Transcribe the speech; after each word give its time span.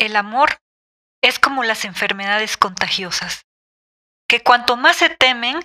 el 0.00 0.16
amor 0.16 0.58
es 1.22 1.38
como 1.38 1.62
las 1.62 1.84
enfermedades 1.84 2.56
contagiosas, 2.56 3.42
que 4.28 4.42
cuanto 4.42 4.76
más 4.76 4.96
se 4.96 5.10
temen, 5.10 5.60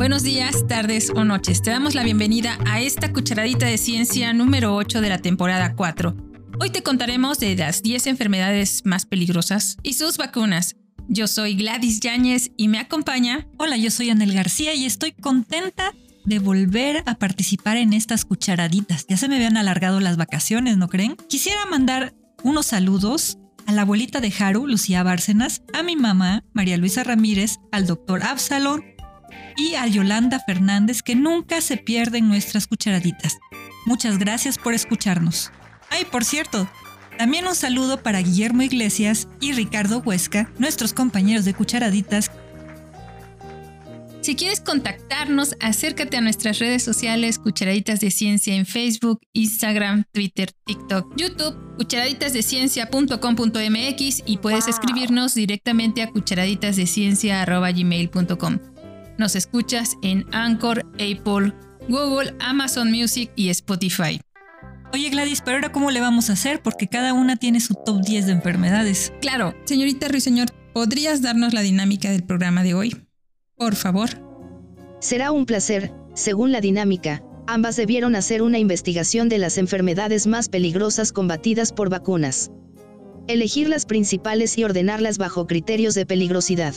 Buenos 0.04 0.22
días, 0.22 0.66
tardes 0.68 1.08
o 1.08 1.24
noches. 1.24 1.62
Te 1.62 1.70
damos 1.70 1.94
la 1.94 2.02
bienvenida 2.02 2.58
a 2.66 2.78
esta 2.78 3.10
cucharadita 3.10 3.64
de 3.64 3.78
ciencia 3.78 4.34
número 4.34 4.74
8 4.74 5.00
de 5.00 5.08
la 5.08 5.16
temporada 5.16 5.74
4. 5.74 6.14
Hoy 6.60 6.68
te 6.68 6.82
contaremos 6.82 7.38
de 7.38 7.56
las 7.56 7.82
10 7.82 8.08
enfermedades 8.08 8.82
más 8.84 9.06
peligrosas 9.06 9.78
y 9.82 9.94
sus 9.94 10.18
vacunas. 10.18 10.76
Yo 11.08 11.26
soy 11.26 11.54
Gladys 11.54 12.00
Yáñez 12.00 12.50
y 12.58 12.68
me 12.68 12.80
acompaña. 12.80 13.48
Hola, 13.56 13.78
yo 13.78 13.90
soy 13.90 14.10
Anel 14.10 14.34
García 14.34 14.74
y 14.74 14.84
estoy 14.84 15.12
contenta 15.12 15.94
de 16.26 16.38
volver 16.38 17.02
a 17.06 17.14
participar 17.14 17.78
en 17.78 17.94
estas 17.94 18.26
cucharaditas. 18.26 19.06
Ya 19.08 19.16
se 19.16 19.26
me 19.26 19.36
habían 19.36 19.56
alargado 19.56 20.00
las 20.00 20.18
vacaciones, 20.18 20.76
¿no 20.76 20.88
creen? 20.88 21.16
Quisiera 21.30 21.64
mandar 21.64 22.12
unos 22.42 22.66
saludos 22.66 23.38
a 23.64 23.72
la 23.72 23.82
abuelita 23.82 24.20
de 24.20 24.30
Haru, 24.38 24.66
Lucía 24.66 25.02
Bárcenas, 25.02 25.62
a 25.72 25.82
mi 25.82 25.96
mamá, 25.96 26.44
María 26.52 26.76
Luisa 26.76 27.04
Ramírez, 27.04 27.56
al 27.72 27.86
doctor 27.86 28.22
Absalón, 28.22 28.84
y 29.56 29.74
a 29.74 29.86
Yolanda 29.86 30.40
Fernández 30.40 31.02
que 31.02 31.14
nunca 31.14 31.60
se 31.60 31.76
pierden 31.76 32.28
nuestras 32.28 32.66
cucharaditas. 32.66 33.38
Muchas 33.86 34.18
gracias 34.18 34.58
por 34.58 34.74
escucharnos. 34.74 35.52
Ay, 35.90 36.04
por 36.04 36.24
cierto, 36.24 36.68
también 37.18 37.46
un 37.46 37.54
saludo 37.54 38.02
para 38.02 38.20
Guillermo 38.20 38.62
Iglesias 38.62 39.28
y 39.40 39.52
Ricardo 39.52 39.98
Huesca, 39.98 40.50
nuestros 40.58 40.92
compañeros 40.92 41.44
de 41.44 41.54
cucharaditas. 41.54 42.30
Si 44.24 44.34
quieres 44.36 44.60
contactarnos, 44.60 45.54
acércate 45.60 46.16
a 46.16 46.22
nuestras 46.22 46.58
redes 46.58 46.82
sociales 46.82 47.38
Cucharaditas 47.38 48.00
de 48.00 48.10
Ciencia 48.10 48.54
en 48.54 48.64
Facebook, 48.64 49.20
Instagram, 49.34 50.04
Twitter, 50.12 50.50
TikTok, 50.64 51.14
YouTube, 51.14 51.54
cucharaditasdeciencia.com.mx 51.76 54.22
y 54.24 54.38
puedes 54.38 54.66
escribirnos 54.66 55.34
directamente 55.34 56.00
a 56.00 56.10
cucharaditasdeciencia.gmail.com. 56.10 58.73
Nos 59.16 59.36
escuchas 59.36 59.96
en 60.02 60.24
Anchor, 60.32 60.84
Apple, 60.94 61.52
Google, 61.88 62.34
Amazon 62.40 62.90
Music 62.90 63.30
y 63.36 63.48
Spotify. 63.50 64.20
Oye 64.92 65.10
Gladys, 65.10 65.40
pero 65.40 65.56
ahora 65.56 65.72
cómo 65.72 65.90
le 65.90 66.00
vamos 66.00 66.30
a 66.30 66.34
hacer 66.34 66.62
porque 66.62 66.88
cada 66.88 67.12
una 67.14 67.36
tiene 67.36 67.60
su 67.60 67.74
top 67.74 68.00
10 68.02 68.26
de 68.26 68.32
enfermedades. 68.32 69.12
Claro, 69.20 69.54
señorita 69.64 70.08
Ruiseñor, 70.08 70.48
¿podrías 70.72 71.22
darnos 71.22 71.52
la 71.52 71.62
dinámica 71.62 72.10
del 72.10 72.24
programa 72.24 72.62
de 72.62 72.74
hoy? 72.74 72.96
Por 73.56 73.76
favor. 73.76 74.10
Será 75.00 75.30
un 75.32 75.46
placer, 75.46 75.92
según 76.14 76.52
la 76.52 76.60
dinámica, 76.60 77.22
ambas 77.46 77.76
debieron 77.76 78.16
hacer 78.16 78.42
una 78.42 78.58
investigación 78.58 79.28
de 79.28 79.38
las 79.38 79.58
enfermedades 79.58 80.26
más 80.26 80.48
peligrosas 80.48 81.12
combatidas 81.12 81.72
por 81.72 81.90
vacunas. 81.90 82.50
Elegir 83.28 83.68
las 83.68 83.86
principales 83.86 84.58
y 84.58 84.64
ordenarlas 84.64 85.18
bajo 85.18 85.46
criterios 85.46 85.94
de 85.94 86.06
peligrosidad. 86.06 86.74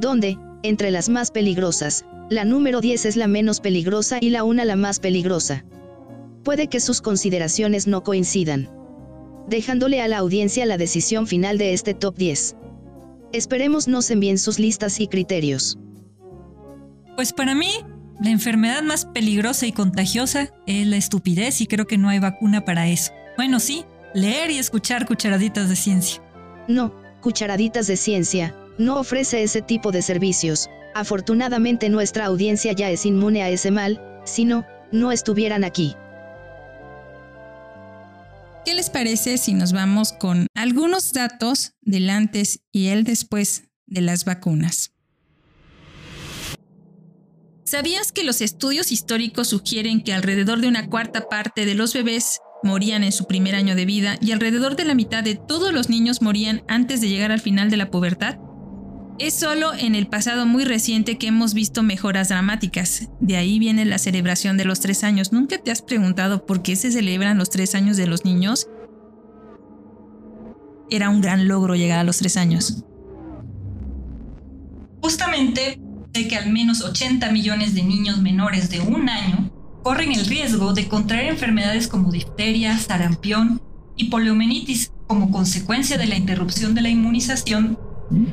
Donde, 0.00 0.38
entre 0.62 0.90
las 0.90 1.08
más 1.08 1.30
peligrosas, 1.30 2.04
la 2.28 2.44
número 2.44 2.80
10 2.80 3.06
es 3.06 3.16
la 3.16 3.26
menos 3.26 3.60
peligrosa 3.60 4.18
y 4.20 4.30
la 4.30 4.44
1 4.44 4.64
la 4.64 4.76
más 4.76 5.00
peligrosa. 5.00 5.64
Puede 6.44 6.68
que 6.68 6.80
sus 6.80 7.00
consideraciones 7.00 7.86
no 7.86 8.02
coincidan. 8.02 8.70
Dejándole 9.48 10.00
a 10.00 10.08
la 10.08 10.18
audiencia 10.18 10.66
la 10.66 10.76
decisión 10.76 11.26
final 11.26 11.58
de 11.58 11.72
este 11.72 11.94
top 11.94 12.16
10. 12.16 12.56
Esperemos 13.32 13.88
nos 13.88 14.10
envíen 14.10 14.38
sus 14.38 14.58
listas 14.58 15.00
y 15.00 15.08
criterios. 15.08 15.78
Pues 17.16 17.32
para 17.32 17.54
mí, 17.54 17.70
la 18.20 18.30
enfermedad 18.30 18.82
más 18.82 19.06
peligrosa 19.06 19.66
y 19.66 19.72
contagiosa 19.72 20.52
es 20.66 20.86
la 20.86 20.96
estupidez 20.96 21.60
y 21.60 21.66
creo 21.66 21.86
que 21.86 21.98
no 21.98 22.08
hay 22.08 22.18
vacuna 22.18 22.64
para 22.64 22.88
eso. 22.88 23.12
Bueno, 23.36 23.60
sí, 23.60 23.84
leer 24.14 24.50
y 24.50 24.58
escuchar 24.58 25.06
cucharaditas 25.06 25.68
de 25.68 25.76
ciencia. 25.76 26.22
No, 26.68 26.94
cucharaditas 27.20 27.86
de 27.86 27.96
ciencia, 27.96 28.54
no 28.80 28.98
ofrece 28.98 29.42
ese 29.42 29.62
tipo 29.62 29.92
de 29.92 30.02
servicios. 30.02 30.68
Afortunadamente 30.94 31.88
nuestra 31.88 32.24
audiencia 32.24 32.72
ya 32.72 32.90
es 32.90 33.06
inmune 33.06 33.42
a 33.42 33.50
ese 33.50 33.70
mal, 33.70 34.00
si 34.24 34.44
no, 34.44 34.66
no 34.90 35.12
estuvieran 35.12 35.62
aquí. 35.62 35.94
¿Qué 38.64 38.74
les 38.74 38.90
parece 38.90 39.38
si 39.38 39.54
nos 39.54 39.72
vamos 39.72 40.12
con 40.12 40.46
algunos 40.54 41.12
datos 41.12 41.74
del 41.80 42.10
antes 42.10 42.60
y 42.72 42.88
el 42.88 43.04
después 43.04 43.64
de 43.86 44.00
las 44.00 44.24
vacunas? 44.24 44.92
¿Sabías 47.64 48.10
que 48.10 48.24
los 48.24 48.40
estudios 48.40 48.90
históricos 48.90 49.48
sugieren 49.48 50.02
que 50.02 50.12
alrededor 50.12 50.60
de 50.60 50.68
una 50.68 50.88
cuarta 50.88 51.28
parte 51.28 51.64
de 51.64 51.74
los 51.74 51.94
bebés 51.94 52.40
morían 52.64 53.04
en 53.04 53.12
su 53.12 53.26
primer 53.26 53.54
año 53.54 53.76
de 53.76 53.86
vida 53.86 54.18
y 54.20 54.32
alrededor 54.32 54.76
de 54.76 54.84
la 54.84 54.94
mitad 54.94 55.22
de 55.22 55.36
todos 55.36 55.72
los 55.72 55.88
niños 55.88 56.20
morían 56.20 56.62
antes 56.66 57.00
de 57.00 57.08
llegar 57.08 57.30
al 57.30 57.40
final 57.40 57.70
de 57.70 57.76
la 57.76 57.90
pubertad? 57.90 58.38
Es 59.20 59.34
solo 59.34 59.74
en 59.74 59.94
el 59.94 60.06
pasado 60.06 60.46
muy 60.46 60.64
reciente 60.64 61.18
que 61.18 61.26
hemos 61.26 61.52
visto 61.52 61.82
mejoras 61.82 62.30
dramáticas. 62.30 63.10
De 63.20 63.36
ahí 63.36 63.58
viene 63.58 63.84
la 63.84 63.98
celebración 63.98 64.56
de 64.56 64.64
los 64.64 64.80
tres 64.80 65.04
años. 65.04 65.30
¿Nunca 65.30 65.58
te 65.58 65.70
has 65.70 65.82
preguntado 65.82 66.46
por 66.46 66.62
qué 66.62 66.74
se 66.74 66.90
celebran 66.90 67.36
los 67.36 67.50
tres 67.50 67.74
años 67.74 67.98
de 67.98 68.06
los 68.06 68.24
niños? 68.24 68.66
Era 70.88 71.10
un 71.10 71.20
gran 71.20 71.48
logro 71.48 71.74
llegar 71.74 71.98
a 71.98 72.04
los 72.04 72.16
tres 72.16 72.38
años. 72.38 72.82
Justamente 75.02 75.78
sé 76.14 76.26
que 76.26 76.36
al 76.36 76.50
menos 76.50 76.80
80 76.80 77.30
millones 77.30 77.74
de 77.74 77.82
niños 77.82 78.22
menores 78.22 78.70
de 78.70 78.80
un 78.80 79.10
año 79.10 79.50
corren 79.82 80.12
el 80.12 80.24
riesgo 80.24 80.72
de 80.72 80.88
contraer 80.88 81.26
enfermedades 81.26 81.88
como 81.88 82.10
difteria, 82.10 82.78
sarampión 82.78 83.60
y 83.96 84.04
poliomielitis 84.08 84.92
como 85.06 85.30
consecuencia 85.30 85.98
de 85.98 86.06
la 86.06 86.16
interrupción 86.16 86.74
de 86.74 86.80
la 86.80 86.88
inmunización 86.88 87.78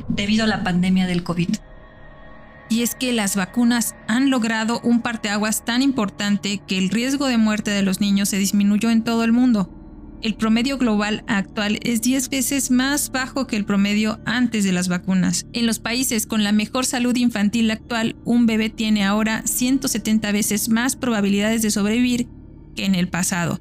debido 0.08 0.44
a 0.44 0.48
la 0.48 0.62
pandemia 0.62 1.06
del 1.06 1.22
COVID. 1.22 1.48
Y 2.70 2.82
es 2.82 2.94
que 2.94 3.12
las 3.12 3.34
vacunas 3.34 3.94
han 4.08 4.30
logrado 4.30 4.80
un 4.82 5.00
parteaguas 5.00 5.64
tan 5.64 5.80
importante 5.80 6.60
que 6.66 6.76
el 6.76 6.90
riesgo 6.90 7.26
de 7.26 7.38
muerte 7.38 7.70
de 7.70 7.82
los 7.82 8.00
niños 8.00 8.28
se 8.28 8.38
disminuyó 8.38 8.90
en 8.90 9.04
todo 9.04 9.24
el 9.24 9.32
mundo. 9.32 9.74
El 10.20 10.34
promedio 10.34 10.78
global 10.78 11.22
actual 11.28 11.78
es 11.82 12.02
10 12.02 12.28
veces 12.28 12.70
más 12.72 13.12
bajo 13.12 13.46
que 13.46 13.56
el 13.56 13.64
promedio 13.64 14.20
antes 14.26 14.64
de 14.64 14.72
las 14.72 14.88
vacunas. 14.88 15.46
En 15.52 15.64
los 15.64 15.78
países 15.78 16.26
con 16.26 16.42
la 16.42 16.50
mejor 16.50 16.84
salud 16.84 17.14
infantil 17.16 17.70
actual, 17.70 18.16
un 18.24 18.44
bebé 18.44 18.68
tiene 18.68 19.04
ahora 19.04 19.42
170 19.46 20.32
veces 20.32 20.68
más 20.68 20.96
probabilidades 20.96 21.62
de 21.62 21.70
sobrevivir 21.70 22.28
que 22.74 22.84
en 22.84 22.96
el 22.96 23.08
pasado. 23.08 23.60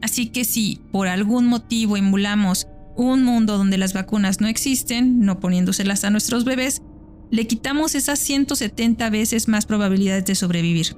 Así 0.00 0.28
que 0.28 0.44
si 0.44 0.80
por 0.92 1.08
algún 1.08 1.46
motivo 1.46 1.96
emulamos 1.96 2.66
un 2.98 3.22
mundo 3.22 3.56
donde 3.56 3.78
las 3.78 3.92
vacunas 3.92 4.40
no 4.40 4.48
existen, 4.48 5.20
no 5.20 5.38
poniéndoselas 5.38 6.02
a 6.02 6.10
nuestros 6.10 6.44
bebés, 6.44 6.82
le 7.30 7.46
quitamos 7.46 7.94
esas 7.94 8.18
170 8.18 9.08
veces 9.10 9.46
más 9.46 9.66
probabilidades 9.66 10.24
de 10.24 10.34
sobrevivir. 10.34 10.96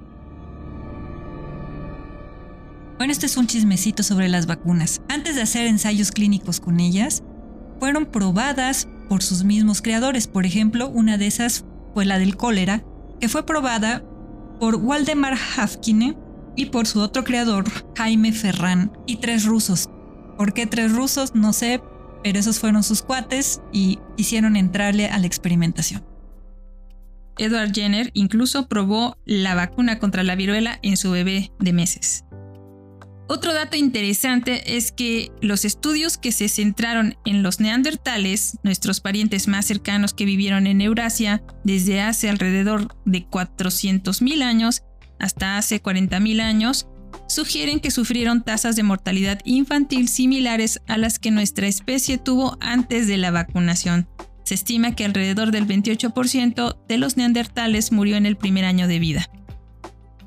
Bueno, 2.97 3.13
este 3.13 3.27
es 3.27 3.37
un 3.37 3.47
chismecito 3.47 4.03
sobre 4.03 4.31
las 4.31 4.47
vacunas. 4.47 5.03
Antes 5.09 5.35
de 5.35 5.43
hacer 5.43 5.67
ensayos 5.67 6.11
clínicos 6.11 6.59
con 6.59 6.81
ellas, 6.81 7.23
fueron 7.79 8.07
probadas 8.07 8.89
por 9.11 9.23
sus 9.23 9.45
mismos 9.45 9.83
creadores. 9.83 10.27
Por 10.27 10.47
ejemplo, 10.47 10.89
una 10.89 11.19
de 11.19 11.27
esas 11.27 11.67
fue 11.93 12.07
la 12.07 12.19
del 12.19 12.37
cólera, 12.37 12.83
que 13.21 13.29
fue 13.29 13.45
probada 13.45 14.03
por 14.59 14.77
Waldemar 14.77 15.35
Hafkine 15.35 16.17
y 16.57 16.67
por 16.67 16.87
su 16.87 17.01
otro 17.01 17.25
creador, 17.25 17.65
Jaime 17.97 18.33
Ferran, 18.33 18.91
y 19.07 19.17
tres 19.17 19.45
rusos. 19.45 19.89
¿Por 20.41 20.55
qué 20.55 20.67
tres 20.67 20.93
rusos? 20.93 21.35
No 21.35 21.53
sé, 21.53 21.83
pero 22.25 22.39
esos 22.39 22.61
fueron 22.61 22.83
sus 22.83 23.03
cuates 23.03 23.61
y 23.75 23.99
hicieron 24.17 24.57
entrarle 24.57 25.07
a 25.07 25.19
la 25.19 25.27
experimentación. 25.27 26.03
Edward 27.37 27.75
Jenner 27.75 28.11
incluso 28.15 28.67
probó 28.67 29.19
la 29.27 29.55
vacuna 29.55 29.99
contra 29.99 30.23
la 30.23 30.37
viruela 30.37 30.79
en 30.81 30.97
su 30.97 31.11
bebé 31.11 31.53
de 31.59 31.75
meses. 31.75 32.25
Otro 33.29 33.53
dato 33.53 33.77
interesante 33.77 34.79
es 34.79 34.93
que 34.93 35.31
los 35.43 35.67
estudios 35.67 36.17
que 36.17 36.33
se 36.33 36.49
centraron 36.49 37.19
en 37.27 37.43
los 37.43 37.61
neandertales, 37.61 38.57
nuestros 38.63 39.03
parientes 39.03 39.47
más 39.47 39.67
cercanos 39.67 40.15
que 40.15 40.25
vivieron 40.25 40.67
en 40.67 40.81
Eurasia 40.81 41.43
desde 41.65 42.01
hace 42.01 42.31
alrededor 42.31 42.97
de 43.05 43.27
400.000 43.29 44.43
años 44.43 44.85
hasta 45.19 45.59
hace 45.59 45.83
40.000 45.83 46.41
años, 46.41 46.89
sugieren 47.31 47.79
que 47.79 47.91
sufrieron 47.91 48.43
tasas 48.43 48.77
de 48.77 48.83
mortalidad 48.83 49.39
infantil 49.45 50.09
similares 50.09 50.81
a 50.89 50.99
las 50.99 51.19
que 51.19 51.31
nuestra 51.31 51.69
especie 51.69 52.19
tuvo 52.19 52.59
antes 52.61 53.07
de 53.07 53.17
la 53.17 53.31
vacunación. 53.31 54.09
Se 54.45 54.55
estima 54.55 54.97
que 54.97 55.05
alrededor 55.05 55.53
del 55.53 55.67
28% 55.67 56.77
de 56.89 56.99
los 56.99 57.17
neandertales 57.17 57.93
murió 57.93 58.17
en 58.17 58.27
el 58.27 58.37
primer 58.37 58.65
año 58.65 58.89
de 58.89 58.99
vida. 58.99 59.31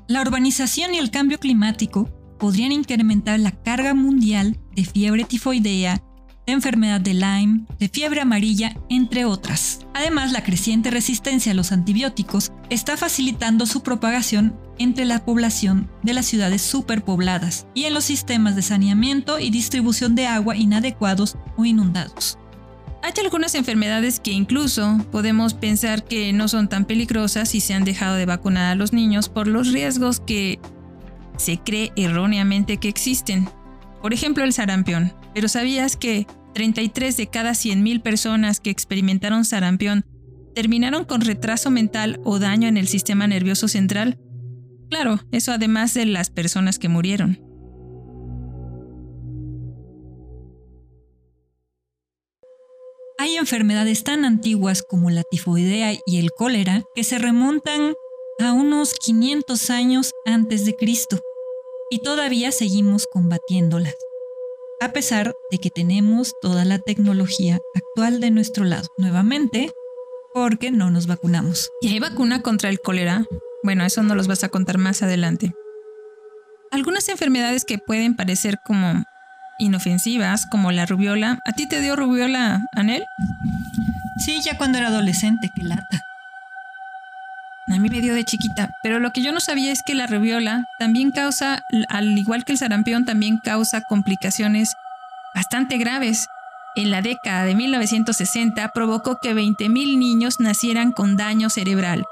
La 0.08 0.22
urbanización 0.22 0.94
y 0.94 0.98
el 0.98 1.10
cambio 1.10 1.38
climático 1.38 2.08
podrían 2.38 2.72
incrementar 2.72 3.38
la 3.38 3.50
carga 3.50 3.92
mundial 3.94 4.58
de 4.74 4.84
fiebre 4.84 5.24
tifoidea, 5.24 6.02
de 6.46 6.52
enfermedad 6.52 7.00
de 7.00 7.14
Lyme, 7.14 7.60
de 7.78 7.88
fiebre 7.88 8.20
amarilla, 8.20 8.76
entre 8.88 9.24
otras. 9.24 9.80
Además, 9.94 10.32
la 10.32 10.42
creciente 10.42 10.90
resistencia 10.90 11.52
a 11.52 11.54
los 11.54 11.72
antibióticos 11.72 12.52
está 12.70 12.96
facilitando 12.96 13.66
su 13.66 13.82
propagación 13.82 14.56
entre 14.78 15.04
la 15.04 15.24
población 15.24 15.90
de 16.02 16.14
las 16.14 16.26
ciudades 16.26 16.62
superpobladas 16.62 17.66
y 17.74 17.84
en 17.84 17.94
los 17.94 18.04
sistemas 18.04 18.56
de 18.56 18.62
saneamiento 18.62 19.38
y 19.38 19.50
distribución 19.50 20.14
de 20.14 20.26
agua 20.26 20.56
inadecuados 20.56 21.36
o 21.56 21.64
inundados. 21.64 22.38
Hay 23.02 23.12
algunas 23.22 23.54
enfermedades 23.54 24.18
que 24.18 24.32
incluso 24.32 24.98
podemos 25.12 25.52
pensar 25.52 26.04
que 26.04 26.32
no 26.32 26.48
son 26.48 26.68
tan 26.68 26.86
peligrosas 26.86 27.50
si 27.50 27.60
se 27.60 27.74
han 27.74 27.84
dejado 27.84 28.16
de 28.16 28.24
vacunar 28.24 28.72
a 28.72 28.74
los 28.74 28.94
niños 28.94 29.28
por 29.28 29.46
los 29.46 29.72
riesgos 29.72 30.20
que 30.20 30.58
se 31.36 31.58
cree 31.58 31.92
erróneamente 31.96 32.78
que 32.78 32.88
existen. 32.88 33.46
Por 34.00 34.14
ejemplo, 34.14 34.42
el 34.42 34.54
sarampión. 34.54 35.12
Pero 35.34 35.48
¿sabías 35.48 35.96
que 35.96 36.26
33 36.54 37.16
de 37.16 37.26
cada 37.26 37.50
100.000 37.50 38.00
personas 38.00 38.60
que 38.60 38.70
experimentaron 38.70 39.44
sarampión 39.44 40.04
terminaron 40.54 41.04
con 41.04 41.20
retraso 41.20 41.70
mental 41.70 42.20
o 42.24 42.38
daño 42.38 42.68
en 42.68 42.76
el 42.76 42.86
sistema 42.86 43.26
nervioso 43.26 43.66
central? 43.68 44.18
Claro, 44.88 45.18
eso 45.32 45.52
además 45.52 45.92
de 45.94 46.06
las 46.06 46.30
personas 46.30 46.78
que 46.78 46.88
murieron. 46.88 47.40
Hay 53.18 53.36
enfermedades 53.36 54.04
tan 54.04 54.24
antiguas 54.24 54.82
como 54.82 55.10
la 55.10 55.22
tifoidea 55.22 55.92
y 56.06 56.18
el 56.18 56.30
cólera 56.30 56.82
que 56.94 57.04
se 57.04 57.18
remontan 57.18 57.94
a 58.38 58.52
unos 58.52 58.94
500 58.94 59.70
años 59.70 60.12
antes 60.26 60.64
de 60.64 60.74
Cristo 60.76 61.20
y 61.90 62.00
todavía 62.00 62.50
seguimos 62.52 63.06
combatiéndolas, 63.06 63.94
a 64.84 64.92
pesar 64.92 65.34
de 65.50 65.58
que 65.58 65.70
tenemos 65.70 66.34
toda 66.42 66.64
la 66.64 66.78
tecnología 66.78 67.58
actual 67.74 68.20
de 68.20 68.30
nuestro 68.30 68.64
lado, 68.64 68.88
nuevamente, 68.98 69.72
porque 70.34 70.70
no 70.70 70.90
nos 70.90 71.06
vacunamos. 71.06 71.70
¿Y 71.80 71.88
hay 71.88 72.00
vacuna 72.00 72.42
contra 72.42 72.68
el 72.68 72.80
cólera? 72.80 73.24
Bueno, 73.62 73.84
eso 73.84 74.02
no 74.02 74.14
los 74.14 74.26
vas 74.26 74.44
a 74.44 74.50
contar 74.50 74.78
más 74.78 75.02
adelante. 75.02 75.54
Algunas 76.70 77.08
enfermedades 77.08 77.64
que 77.64 77.78
pueden 77.78 78.14
parecer 78.14 78.58
como 78.64 79.04
inofensivas, 79.58 80.46
como 80.50 80.70
la 80.70 80.86
rubiola. 80.86 81.38
¿A 81.46 81.52
ti 81.52 81.66
te 81.66 81.80
dio 81.80 81.96
rubiola, 81.96 82.66
Anel? 82.72 83.04
Sí, 84.24 84.40
ya 84.44 84.58
cuando 84.58 84.78
era 84.78 84.88
adolescente, 84.88 85.50
qué 85.54 85.62
lata. 85.62 86.03
A 87.66 87.78
mí 87.78 87.88
me 87.88 88.02
dio 88.02 88.14
de 88.14 88.24
chiquita, 88.24 88.70
pero 88.82 88.98
lo 88.98 89.10
que 89.12 89.22
yo 89.22 89.32
no 89.32 89.40
sabía 89.40 89.72
es 89.72 89.82
que 89.82 89.94
la 89.94 90.06
reviola 90.06 90.66
también 90.78 91.10
causa, 91.10 91.62
al 91.88 92.18
igual 92.18 92.44
que 92.44 92.52
el 92.52 92.58
sarampión, 92.58 93.06
también 93.06 93.38
causa 93.38 93.80
complicaciones 93.80 94.74
bastante 95.34 95.78
graves. 95.78 96.26
En 96.76 96.90
la 96.90 97.00
década 97.00 97.44
de 97.44 97.54
1960 97.54 98.68
provocó 98.74 99.18
que 99.22 99.34
20.000 99.34 99.98
niños 99.98 100.40
nacieran 100.40 100.92
con 100.92 101.16
daño 101.16 101.48
cerebral 101.48 102.04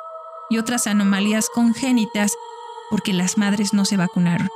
y 0.49 0.58
otras 0.58 0.87
anomalías 0.87 1.49
congénitas 1.52 2.32
porque 2.88 3.12
las 3.12 3.37
madres 3.37 3.75
no 3.75 3.84
se 3.84 3.96
vacunaron. 3.96 4.49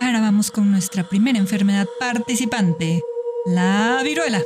Ahora 0.00 0.20
vamos 0.20 0.50
con 0.50 0.70
nuestra 0.70 1.02
primera 1.02 1.38
enfermedad 1.38 1.86
participante, 1.98 3.02
la 3.46 4.00
viruela. 4.04 4.40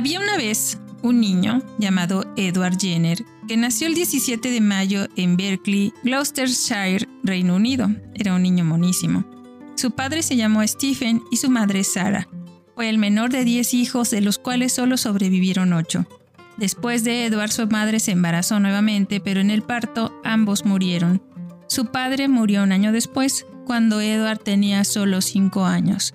Había 0.00 0.18
una 0.18 0.38
vez 0.38 0.78
un 1.02 1.20
niño 1.20 1.60
llamado 1.76 2.24
Edward 2.34 2.78
Jenner 2.80 3.22
que 3.46 3.58
nació 3.58 3.86
el 3.86 3.94
17 3.94 4.50
de 4.50 4.62
mayo 4.62 5.06
en 5.14 5.36
Berkeley, 5.36 5.92
Gloucestershire, 6.02 7.06
Reino 7.22 7.56
Unido. 7.56 7.90
Era 8.14 8.34
un 8.34 8.42
niño 8.42 8.64
monísimo. 8.64 9.26
Su 9.76 9.90
padre 9.90 10.22
se 10.22 10.36
llamó 10.36 10.66
Stephen 10.66 11.22
y 11.30 11.36
su 11.36 11.50
madre 11.50 11.84
Sarah. 11.84 12.26
Fue 12.74 12.88
el 12.88 12.96
menor 12.96 13.28
de 13.28 13.44
10 13.44 13.74
hijos, 13.74 14.08
de 14.08 14.22
los 14.22 14.38
cuales 14.38 14.72
solo 14.72 14.96
sobrevivieron 14.96 15.74
8. 15.74 16.06
Después 16.56 17.04
de 17.04 17.26
Edward, 17.26 17.50
su 17.50 17.66
madre 17.66 18.00
se 18.00 18.12
embarazó 18.12 18.58
nuevamente, 18.58 19.20
pero 19.20 19.40
en 19.40 19.50
el 19.50 19.60
parto 19.60 20.18
ambos 20.24 20.64
murieron. 20.64 21.22
Su 21.68 21.92
padre 21.92 22.26
murió 22.26 22.62
un 22.62 22.72
año 22.72 22.90
después, 22.90 23.44
cuando 23.66 24.00
Edward 24.00 24.38
tenía 24.38 24.82
solo 24.84 25.20
5 25.20 25.66
años. 25.66 26.14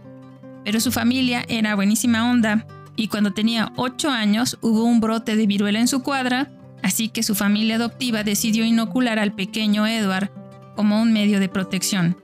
Pero 0.64 0.80
su 0.80 0.92
familia 0.92 1.46
era 1.48 1.76
buenísima 1.76 2.32
onda 2.32 2.66
y 2.96 3.08
cuando 3.08 3.32
tenía 3.32 3.72
8 3.76 4.10
años 4.10 4.58
hubo 4.62 4.84
un 4.84 5.00
brote 5.00 5.36
de 5.36 5.48
viruela 5.48 5.80
en 5.80 5.88
su 5.88 6.04
cuadra, 6.04 6.52
así 6.84 7.10
que 7.10 7.24
su 7.24 7.36
familia 7.36 7.76
adoptiva 7.76 8.24
decidió 8.24 8.66
inocular 8.66 9.20
al 9.20 9.34
pequeño 9.34 9.88
Edward 9.88 10.30
como 10.76 11.02
un 11.02 11.14
medio 11.14 11.40
de 11.40 11.50
protección. 11.50 12.18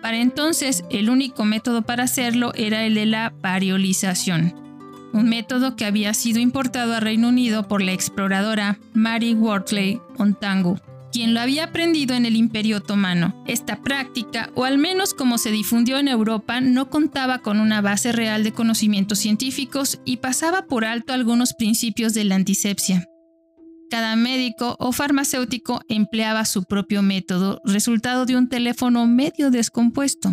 Para 0.00 0.18
entonces, 0.18 0.84
el 0.90 1.10
único 1.10 1.44
método 1.44 1.82
para 1.82 2.04
hacerlo 2.04 2.52
era 2.54 2.84
el 2.84 2.94
de 2.94 3.06
la 3.06 3.32
variolización, 3.40 4.54
un 5.12 5.28
método 5.28 5.76
que 5.76 5.84
había 5.84 6.12
sido 6.14 6.40
importado 6.40 6.94
a 6.94 7.00
Reino 7.00 7.28
Unido 7.28 7.68
por 7.68 7.82
la 7.82 7.92
exploradora 7.92 8.78
Mary 8.94 9.34
Wortley 9.34 10.00
Montagu 10.18 10.78
quien 11.12 11.34
lo 11.34 11.40
había 11.40 11.64
aprendido 11.64 12.16
en 12.16 12.26
el 12.26 12.36
Imperio 12.36 12.78
Otomano. 12.78 13.44
Esta 13.46 13.82
práctica, 13.82 14.50
o 14.54 14.64
al 14.64 14.78
menos 14.78 15.14
como 15.14 15.38
se 15.38 15.50
difundió 15.50 15.98
en 15.98 16.08
Europa, 16.08 16.60
no 16.60 16.88
contaba 16.90 17.38
con 17.38 17.60
una 17.60 17.80
base 17.80 18.12
real 18.12 18.42
de 18.42 18.52
conocimientos 18.52 19.18
científicos 19.18 20.00
y 20.04 20.16
pasaba 20.16 20.66
por 20.66 20.84
alto 20.84 21.12
algunos 21.12 21.52
principios 21.52 22.14
de 22.14 22.24
la 22.24 22.36
antisepsia. 22.36 23.06
Cada 23.90 24.16
médico 24.16 24.74
o 24.78 24.92
farmacéutico 24.92 25.82
empleaba 25.86 26.46
su 26.46 26.64
propio 26.64 27.02
método, 27.02 27.60
resultado 27.64 28.24
de 28.24 28.36
un 28.36 28.48
teléfono 28.48 29.06
medio 29.06 29.50
descompuesto. 29.50 30.32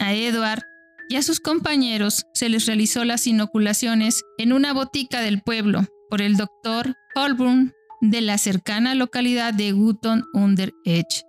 A 0.00 0.14
Edward 0.14 0.62
y 1.08 1.16
a 1.16 1.22
sus 1.22 1.38
compañeros 1.38 2.26
se 2.34 2.48
les 2.48 2.66
realizó 2.66 3.04
las 3.04 3.26
inoculaciones 3.26 4.24
en 4.36 4.52
una 4.52 4.72
botica 4.72 5.20
del 5.20 5.42
pueblo, 5.42 5.86
por 6.08 6.22
el 6.22 6.36
doctor 6.36 6.94
Holbrun 7.14 7.72
de 8.00 8.20
la 8.20 8.38
cercana 8.38 8.94
localidad 8.94 9.54
de 9.54 9.72
Gutton 9.72 10.24
under 10.32 10.72
Edge. 10.84 11.22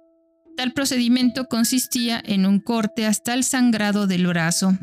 Tal 0.55 0.73
procedimiento 0.73 1.45
consistía 1.45 2.21
en 2.23 2.45
un 2.45 2.59
corte 2.59 3.05
hasta 3.05 3.33
el 3.33 3.43
sangrado 3.43 4.07
del 4.07 4.27
brazo. 4.27 4.77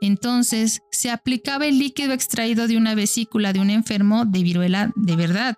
Entonces 0.00 0.80
se 0.90 1.10
aplicaba 1.10 1.66
el 1.66 1.78
líquido 1.78 2.12
extraído 2.12 2.66
de 2.68 2.76
una 2.76 2.94
vesícula 2.94 3.52
de 3.52 3.60
un 3.60 3.70
enfermo 3.70 4.24
de 4.24 4.42
viruela 4.42 4.92
de 4.96 5.16
verdad. 5.16 5.56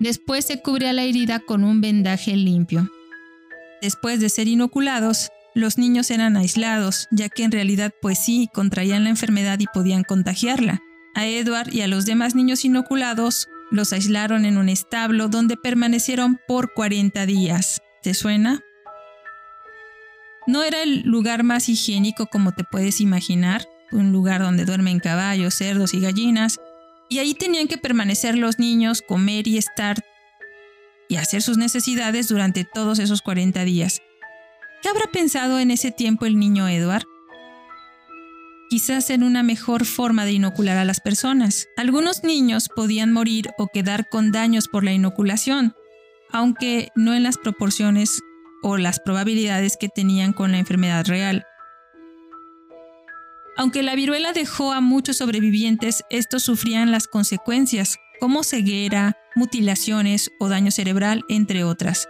Después 0.00 0.44
se 0.46 0.60
cubría 0.62 0.92
la 0.92 1.04
herida 1.04 1.40
con 1.40 1.62
un 1.62 1.80
vendaje 1.80 2.36
limpio. 2.36 2.90
Después 3.80 4.20
de 4.20 4.30
ser 4.30 4.48
inoculados, 4.48 5.30
los 5.54 5.76
niños 5.76 6.10
eran 6.10 6.36
aislados, 6.36 7.08
ya 7.10 7.28
que 7.28 7.44
en 7.44 7.52
realidad 7.52 7.92
pues 8.00 8.18
sí 8.18 8.48
contraían 8.52 9.04
la 9.04 9.10
enfermedad 9.10 9.60
y 9.60 9.66
podían 9.66 10.02
contagiarla. 10.02 10.80
A 11.14 11.26
Edward 11.26 11.72
y 11.72 11.82
a 11.82 11.86
los 11.86 12.06
demás 12.06 12.34
niños 12.34 12.64
inoculados 12.64 13.48
los 13.70 13.92
aislaron 13.92 14.44
en 14.44 14.58
un 14.58 14.68
establo 14.68 15.28
donde 15.28 15.56
permanecieron 15.56 16.38
por 16.46 16.72
40 16.74 17.26
días. 17.26 17.80
¿Te 18.02 18.14
suena? 18.14 18.60
No 20.46 20.62
era 20.62 20.82
el 20.82 21.02
lugar 21.02 21.44
más 21.44 21.68
higiénico 21.68 22.26
como 22.26 22.52
te 22.52 22.64
puedes 22.64 23.00
imaginar, 23.00 23.66
un 23.92 24.12
lugar 24.12 24.42
donde 24.42 24.64
duermen 24.64 24.98
caballos, 24.98 25.54
cerdos 25.54 25.94
y 25.94 26.00
gallinas, 26.00 26.60
y 27.08 27.18
ahí 27.18 27.34
tenían 27.34 27.68
que 27.68 27.78
permanecer 27.78 28.36
los 28.36 28.58
niños, 28.58 29.02
comer 29.02 29.46
y 29.46 29.58
estar 29.58 30.04
y 31.08 31.16
hacer 31.16 31.42
sus 31.42 31.58
necesidades 31.58 32.28
durante 32.28 32.64
todos 32.64 32.98
esos 32.98 33.20
40 33.20 33.64
días. 33.64 34.00
¿Qué 34.80 34.88
habrá 34.88 35.06
pensado 35.12 35.60
en 35.60 35.70
ese 35.70 35.92
tiempo 35.92 36.24
el 36.24 36.38
niño 36.38 36.68
Edward? 36.68 37.04
Quizás 38.72 39.10
en 39.10 39.22
una 39.22 39.42
mejor 39.42 39.84
forma 39.84 40.24
de 40.24 40.32
inocular 40.32 40.78
a 40.78 40.86
las 40.86 40.98
personas. 40.98 41.68
Algunos 41.76 42.24
niños 42.24 42.70
podían 42.74 43.12
morir 43.12 43.50
o 43.58 43.66
quedar 43.66 44.08
con 44.08 44.32
daños 44.32 44.66
por 44.66 44.82
la 44.82 44.94
inoculación, 44.94 45.74
aunque 46.30 46.88
no 46.96 47.12
en 47.12 47.22
las 47.22 47.36
proporciones 47.36 48.22
o 48.62 48.78
las 48.78 48.98
probabilidades 48.98 49.76
que 49.76 49.90
tenían 49.90 50.32
con 50.32 50.52
la 50.52 50.58
enfermedad 50.58 51.04
real. 51.06 51.44
Aunque 53.58 53.82
la 53.82 53.94
viruela 53.94 54.32
dejó 54.32 54.72
a 54.72 54.80
muchos 54.80 55.18
sobrevivientes, 55.18 56.02
estos 56.08 56.42
sufrían 56.42 56.90
las 56.90 57.08
consecuencias, 57.08 57.98
como 58.20 58.42
ceguera, 58.42 59.18
mutilaciones 59.34 60.30
o 60.40 60.48
daño 60.48 60.70
cerebral, 60.70 61.26
entre 61.28 61.62
otras. 61.62 62.08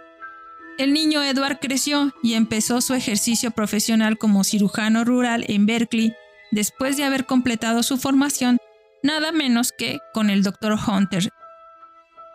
El 0.77 0.93
niño 0.93 1.21
Edward 1.23 1.59
creció 1.59 2.13
y 2.23 2.35
empezó 2.35 2.79
su 2.79 2.93
ejercicio 2.93 3.51
profesional 3.51 4.17
como 4.17 4.45
cirujano 4.45 5.03
rural 5.03 5.43
en 5.49 5.65
Berkeley 5.65 6.13
después 6.53 6.97
de 6.97 7.03
haber 7.03 7.25
completado 7.25 7.83
su 7.83 7.97
formación 7.97 8.57
nada 9.01 9.31
menos 9.31 9.71
que 9.77 9.99
con 10.13 10.29
el 10.29 10.43
Dr. 10.43 10.77
Hunter. 10.87 11.29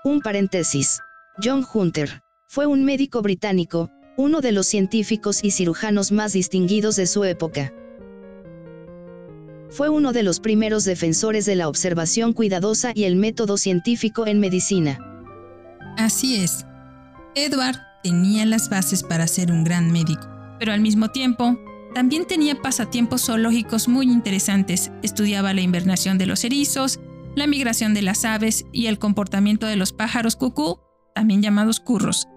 Un 0.05 0.21
paréntesis. 0.21 1.01
John 1.43 1.65
Hunter 1.73 2.23
fue 2.47 2.67
un 2.67 2.85
médico 2.85 3.23
británico, 3.23 3.91
uno 4.17 4.41
de 4.41 4.53
los 4.53 4.67
científicos 4.67 5.45
y 5.45 5.53
cirujanos 5.53 6.11
más 6.13 6.33
distinguidos 6.33 6.97
de 6.97 7.07
su 7.07 7.25
época. 7.25 7.73
Fue 9.71 9.89
uno 9.89 10.13
de 10.13 10.23
los 10.23 10.41
primeros 10.41 10.85
defensores 10.85 11.47
de 11.47 11.55
la 11.55 11.69
observación 11.69 12.33
cuidadosa 12.33 12.93
y 12.95 13.05
el 13.05 13.17
método 13.17 13.57
científico 13.57 14.27
en 14.27 14.41
medicina. 14.41 14.99
Así 15.97 16.43
es. 16.43 16.65
Edward 17.35 17.77
tenía 18.03 18.47
las 18.47 18.69
bases 18.69 19.03
para 19.03 19.27
ser 19.27 19.53
un 19.53 19.63
gran 19.63 19.93
médico, 19.93 20.27
pero 20.59 20.73
al 20.73 20.81
mismo 20.81 21.09
tiempo 21.11 21.57
también 21.99 22.28
tenía 22.28 22.55
pasatiempos 22.55 23.26
zoológicos 23.26 23.88
muy 23.88 24.07
interesantes. 24.07 24.93
Estudiaba 25.02 25.52
la 25.52 25.62
invernación 25.62 26.17
de 26.17 26.26
los 26.26 26.45
erizos, 26.45 27.00
la 27.35 27.49
migración 27.49 27.93
de 27.93 28.02
las 28.02 28.25
aves 28.25 28.67
y 28.73 28.87
el 28.87 29.00
comportamiento 29.00 29.67
de 29.67 29.75
los 29.75 29.93
pájaros 29.93 30.37
cucú, 30.37 30.78
también 31.12 31.43
llamados 31.43 31.81
curros. 31.81 32.28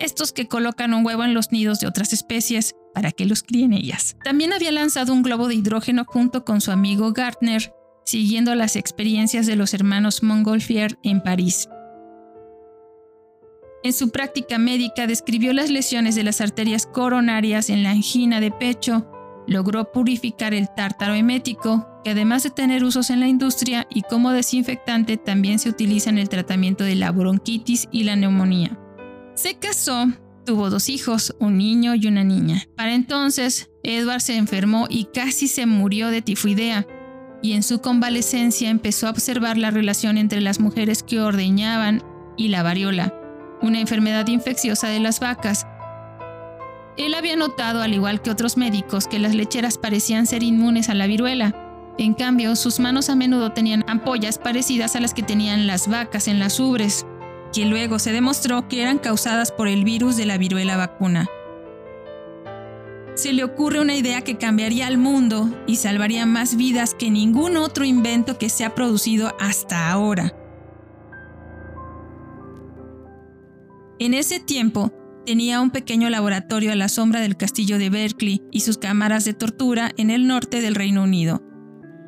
Estos 0.00 0.32
que 0.32 0.48
colocan 0.48 0.94
un 0.94 1.04
huevo 1.04 1.24
en 1.24 1.34
los 1.34 1.52
nidos 1.52 1.78
de 1.78 1.88
otras 1.88 2.14
especies 2.14 2.74
para 2.94 3.12
que 3.12 3.26
los 3.26 3.42
críen 3.42 3.74
ellas. 3.74 4.16
También 4.24 4.54
había 4.54 4.72
lanzado 4.72 5.12
un 5.12 5.22
globo 5.22 5.46
de 5.46 5.56
hidrógeno 5.56 6.06
junto 6.06 6.46
con 6.46 6.62
su 6.62 6.70
amigo 6.70 7.12
Gartner, 7.12 7.74
siguiendo 8.06 8.54
las 8.54 8.76
experiencias 8.76 9.46
de 9.46 9.56
los 9.56 9.74
hermanos 9.74 10.22
Montgolfier 10.22 10.98
en 11.02 11.22
París. 11.22 11.68
En 13.84 13.92
su 13.92 14.10
práctica 14.10 14.58
médica 14.58 15.08
describió 15.08 15.52
las 15.52 15.68
lesiones 15.68 16.14
de 16.14 16.22
las 16.22 16.40
arterias 16.40 16.86
coronarias 16.86 17.68
en 17.68 17.82
la 17.82 17.90
angina 17.90 18.40
de 18.40 18.52
pecho, 18.52 19.08
logró 19.48 19.90
purificar 19.90 20.54
el 20.54 20.68
tártaro 20.72 21.14
emético, 21.14 21.88
que 22.04 22.10
además 22.10 22.44
de 22.44 22.50
tener 22.50 22.84
usos 22.84 23.10
en 23.10 23.18
la 23.18 23.26
industria 23.26 23.88
y 23.90 24.02
como 24.02 24.30
desinfectante 24.30 25.16
también 25.16 25.58
se 25.58 25.68
utiliza 25.68 26.10
en 26.10 26.18
el 26.18 26.28
tratamiento 26.28 26.84
de 26.84 26.94
la 26.94 27.10
bronquitis 27.10 27.88
y 27.90 28.04
la 28.04 28.14
neumonía. 28.14 28.78
Se 29.34 29.58
casó, 29.58 30.06
tuvo 30.46 30.70
dos 30.70 30.88
hijos, 30.88 31.34
un 31.40 31.58
niño 31.58 31.96
y 31.96 32.06
una 32.06 32.22
niña. 32.22 32.62
Para 32.76 32.94
entonces, 32.94 33.68
Edward 33.82 34.20
se 34.20 34.36
enfermó 34.36 34.86
y 34.88 35.06
casi 35.06 35.48
se 35.48 35.66
murió 35.66 36.08
de 36.08 36.22
tifoidea, 36.22 36.86
y 37.42 37.54
en 37.54 37.64
su 37.64 37.80
convalecencia 37.80 38.70
empezó 38.70 39.08
a 39.08 39.10
observar 39.10 39.58
la 39.58 39.72
relación 39.72 40.18
entre 40.18 40.40
las 40.40 40.60
mujeres 40.60 41.02
que 41.02 41.20
ordeñaban 41.20 42.04
y 42.36 42.46
la 42.48 42.62
variola 42.62 43.12
una 43.62 43.80
enfermedad 43.80 44.26
infecciosa 44.26 44.88
de 44.88 45.00
las 45.00 45.20
vacas. 45.20 45.66
Él 46.96 47.14
había 47.14 47.36
notado, 47.36 47.80
al 47.80 47.94
igual 47.94 48.20
que 48.20 48.30
otros 48.30 48.56
médicos, 48.56 49.06
que 49.06 49.18
las 49.18 49.34
lecheras 49.34 49.78
parecían 49.78 50.26
ser 50.26 50.42
inmunes 50.42 50.88
a 50.88 50.94
la 50.94 51.06
viruela. 51.06 51.54
En 51.98 52.14
cambio, 52.14 52.56
sus 52.56 52.80
manos 52.80 53.08
a 53.08 53.14
menudo 53.14 53.52
tenían 53.52 53.84
ampollas 53.86 54.38
parecidas 54.38 54.96
a 54.96 55.00
las 55.00 55.14
que 55.14 55.22
tenían 55.22 55.66
las 55.66 55.88
vacas 55.88 56.28
en 56.28 56.38
las 56.38 56.60
ubres, 56.60 57.06
que 57.52 57.64
luego 57.64 57.98
se 57.98 58.12
demostró 58.12 58.68
que 58.68 58.82
eran 58.82 58.98
causadas 58.98 59.52
por 59.52 59.68
el 59.68 59.84
virus 59.84 60.16
de 60.16 60.26
la 60.26 60.38
viruela 60.38 60.76
vacuna. 60.76 61.28
Se 63.14 63.32
le 63.32 63.44
ocurre 63.44 63.80
una 63.80 63.94
idea 63.94 64.22
que 64.22 64.38
cambiaría 64.38 64.86
al 64.86 64.96
mundo 64.96 65.50
y 65.66 65.76
salvaría 65.76 66.24
más 66.24 66.56
vidas 66.56 66.94
que 66.94 67.10
ningún 67.10 67.58
otro 67.58 67.84
invento 67.84 68.38
que 68.38 68.48
se 68.48 68.64
ha 68.64 68.74
producido 68.74 69.34
hasta 69.38 69.90
ahora. 69.90 70.34
En 74.02 74.14
ese 74.14 74.40
tiempo, 74.40 74.92
tenía 75.24 75.60
un 75.60 75.70
pequeño 75.70 76.10
laboratorio 76.10 76.72
a 76.72 76.74
la 76.74 76.88
sombra 76.88 77.20
del 77.20 77.36
castillo 77.36 77.78
de 77.78 77.88
Berkeley 77.88 78.42
y 78.50 78.58
sus 78.58 78.76
cámaras 78.76 79.24
de 79.24 79.32
tortura 79.32 79.92
en 79.96 80.10
el 80.10 80.26
norte 80.26 80.60
del 80.60 80.74
Reino 80.74 81.04
Unido. 81.04 81.40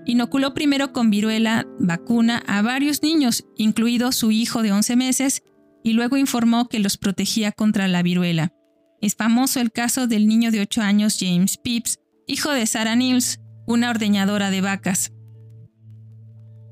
Inoculó 0.05 0.55
primero 0.55 0.93
con 0.93 1.09
viruela 1.11 1.69
vacuna 1.79 2.43
a 2.49 2.63
varios 2.63 3.05
niños, 3.05 3.45
incluido 3.57 4.11
su 4.11 4.33
hijo 4.33 4.65
de 4.65 4.73
11 4.73 4.97
meses, 4.97 5.45
y 5.85 5.93
luego 5.93 6.17
informó 6.17 6.69
que 6.69 6.81
los 6.81 6.97
protegía 6.97 7.53
contra 7.53 7.87
la 7.87 8.03
viruela. 8.03 8.53
Es 9.01 9.15
famoso 9.15 9.61
el 9.61 9.71
caso 9.71 10.09
del 10.09 10.27
niño 10.27 10.51
de 10.51 10.63
8 10.63 10.83
años 10.83 11.17
James 11.21 11.59
Pipes, 11.59 12.01
hijo 12.27 12.51
de 12.51 12.67
Sarah 12.67 12.97
Niels, 12.97 13.39
una 13.69 13.91
ordeñadora 13.91 14.51
de 14.51 14.63
vacas. 14.63 15.13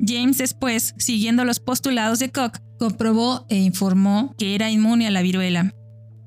James 0.04 0.38
después, 0.38 0.96
siguiendo 0.98 1.44
los 1.44 1.60
postulados 1.60 2.18
de 2.18 2.32
Koch, 2.32 2.58
comprobó 2.82 3.46
e 3.48 3.58
informó 3.58 4.34
que 4.36 4.56
era 4.56 4.68
inmune 4.68 5.06
a 5.06 5.12
la 5.12 5.22
viruela. 5.22 5.72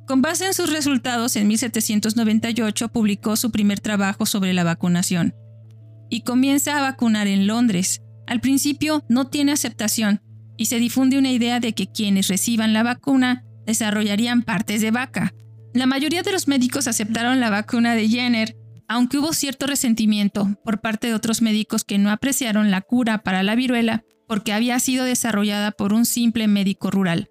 Con 0.08 0.22
base 0.22 0.46
en 0.46 0.54
sus 0.54 0.72
resultados, 0.72 1.36
en 1.36 1.50
1798 1.50 2.88
publicó 2.88 3.36
su 3.36 3.52
primer 3.52 3.82
trabajo 3.82 4.26
sobre 4.26 4.54
la 4.54 4.64
vacunación 4.64 5.36
y 6.10 6.22
comienza 6.22 6.78
a 6.78 6.82
vacunar 6.82 7.28
en 7.28 7.46
Londres. 7.46 8.04
Al 8.26 8.40
principio 8.40 9.04
no 9.10 9.28
tiene 9.28 9.52
aceptación 9.52 10.22
y 10.56 10.68
se 10.68 10.80
difunde 10.80 11.18
una 11.18 11.30
idea 11.30 11.60
de 11.60 11.74
que 11.74 11.92
quienes 11.92 12.30
reciban 12.30 12.72
la 12.72 12.84
vacuna 12.84 13.44
desarrollarían 13.66 14.42
partes 14.42 14.80
de 14.80 14.92
vaca. 14.92 15.34
La 15.74 15.88
mayoría 15.88 16.24
de 16.24 16.32
los 16.32 16.48
médicos 16.48 16.88
aceptaron 16.88 17.42
la 17.42 17.50
vacuna 17.50 17.96
de 17.96 18.08
Jenner, 18.08 18.56
aunque 18.88 19.18
hubo 19.18 19.34
cierto 19.34 19.68
resentimiento 19.68 20.58
por 20.64 20.80
parte 20.80 21.08
de 21.08 21.16
otros 21.16 21.42
médicos 21.42 21.84
que 21.84 21.98
no 21.98 22.12
apreciaron 22.12 22.72
la 22.72 22.80
cura 22.80 23.24
para 23.24 23.44
la 23.44 23.56
viruela 23.56 24.06
porque 24.28 24.54
había 24.54 24.80
sido 24.80 25.06
desarrollada 25.06 25.72
por 25.72 25.94
un 25.94 26.06
simple 26.06 26.48
médico 26.48 26.92
rural. 26.92 27.30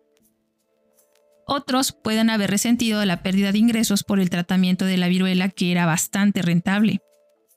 Otros 1.46 1.92
pueden 1.92 2.30
haber 2.30 2.50
resentido 2.50 3.04
la 3.04 3.22
pérdida 3.22 3.52
de 3.52 3.58
ingresos 3.58 4.02
por 4.02 4.18
el 4.18 4.30
tratamiento 4.30 4.84
de 4.84 4.96
la 4.96 5.08
viruela 5.08 5.50
que 5.50 5.70
era 5.72 5.84
bastante 5.84 6.40
rentable. 6.40 7.00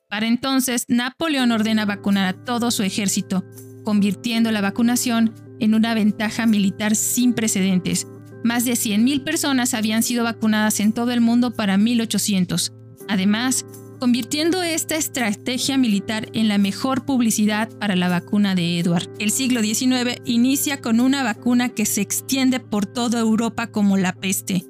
Para 0.10 0.28
entonces, 0.28 0.86
Napoleón 0.88 1.52
ordena 1.52 1.86
vacunar 1.86 2.28
a 2.28 2.44
todo 2.44 2.72
su 2.72 2.84
ejército, 2.84 3.46
convirtiendo 3.84 4.52
la 4.52 4.62
vacunación 4.62 5.34
en 5.60 5.74
una 5.74 5.94
ventaja 5.94 6.46
militar 6.46 6.96
sin 6.96 7.34
precedentes. 7.34 8.08
Más 8.44 8.66
de 8.66 8.74
100.000 8.74 9.24
personas 9.24 9.74
habían 9.74 10.04
sido 10.04 10.24
vacunadas 10.24 10.80
en 10.80 10.94
todo 10.94 11.12
el 11.12 11.22
mundo 11.22 11.54
para 11.54 11.78
1800. 11.78 12.74
Además, 13.08 13.66
convirtiendo 14.00 14.64
esta 14.64 14.96
estrategia 14.96 15.78
militar 15.78 16.30
en 16.34 16.48
la 16.48 16.58
mejor 16.58 17.06
publicidad 17.06 17.70
para 17.80 17.96
la 17.96 18.10
vacuna 18.10 18.56
de 18.56 18.80
Edward. 18.80 19.10
El 19.20 19.32
siglo 19.32 19.62
XIX 19.62 20.22
inicia 20.26 20.82
con 20.82 21.00
una 21.00 21.24
vacuna 21.24 21.70
que 21.70 21.86
se 21.86 22.02
extiende 22.02 22.60
por 22.60 22.86
toda 22.86 23.20
Europa 23.20 23.68
como 23.68 23.98
la 23.98 24.14
peste 24.14 24.66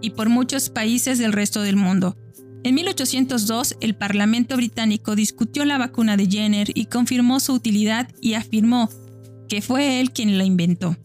y 0.00 0.10
por 0.10 0.28
muchos 0.28 0.70
países 0.70 1.18
del 1.18 1.32
resto 1.32 1.62
del 1.62 1.76
mundo. 1.76 2.16
En 2.64 2.74
1802, 2.76 3.76
el 3.80 3.94
Parlamento 3.94 4.56
británico 4.56 5.16
discutió 5.16 5.64
la 5.64 5.78
vacuna 5.78 6.16
de 6.16 6.26
Jenner 6.26 6.68
y 6.74 6.86
confirmó 6.86 7.40
su 7.40 7.54
utilidad 7.54 8.08
y 8.20 8.34
afirmó 8.34 8.88
que 9.48 9.62
fue 9.62 10.00
él 10.00 10.12
quien 10.12 10.38
la 10.38 10.44
inventó. 10.44 10.96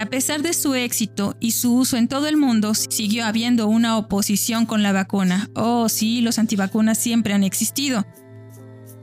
A 0.00 0.06
pesar 0.06 0.40
de 0.40 0.54
su 0.54 0.74
éxito 0.74 1.36
y 1.40 1.50
su 1.50 1.74
uso 1.74 1.98
en 1.98 2.08
todo 2.08 2.26
el 2.26 2.38
mundo, 2.38 2.72
siguió 2.74 3.26
habiendo 3.26 3.66
una 3.66 3.98
oposición 3.98 4.64
con 4.64 4.82
la 4.82 4.92
vacuna. 4.92 5.50
Oh, 5.54 5.90
sí, 5.90 6.22
los 6.22 6.38
antivacunas 6.38 6.96
siempre 6.96 7.34
han 7.34 7.44
existido. 7.44 8.06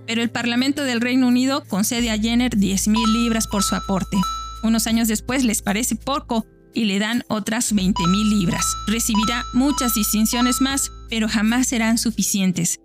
Pero 0.08 0.24
el 0.24 0.32
Parlamento 0.32 0.84
del 0.86 1.00
Reino 1.00 1.28
Unido 1.28 1.64
concede 1.68 2.10
a 2.10 2.18
Jenner 2.18 2.58
10.000 2.58 3.14
libras 3.14 3.46
por 3.46 3.62
su 3.62 3.76
aporte. 3.76 4.18
Unos 4.64 4.88
años 4.88 5.08
después 5.08 5.44
les 5.44 5.62
parece 5.62 5.96
poco 5.96 6.48
y 6.74 6.86
le 6.86 6.98
dan 6.98 7.24
otras 7.28 7.76
20.000 7.76 8.30
libras. 8.32 8.66
Recibirá 8.88 9.44
muchas 9.54 9.94
distinciones 9.94 10.62
más, 10.62 10.90
pero 11.12 11.30
jamás 11.30 11.68
serán 11.68 12.00
suficientes. 12.00 12.80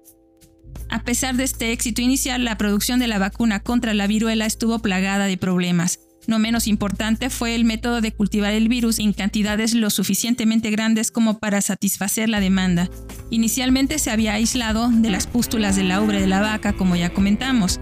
A 0.91 1.03
pesar 1.03 1.37
de 1.37 1.45
este 1.45 1.73
éxito 1.73 2.03
inicial, 2.03 2.45
la 2.45 2.59
producción 2.59 3.01
de 3.01 3.09
la 3.09 3.19
vacuna 3.19 3.61
contra 3.61 3.95
la 3.95 4.07
viruela 4.07 4.45
estuvo 4.45 4.81
plagada 4.81 5.25
de 5.25 5.39
problemas. 5.39 5.99
No 6.27 6.39
menos 6.39 6.69
importante 6.69 7.31
fue 7.31 7.55
el 7.55 7.65
método 7.65 8.01
de 8.01 8.13
cultivar 8.13 8.53
el 8.53 8.69
virus 8.69 9.01
en 9.01 9.13
cantidades 9.13 9.75
lo 9.75 9.91
suficientemente 9.91 10.71
grandes 10.71 11.11
como 11.11 11.39
para 11.39 11.61
satisfacer 11.61 12.29
la 12.29 12.39
demanda. 12.39 12.89
Inicialmente 13.31 13.99
se 13.99 14.11
había 14.11 14.35
aislado 14.35 14.89
de 14.89 15.11
las 15.11 15.27
pústulas 15.27 15.75
de 15.75 15.83
la 15.83 16.01
ubre 16.01 16.21
de 16.21 16.29
la 16.29 16.41
vaca, 16.41 16.75
como 16.75 16.95
ya 16.95 17.11
comentamos. 17.11 17.81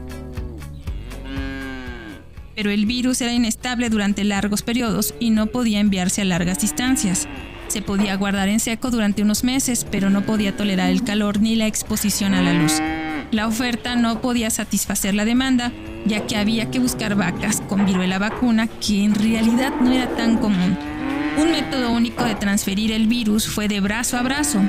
Pero 2.55 2.71
el 2.71 2.87
virus 2.87 3.21
era 3.21 3.33
inestable 3.33 3.91
durante 3.91 4.25
largos 4.25 4.63
periodos 4.63 5.15
y 5.21 5.31
no 5.31 5.47
podía 5.47 5.81
enviarse 5.81 6.23
a 6.23 6.25
largas 6.25 6.61
distancias. 6.61 7.29
Se 7.69 7.83
podía 7.83 8.17
guardar 8.17 8.49
en 8.49 8.59
seco 8.59 8.91
durante 8.91 9.23
unos 9.23 9.45
meses, 9.45 9.87
pero 9.91 10.11
no 10.11 10.27
podía 10.27 10.57
tolerar 10.57 10.91
el 10.91 11.05
calor 11.05 11.41
ni 11.41 11.57
la 11.57 11.67
exposición 11.67 12.35
a 12.35 12.43
la 12.43 12.55
luz. 12.55 12.81
La 13.33 13.47
oferta 13.47 13.95
no 13.95 14.21
podía 14.21 14.51
satisfacer 14.51 15.15
la 15.15 15.25
demanda, 15.25 15.73
ya 16.05 16.27
que 16.27 16.37
había 16.37 16.71
que 16.71 16.81
buscar 16.81 17.15
vacas 17.15 17.61
con 17.69 17.87
viruela 17.87 18.19
vacuna, 18.19 18.67
que 18.67 19.05
en 19.05 19.15
realidad 19.15 19.73
no 19.81 19.93
era 19.93 20.09
tan 20.17 20.39
común. 20.39 20.77
Un 21.39 21.53
método 21.53 21.93
único 21.93 22.25
de 22.25 22.35
transferir 22.35 22.91
el 22.91 23.07
virus 23.07 23.47
fue 23.47 23.69
de 23.69 23.81
brazo 23.81 24.17
a 24.17 24.23
brazo, 24.23 24.61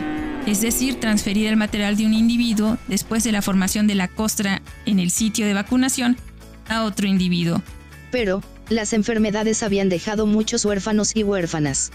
es 0.46 0.62
decir, 0.62 1.00
transferir 1.00 1.48
el 1.48 1.58
material 1.58 1.98
de 1.98 2.06
un 2.06 2.14
individuo 2.14 2.78
después 2.88 3.24
de 3.24 3.32
la 3.32 3.42
formación 3.42 3.88
de 3.88 3.96
la 3.96 4.08
costra 4.08 4.62
en 4.86 5.00
el 5.00 5.10
sitio 5.10 5.48
de 5.48 5.56
vacunación 5.56 6.18
a 6.70 6.84
otro 6.84 7.08
individuo. 7.08 7.64
Pero, 8.12 8.44
las 8.70 8.94
enfermedades 8.94 9.64
habían 9.64 9.90
dejado 9.90 10.28
muchos 10.28 10.66
huérfanos 10.66 11.16
y 11.16 11.24
huérfanas. 11.24 11.92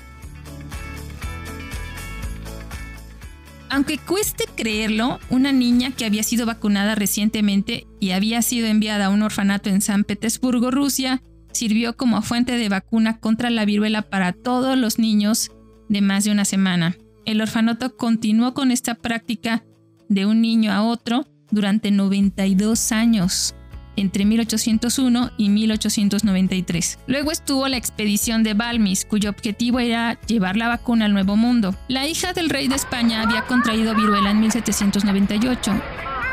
Aunque 3.68 3.98
cueste 3.98 4.44
creerlo, 4.56 5.18
una 5.28 5.52
niña 5.52 5.90
que 5.90 6.04
había 6.04 6.22
sido 6.22 6.46
vacunada 6.46 6.94
recientemente 6.94 7.86
y 8.00 8.12
había 8.12 8.42
sido 8.42 8.66
enviada 8.66 9.06
a 9.06 9.10
un 9.10 9.22
orfanato 9.22 9.70
en 9.70 9.80
San 9.80 10.04
Petersburgo, 10.04 10.70
Rusia, 10.70 11.22
sirvió 11.52 11.96
como 11.96 12.22
fuente 12.22 12.58
de 12.58 12.68
vacuna 12.68 13.18
contra 13.18 13.50
la 13.50 13.64
viruela 13.64 14.02
para 14.02 14.32
todos 14.32 14.76
los 14.78 14.98
niños 14.98 15.50
de 15.88 16.00
más 16.00 16.24
de 16.24 16.30
una 16.30 16.44
semana. 16.44 16.96
El 17.24 17.40
orfanato 17.40 17.96
continuó 17.96 18.54
con 18.54 18.70
esta 18.70 18.94
práctica 18.94 19.64
de 20.08 20.26
un 20.26 20.40
niño 20.40 20.72
a 20.72 20.82
otro 20.82 21.26
durante 21.50 21.90
92 21.90 22.92
años. 22.92 23.54
Entre 23.96 24.24
1801 24.24 25.32
y 25.36 25.48
1893. 25.48 26.98
Luego 27.06 27.32
estuvo 27.32 27.66
la 27.68 27.76
expedición 27.76 28.42
de 28.42 28.54
Balmis, 28.54 29.04
cuyo 29.04 29.30
objetivo 29.30 29.80
era 29.80 30.18
llevar 30.26 30.56
la 30.56 30.68
vacuna 30.68 31.06
al 31.06 31.12
Nuevo 31.12 31.36
Mundo. 31.36 31.74
La 31.88 32.06
hija 32.06 32.32
del 32.32 32.50
rey 32.50 32.68
de 32.68 32.76
España 32.76 33.22
había 33.22 33.42
contraído 33.42 33.94
viruela 33.94 34.30
en 34.30 34.40
1798. 34.40 35.72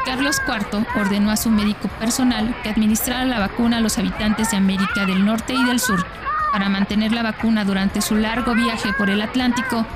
Carlos 0.06 0.42
IV 0.46 0.86
ordenó 1.00 1.32
a 1.32 1.38
su 1.38 1.50
médico 1.50 1.88
personal 2.00 2.54
que 2.62 2.70
administrara 2.70 3.26
la 3.26 3.40
vacuna 3.40 3.78
a 3.78 3.82
los 3.82 3.98
habitantes 3.98 4.52
de 4.52 4.58
América 4.58 5.06
del 5.06 5.26
Norte 5.26 5.54
y 5.54 5.64
del 5.64 5.80
Sur. 5.80 6.06
Para 6.52 6.70
mantener 6.70 7.14
la 7.14 7.24
vacuna 7.24 7.64
durante 7.64 8.02
su 8.02 8.16
largo 8.16 8.54
viaje 8.54 8.92
por 8.98 9.10
el 9.10 9.22
Atlántico, 9.22 9.88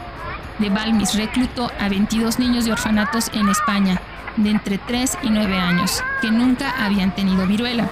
de 0.59 0.69
Balmis 0.69 1.13
reclutó 1.15 1.71
a 1.79 1.89
22 1.89 2.39
niños 2.39 2.65
de 2.65 2.71
orfanatos 2.71 3.29
en 3.33 3.49
España, 3.49 4.01
de 4.37 4.51
entre 4.51 4.77
3 4.77 5.17
y 5.23 5.29
9 5.29 5.57
años, 5.57 6.03
que 6.21 6.31
nunca 6.31 6.85
habían 6.85 7.13
tenido 7.13 7.45
viruela. 7.47 7.89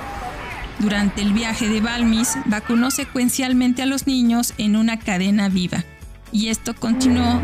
Durante 0.80 1.22
el 1.22 1.34
viaje 1.34 1.68
de 1.68 1.82
Balmis, 1.82 2.38
vacunó 2.46 2.92
secuencialmente 2.92 3.82
a 3.82 3.86
los 3.86 4.08
niños 4.08 4.54
en 4.58 4.76
una 4.76 5.00
cadena 5.00 5.50
viva, 5.50 5.84
y 6.32 6.50
esto 6.50 6.74
continuó 6.74 7.42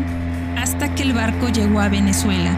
hasta 0.56 0.94
que 0.94 1.02
el 1.02 1.12
barco 1.12 1.48
llegó 1.48 1.80
a 1.80 1.88
Venezuela. 1.88 2.56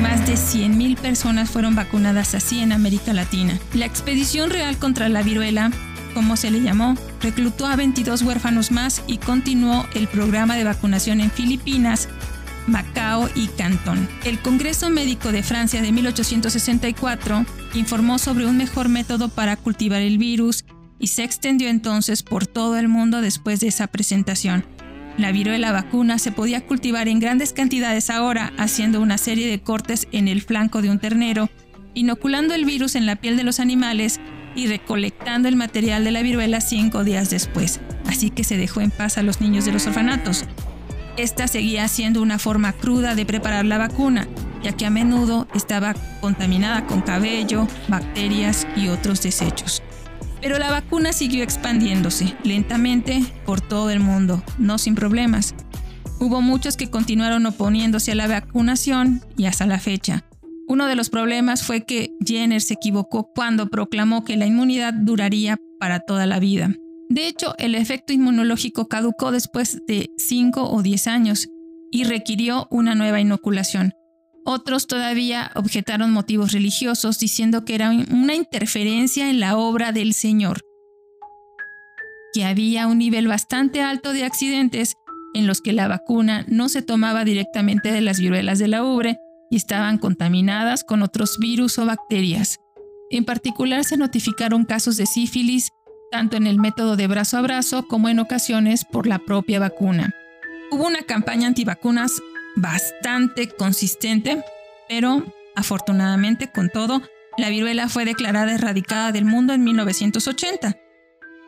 Más 0.00 0.26
de 0.26 0.34
100.000 0.34 0.96
personas 0.96 1.50
fueron 1.50 1.74
vacunadas 1.74 2.34
así 2.34 2.60
en 2.60 2.72
América 2.72 3.12
Latina. 3.12 3.58
La 3.72 3.86
expedición 3.86 4.50
real 4.50 4.76
contra 4.76 5.08
la 5.08 5.22
viruela 5.22 5.70
como 6.16 6.38
se 6.38 6.50
le 6.50 6.62
llamó, 6.62 6.96
reclutó 7.20 7.66
a 7.66 7.76
22 7.76 8.22
huérfanos 8.22 8.72
más 8.72 9.02
y 9.06 9.18
continuó 9.18 9.86
el 9.92 10.08
programa 10.08 10.56
de 10.56 10.64
vacunación 10.64 11.20
en 11.20 11.30
Filipinas, 11.30 12.08
Macao 12.66 13.28
y 13.34 13.46
Cantón. 13.48 14.08
El 14.24 14.38
Congreso 14.40 14.90
Médico 14.90 15.32
de 15.32 15.42
Francia 15.42 15.82
de 15.82 15.92
1864 15.92 17.44
informó 17.74 18.18
sobre 18.18 18.46
un 18.46 18.56
mejor 18.56 18.88
método 18.88 19.28
para 19.28 19.56
cultivar 19.56 20.02
el 20.02 20.18
virus 20.18 20.64
y 20.98 21.08
se 21.08 21.24
extendió 21.24 21.68
entonces 21.68 22.22
por 22.22 22.46
todo 22.46 22.76
el 22.76 22.88
mundo 22.88 23.20
después 23.20 23.60
de 23.60 23.68
esa 23.68 23.86
presentación. 23.86 24.64
La 25.18 25.32
viruela 25.32 25.72
vacuna 25.72 26.18
se 26.18 26.32
podía 26.32 26.66
cultivar 26.66 27.08
en 27.08 27.20
grandes 27.20 27.52
cantidades 27.52 28.10
ahora, 28.10 28.52
haciendo 28.58 29.00
una 29.00 29.16
serie 29.16 29.48
de 29.48 29.60
cortes 29.60 30.08
en 30.12 30.28
el 30.28 30.42
flanco 30.42 30.82
de 30.82 30.90
un 30.90 30.98
ternero, 30.98 31.48
inoculando 31.94 32.54
el 32.54 32.66
virus 32.66 32.96
en 32.96 33.06
la 33.06 33.16
piel 33.16 33.38
de 33.38 33.44
los 33.44 33.58
animales 33.58 34.20
y 34.54 34.66
recolectando 34.66 35.48
el 35.48 35.56
material 35.56 36.04
de 36.04 36.10
la 36.10 36.22
viruela 36.22 36.60
cinco 36.60 37.02
días 37.02 37.30
después, 37.30 37.80
así 38.06 38.30
que 38.30 38.44
se 38.44 38.58
dejó 38.58 38.82
en 38.82 38.90
paz 38.90 39.16
a 39.16 39.22
los 39.22 39.40
niños 39.40 39.64
de 39.64 39.72
los 39.72 39.86
orfanatos. 39.86 40.44
Esta 41.16 41.48
seguía 41.48 41.88
siendo 41.88 42.20
una 42.20 42.38
forma 42.38 42.74
cruda 42.74 43.14
de 43.14 43.24
preparar 43.24 43.64
la 43.64 43.78
vacuna, 43.78 44.28
ya 44.62 44.72
que 44.72 44.84
a 44.84 44.90
menudo 44.90 45.48
estaba 45.54 45.94
contaminada 46.20 46.86
con 46.86 47.00
cabello, 47.00 47.66
bacterias 47.88 48.66
y 48.76 48.88
otros 48.88 49.22
desechos. 49.22 49.82
Pero 50.42 50.58
la 50.58 50.70
vacuna 50.70 51.14
siguió 51.14 51.42
expandiéndose 51.42 52.36
lentamente 52.44 53.24
por 53.46 53.62
todo 53.62 53.90
el 53.90 54.00
mundo, 54.00 54.42
no 54.58 54.76
sin 54.76 54.94
problemas. 54.94 55.54
Hubo 56.20 56.42
muchos 56.42 56.76
que 56.76 56.90
continuaron 56.90 57.46
oponiéndose 57.46 58.12
a 58.12 58.14
la 58.14 58.28
vacunación 58.28 59.22
y 59.38 59.46
hasta 59.46 59.66
la 59.66 59.78
fecha. 59.78 60.24
Uno 60.68 60.86
de 60.86 60.96
los 60.96 61.08
problemas 61.08 61.62
fue 61.62 61.84
que 61.84 62.10
Jenner 62.24 62.60
se 62.60 62.74
equivocó 62.74 63.30
cuando 63.34 63.68
proclamó 63.68 64.24
que 64.24 64.36
la 64.36 64.46
inmunidad 64.46 64.92
duraría 64.92 65.56
para 65.78 66.00
toda 66.00 66.26
la 66.26 66.40
vida. 66.40 66.72
De 67.08 67.28
hecho, 67.28 67.54
el 67.58 67.74
efecto 67.74 68.12
inmunológico 68.12 68.88
caducó 68.88 69.30
después 69.30 69.80
de 69.86 70.10
5 70.16 70.70
o 70.70 70.82
10 70.82 71.06
años 71.06 71.48
y 71.90 72.04
requirió 72.04 72.66
una 72.70 72.94
nueva 72.94 73.20
inoculación. 73.20 73.92
Otros 74.44 74.86
todavía 74.86 75.50
objetaron 75.54 76.12
motivos 76.12 76.52
religiosos 76.52 77.18
diciendo 77.18 77.64
que 77.64 77.74
era 77.74 77.90
una 77.90 78.34
interferencia 78.34 79.28
en 79.30 79.40
la 79.40 79.56
obra 79.56 79.92
del 79.92 80.14
Señor, 80.14 80.60
que 82.32 82.44
había 82.44 82.86
un 82.86 82.98
nivel 82.98 83.28
bastante 83.28 83.80
alto 83.80 84.12
de 84.12 84.24
accidentes 84.24 84.94
en 85.34 85.46
los 85.46 85.60
que 85.60 85.72
la 85.72 85.88
vacuna 85.88 86.44
no 86.48 86.68
se 86.68 86.82
tomaba 86.82 87.24
directamente 87.24 87.92
de 87.92 88.00
las 88.00 88.20
viruelas 88.20 88.58
de 88.58 88.68
la 88.68 88.84
ubre, 88.84 89.18
y 89.50 89.56
estaban 89.56 89.98
contaminadas 89.98 90.82
con 90.82 91.02
otros 91.02 91.38
virus 91.38 91.78
o 91.78 91.86
bacterias. 91.86 92.58
En 93.10 93.24
particular 93.24 93.84
se 93.84 93.96
notificaron 93.96 94.64
casos 94.64 94.96
de 94.96 95.06
sífilis 95.06 95.70
tanto 96.10 96.36
en 96.36 96.46
el 96.46 96.58
método 96.58 96.96
de 96.96 97.06
brazo 97.06 97.38
a 97.38 97.42
brazo 97.42 97.86
como 97.86 98.08
en 98.08 98.18
ocasiones 98.18 98.84
por 98.84 99.06
la 99.06 99.18
propia 99.18 99.58
vacuna. 99.58 100.14
Hubo 100.70 100.86
una 100.86 101.02
campaña 101.02 101.46
antivacunas 101.46 102.20
bastante 102.56 103.48
consistente, 103.48 104.42
pero 104.88 105.24
afortunadamente 105.54 106.50
con 106.50 106.70
todo, 106.70 107.02
la 107.38 107.50
viruela 107.50 107.88
fue 107.88 108.04
declarada 108.04 108.54
erradicada 108.54 109.12
del 109.12 109.24
mundo 109.24 109.52
en 109.52 109.64
1980. 109.64 110.76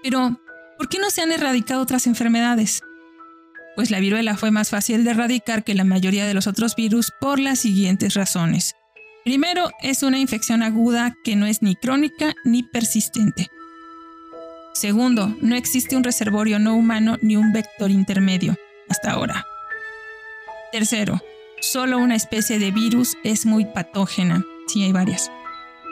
Pero, 0.02 0.40
¿por 0.76 0.88
qué 0.88 0.98
no 0.98 1.10
se 1.10 1.22
han 1.22 1.32
erradicado 1.32 1.82
otras 1.82 2.06
enfermedades? 2.06 2.82
pues 3.78 3.92
la 3.92 4.00
viruela 4.00 4.36
fue 4.36 4.50
más 4.50 4.70
fácil 4.70 5.04
de 5.04 5.12
erradicar 5.12 5.62
que 5.62 5.72
la 5.72 5.84
mayoría 5.84 6.26
de 6.26 6.34
los 6.34 6.48
otros 6.48 6.74
virus 6.74 7.12
por 7.20 7.38
las 7.38 7.60
siguientes 7.60 8.14
razones. 8.14 8.74
Primero, 9.24 9.70
es 9.80 10.02
una 10.02 10.18
infección 10.18 10.64
aguda 10.64 11.14
que 11.22 11.36
no 11.36 11.46
es 11.46 11.62
ni 11.62 11.76
crónica 11.76 12.34
ni 12.44 12.64
persistente. 12.64 13.46
Segundo, 14.78 15.34
no 15.40 15.56
existe 15.56 15.96
un 15.96 16.04
reservorio 16.04 16.60
no 16.60 16.76
humano 16.76 17.16
ni 17.20 17.34
un 17.34 17.52
vector 17.52 17.90
intermedio, 17.90 18.54
hasta 18.88 19.10
ahora. 19.10 19.44
Tercero, 20.70 21.20
solo 21.60 21.98
una 21.98 22.14
especie 22.14 22.60
de 22.60 22.70
virus 22.70 23.16
es 23.24 23.44
muy 23.44 23.64
patógena, 23.64 24.44
sí 24.68 24.84
hay 24.84 24.92
varias. 24.92 25.32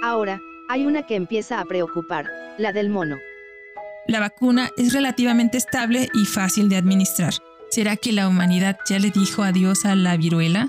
Ahora, 0.05 0.41
hay 0.69 0.87
una 0.87 1.05
que 1.05 1.17
empieza 1.17 1.59
a 1.59 1.65
preocupar, 1.65 2.31
la 2.59 2.73
del 2.73 2.89
mono. 2.89 3.17
La 4.07 4.21
vacuna 4.21 4.71
es 4.77 4.93
relativamente 4.93 5.59
estable 5.59 6.09
y 6.15 6.25
fácil 6.25 6.69
de 6.69 6.77
administrar. 6.77 7.35
¿Será 7.71 7.97
que 7.97 8.13
la 8.13 8.29
humanidad 8.29 8.79
ya 8.89 9.01
le 9.01 9.11
dijo 9.11 9.43
adiós 9.43 9.85
a 9.85 9.97
la 9.97 10.17
viruela? 10.17 10.69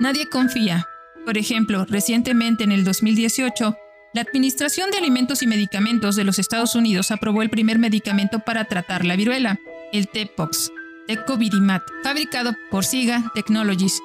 Nadie 0.00 0.26
confía. 0.30 0.88
Por 1.26 1.36
ejemplo, 1.36 1.84
recientemente 1.84 2.64
en 2.64 2.72
el 2.72 2.82
2018, 2.82 3.76
la 4.14 4.20
Administración 4.20 4.92
de 4.92 4.98
Alimentos 4.98 5.42
y 5.42 5.48
Medicamentos 5.48 6.14
de 6.14 6.22
los 6.22 6.38
Estados 6.38 6.76
Unidos 6.76 7.10
aprobó 7.10 7.42
el 7.42 7.50
primer 7.50 7.80
medicamento 7.80 8.38
para 8.38 8.64
tratar 8.66 9.04
la 9.04 9.16
viruela, 9.16 9.58
el 9.92 10.06
Tepox, 10.08 10.70
Tecovirimat, 11.08 11.82
fabricado 12.04 12.54
por 12.70 12.84
SIGA 12.84 13.32
Technologies. 13.34 14.00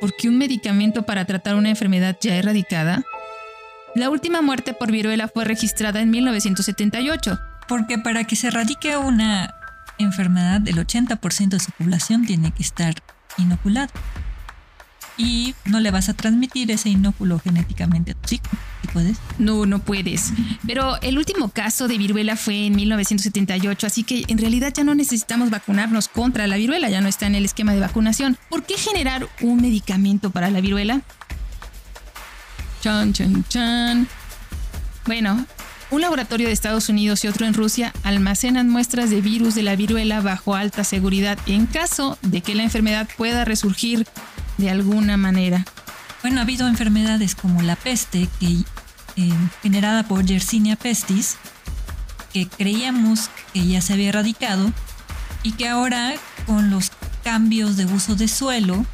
¿Por 0.00 0.16
qué 0.16 0.30
un 0.30 0.38
medicamento 0.38 1.02
para 1.02 1.26
tratar 1.26 1.56
una 1.56 1.68
enfermedad 1.68 2.16
ya 2.22 2.36
erradicada? 2.36 3.04
La 3.94 4.08
última 4.08 4.40
muerte 4.40 4.72
por 4.72 4.90
viruela 4.90 5.28
fue 5.28 5.44
registrada 5.44 6.00
en 6.00 6.10
1978. 6.10 7.38
Porque 7.68 7.98
para 7.98 8.24
que 8.24 8.34
se 8.34 8.48
erradique 8.48 8.96
una 8.96 9.54
enfermedad, 9.98 10.66
el 10.66 10.76
80% 10.76 11.50
de 11.50 11.60
su 11.60 11.70
población 11.72 12.24
tiene 12.24 12.50
que 12.52 12.62
estar 12.62 12.94
inoculado. 13.36 13.92
Y 15.16 15.54
no 15.66 15.80
le 15.80 15.90
vas 15.90 16.08
a 16.08 16.14
transmitir 16.14 16.70
ese 16.70 16.88
inóculo 16.88 17.38
genéticamente 17.38 18.14
tu 18.14 18.34
hijo. 18.34 18.44
puedes? 18.92 19.18
No, 19.38 19.66
no 19.66 19.78
puedes. 19.78 20.32
Pero 20.66 21.00
el 21.02 21.18
último 21.18 21.50
caso 21.50 21.88
de 21.88 21.98
viruela 21.98 22.36
fue 22.36 22.66
en 22.66 22.76
1978, 22.76 23.86
así 23.86 24.04
que 24.04 24.24
en 24.28 24.38
realidad 24.38 24.72
ya 24.74 24.84
no 24.84 24.94
necesitamos 24.94 25.50
vacunarnos 25.50 26.08
contra 26.08 26.46
la 26.46 26.56
viruela, 26.56 26.88
ya 26.88 27.00
no 27.00 27.08
está 27.08 27.26
en 27.26 27.34
el 27.34 27.44
esquema 27.44 27.74
de 27.74 27.80
vacunación. 27.80 28.38
¿Por 28.48 28.64
qué 28.64 28.76
generar 28.76 29.28
un 29.40 29.60
medicamento 29.60 30.30
para 30.30 30.50
la 30.50 30.60
viruela? 30.60 31.02
Chan, 32.82 33.12
chan, 33.12 33.44
chan. 33.48 34.08
Bueno, 35.06 35.46
un 35.92 36.00
laboratorio 36.00 36.46
de 36.46 36.54
Estados 36.54 36.88
Unidos 36.88 37.22
y 37.22 37.28
otro 37.28 37.44
en 37.44 37.52
Rusia 37.52 37.92
almacenan 38.02 38.70
muestras 38.70 39.10
de 39.10 39.20
virus 39.20 39.54
de 39.54 39.62
la 39.62 39.76
viruela 39.76 40.22
bajo 40.22 40.54
alta 40.54 40.84
seguridad 40.84 41.38
en 41.46 41.66
caso 41.66 42.16
de 42.22 42.40
que 42.40 42.54
la 42.54 42.62
enfermedad 42.62 43.06
pueda 43.18 43.44
resurgir 43.44 44.06
de 44.58 44.70
alguna 44.70 45.16
manera. 45.16 45.64
Bueno, 46.22 46.38
ha 46.38 46.42
habido 46.42 46.68
enfermedades 46.68 47.34
como 47.34 47.62
la 47.62 47.76
peste, 47.76 48.28
que, 48.38 48.64
eh, 49.16 49.32
generada 49.62 50.04
por 50.04 50.24
Yersinia 50.24 50.76
pestis, 50.76 51.36
que 52.32 52.46
creíamos 52.46 53.30
que 53.52 53.66
ya 53.66 53.80
se 53.80 53.92
había 53.92 54.08
erradicado 54.08 54.72
y 55.42 55.52
que 55.52 55.68
ahora 55.68 56.14
con 56.46 56.70
los 56.70 56.90
cambios 57.22 57.76
de 57.76 57.86
uso 57.86 58.14
de 58.14 58.28
suelo 58.28 58.86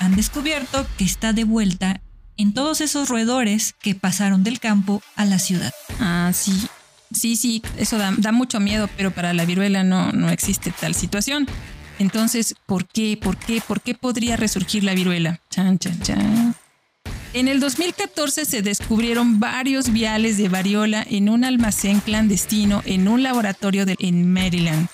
han 0.00 0.16
descubierto 0.16 0.86
que 0.96 1.04
está 1.04 1.32
de 1.32 1.44
vuelta 1.44 2.00
en 2.36 2.52
todos 2.52 2.80
esos 2.80 3.08
roedores 3.08 3.74
que 3.80 3.94
pasaron 3.94 4.42
del 4.42 4.60
campo 4.60 5.02
a 5.16 5.24
la 5.24 5.38
ciudad. 5.38 5.72
Ah, 6.00 6.30
sí. 6.32 6.66
Sí, 7.12 7.36
sí, 7.36 7.62
eso 7.76 7.96
da, 7.96 8.32
mucho 8.32 8.58
miedo, 8.58 8.88
pero 8.96 9.12
para 9.12 9.32
la 9.34 9.44
viruela 9.44 9.84
no, 9.84 10.10
no 10.10 10.30
existe 10.30 10.72
tal 10.72 10.96
situación. 10.96 11.46
Entonces, 12.04 12.54
¿por 12.66 12.86
qué? 12.86 13.16
¿Por 13.16 13.38
qué? 13.38 13.62
¿Por 13.66 13.80
qué 13.80 13.94
podría 13.94 14.36
resurgir 14.36 14.84
la 14.84 14.92
viruela? 14.92 15.40
Chan, 15.48 15.78
chan, 15.78 15.98
chan. 16.02 16.54
En 17.32 17.48
el 17.48 17.60
2014 17.60 18.44
se 18.44 18.60
descubrieron 18.60 19.40
varios 19.40 19.90
viales 19.90 20.36
de 20.36 20.50
variola 20.50 21.02
en 21.08 21.30
un 21.30 21.44
almacén 21.44 22.00
clandestino 22.00 22.82
en 22.84 23.08
un 23.08 23.22
laboratorio 23.22 23.86
en 23.98 24.30
Maryland. 24.30 24.88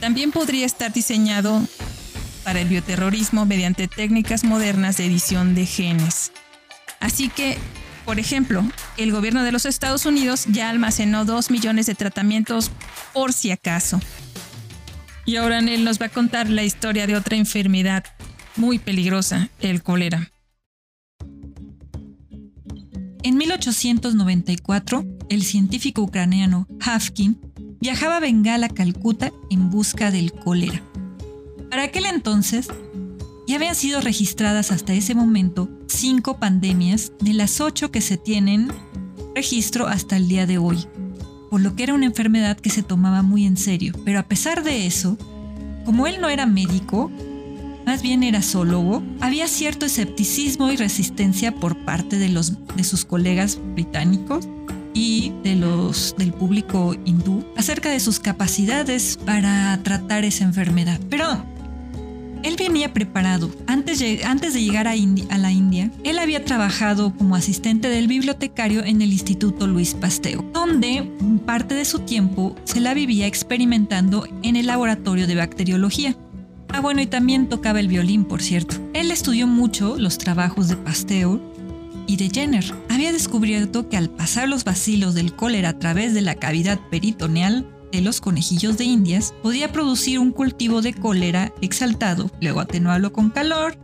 También 0.00 0.30
podría 0.30 0.64
estar 0.64 0.90
diseñado 0.90 1.60
para 2.44 2.62
el 2.62 2.68
bioterrorismo 2.68 3.44
mediante 3.44 3.86
técnicas 3.86 4.42
modernas 4.42 4.96
de 4.96 5.04
edición 5.04 5.54
de 5.54 5.66
genes. 5.66 6.32
Así 6.98 7.28
que, 7.28 7.58
por 8.06 8.18
ejemplo, 8.18 8.64
el 8.96 9.12
gobierno 9.12 9.42
de 9.42 9.52
los 9.52 9.66
Estados 9.66 10.06
Unidos 10.06 10.46
ya 10.48 10.70
almacenó 10.70 11.26
2 11.26 11.50
millones 11.50 11.84
de 11.84 11.94
tratamientos 11.94 12.70
por 13.12 13.34
si 13.34 13.50
acaso. 13.50 14.00
Y 15.24 15.36
ahora 15.36 15.60
Nel 15.60 15.84
nos 15.84 16.00
va 16.00 16.06
a 16.06 16.08
contar 16.10 16.48
la 16.50 16.64
historia 16.64 17.06
de 17.06 17.16
otra 17.16 17.36
enfermedad 17.36 18.04
muy 18.56 18.78
peligrosa, 18.78 19.48
el 19.60 19.82
cólera. 19.82 20.30
En 23.22 23.36
1894, 23.36 25.04
el 25.28 25.42
científico 25.42 26.02
ucraniano 26.02 26.66
Hafkin 26.80 27.38
viajaba 27.80 28.16
a 28.16 28.20
Bengala, 28.20 28.68
Calcuta, 28.68 29.32
en 29.48 29.70
busca 29.70 30.10
del 30.10 30.32
cólera. 30.32 30.82
Para 31.70 31.84
aquel 31.84 32.06
entonces, 32.06 32.68
ya 33.46 33.56
habían 33.56 33.74
sido 33.74 34.00
registradas 34.00 34.72
hasta 34.72 34.92
ese 34.92 35.14
momento 35.14 35.68
cinco 35.86 36.38
pandemias 36.38 37.12
de 37.20 37.32
las 37.32 37.60
ocho 37.60 37.90
que 37.90 38.00
se 38.00 38.16
tienen 38.16 38.72
registro 39.34 39.86
hasta 39.86 40.16
el 40.16 40.28
día 40.28 40.46
de 40.46 40.58
hoy, 40.58 40.86
por 41.52 41.60
lo 41.60 41.76
que 41.76 41.82
era 41.82 41.92
una 41.92 42.06
enfermedad 42.06 42.56
que 42.56 42.70
se 42.70 42.82
tomaba 42.82 43.20
muy 43.20 43.44
en 43.44 43.58
serio. 43.58 43.92
Pero 44.06 44.18
a 44.18 44.22
pesar 44.22 44.62
de 44.62 44.86
eso, 44.86 45.18
como 45.84 46.06
él 46.06 46.18
no 46.18 46.30
era 46.30 46.46
médico, 46.46 47.10
más 47.84 48.00
bien 48.00 48.22
era 48.22 48.40
zoólogo, 48.40 49.02
había 49.20 49.46
cierto 49.48 49.84
escepticismo 49.84 50.72
y 50.72 50.76
resistencia 50.76 51.54
por 51.54 51.76
parte 51.84 52.18
de, 52.18 52.30
los, 52.30 52.54
de 52.74 52.84
sus 52.84 53.04
colegas 53.04 53.60
británicos 53.74 54.48
y 54.94 55.34
de 55.44 55.56
los 55.56 56.14
del 56.16 56.32
público 56.32 56.96
hindú 57.04 57.44
acerca 57.54 57.90
de 57.90 58.00
sus 58.00 58.18
capacidades 58.18 59.18
para 59.26 59.78
tratar 59.82 60.24
esa 60.24 60.44
enfermedad. 60.44 61.00
Pero 61.10 61.44
él 62.42 62.56
venía 62.58 62.92
preparado. 62.92 63.50
Antes, 63.66 63.98
de 63.98 64.60
llegar 64.60 64.88
a, 64.88 64.92
a, 64.92 65.38
la 65.38 65.52
India, 65.52 65.90
él 66.04 66.18
había 66.18 66.44
trabajado 66.44 67.14
como 67.16 67.36
asistente 67.36 67.88
del 67.88 68.08
bibliotecario 68.08 68.84
en 68.84 69.02
el 69.02 69.12
Instituto 69.12 69.66
Luis 69.66 69.94
Pasteur, 69.94 70.42
donde 70.52 71.10
parte 71.46 71.74
de 71.74 71.84
su 71.84 72.00
tiempo 72.00 72.56
se 72.64 72.80
la 72.80 72.94
vivía 72.94 73.26
experimentando 73.26 74.26
en 74.42 74.56
el 74.56 74.66
laboratorio 74.66 75.26
de 75.26 75.34
bacteriología. 75.34 76.16
Ah, 76.68 76.80
bueno, 76.80 77.02
y 77.02 77.06
también 77.06 77.48
tocaba 77.48 77.80
el 77.80 77.88
violín, 77.88 78.24
por 78.24 78.40
cierto. 78.40 78.76
Él 78.94 79.10
estudió 79.10 79.46
mucho 79.46 79.96
los 79.98 80.16
trabajos 80.16 80.68
de 80.68 80.76
Pasteur 80.76 81.40
y 82.06 82.16
de 82.16 82.30
Jenner. 82.30 82.64
Había 82.88 83.12
descubierto 83.12 83.88
que 83.88 83.96
al 83.96 84.08
pasar 84.08 84.48
los 84.48 84.64
bacilos 84.64 85.14
del 85.14 85.34
cólera 85.34 85.70
a 85.70 85.78
través 85.78 86.14
de 86.14 86.22
la 86.22 86.34
cavidad 86.34 86.80
peritoneal 86.90 87.66
de 87.92 88.00
los 88.00 88.20
conejillos 88.20 88.78
de 88.78 88.84
Indias, 88.84 89.34
podía 89.42 89.70
producir 89.70 90.18
un 90.18 90.32
cultivo 90.32 90.82
de 90.82 90.94
cólera 90.94 91.52
exaltado, 91.60 92.30
luego 92.40 92.60
atenuarlo 92.60 93.12
con 93.12 93.30
calor, 93.30 93.78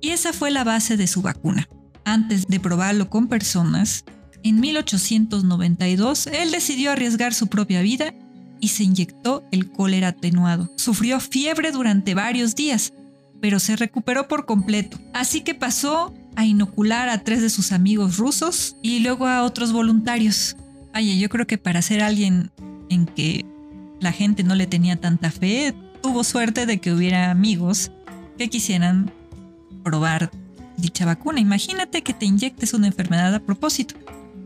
y 0.00 0.10
esa 0.10 0.32
fue 0.32 0.50
la 0.50 0.64
base 0.64 0.96
de 0.96 1.06
su 1.06 1.22
vacuna. 1.22 1.68
Antes 2.04 2.46
de 2.48 2.60
probarlo 2.60 3.08
con 3.08 3.28
personas, 3.28 4.04
en 4.42 4.60
1892 4.60 6.26
él 6.28 6.50
decidió 6.50 6.92
arriesgar 6.92 7.34
su 7.34 7.46
propia 7.46 7.82
vida 7.82 8.14
y 8.58 8.68
se 8.68 8.84
inyectó 8.84 9.44
el 9.52 9.70
cólera 9.70 10.08
atenuado. 10.08 10.70
Sufrió 10.76 11.20
fiebre 11.20 11.72
durante 11.72 12.14
varios 12.14 12.54
días, 12.54 12.92
pero 13.40 13.58
se 13.58 13.76
recuperó 13.76 14.28
por 14.28 14.46
completo. 14.46 14.98
Así 15.14 15.42
que 15.42 15.54
pasó 15.54 16.14
a 16.36 16.44
inocular 16.44 17.08
a 17.08 17.22
tres 17.22 17.42
de 17.42 17.50
sus 17.50 17.72
amigos 17.72 18.16
rusos 18.16 18.76
y 18.82 19.00
luego 19.00 19.26
a 19.26 19.42
otros 19.42 19.72
voluntarios. 19.72 20.56
Oye, 20.94 21.18
yo 21.18 21.28
creo 21.28 21.46
que 21.46 21.58
para 21.58 21.82
ser 21.82 22.02
alguien 22.02 22.50
en 22.90 23.06
que 23.06 23.46
la 24.00 24.12
gente 24.12 24.44
no 24.44 24.54
le 24.54 24.66
tenía 24.66 24.96
tanta 24.96 25.30
fe, 25.30 25.74
tuvo 26.02 26.24
suerte 26.24 26.66
de 26.66 26.78
que 26.78 26.92
hubiera 26.92 27.30
amigos 27.30 27.90
que 28.36 28.48
quisieran 28.48 29.12
probar 29.82 30.30
dicha 30.76 31.06
vacuna. 31.06 31.40
Imagínate 31.40 32.02
que 32.02 32.14
te 32.14 32.26
inyectes 32.26 32.74
una 32.74 32.86
enfermedad 32.88 33.34
a 33.34 33.40
propósito. 33.40 33.94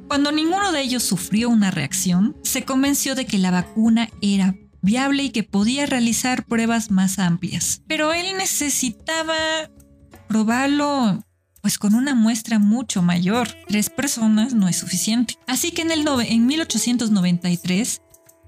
Cuando 0.09 0.33
ninguno 0.33 0.73
de 0.73 0.83
ellos 0.83 1.03
sufrió 1.03 1.49
una 1.49 1.71
reacción, 1.71 2.37
se 2.43 2.65
convenció 2.65 3.15
de 3.15 3.27
que 3.27 3.39
la 3.39 3.51
vacuna 3.51 4.11
era 4.21 4.55
viable 4.83 5.25
y 5.25 5.31
que 5.31 5.43
podía 5.43 5.87
realizar 5.87 6.45
pruebas 6.45 6.91
más 6.91 7.19
amplias. 7.19 7.83
Pero 7.87 8.13
él 8.13 8.27
necesitaba 8.37 9.35
probarlo 10.29 11.25
pues 11.63 11.79
con 11.79 11.95
una 11.95 12.15
muestra 12.15 12.59
mucho 12.59 13.01
mayor. 13.01 13.49
Tres 13.67 13.89
personas 13.89 14.53
no 14.53 14.69
es 14.69 14.77
suficiente. 14.77 15.39
Así 15.47 15.71
que 15.71 15.81
en, 15.81 15.93
el 15.93 16.07
en 16.27 16.47
1893, 16.47 18.03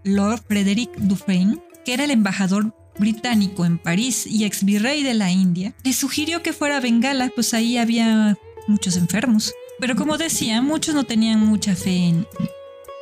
Lord 0.07 0.42
Frederick 0.49 0.97
Dufresne, 0.97 1.59
que 1.85 1.95
era 1.95 2.05
el 2.05 2.11
embajador 2.11 2.75
británico 2.99 3.66
en 3.66 3.79
París 3.79 4.27
y 4.27 4.45
ex 4.45 4.64
virrey 4.64 5.03
de 5.03 5.14
la 5.14 5.31
India, 5.31 5.75
le 5.85 5.92
sugirió 5.92 6.42
que 6.42 6.53
fuera 6.53 6.79
a 6.79 6.81
Bengala, 6.81 7.31
pues 7.35 7.53
ahí 7.55 7.77
había 7.77 8.38
muchos 8.69 8.97
enfermos. 8.97 9.53
Pero 9.79 9.97
como 9.97 10.16
decía, 10.16 10.62
muchos 10.62 10.95
no 10.95 11.05
tenían 11.05 11.40
mucha 11.40 11.77
fe 11.77 12.14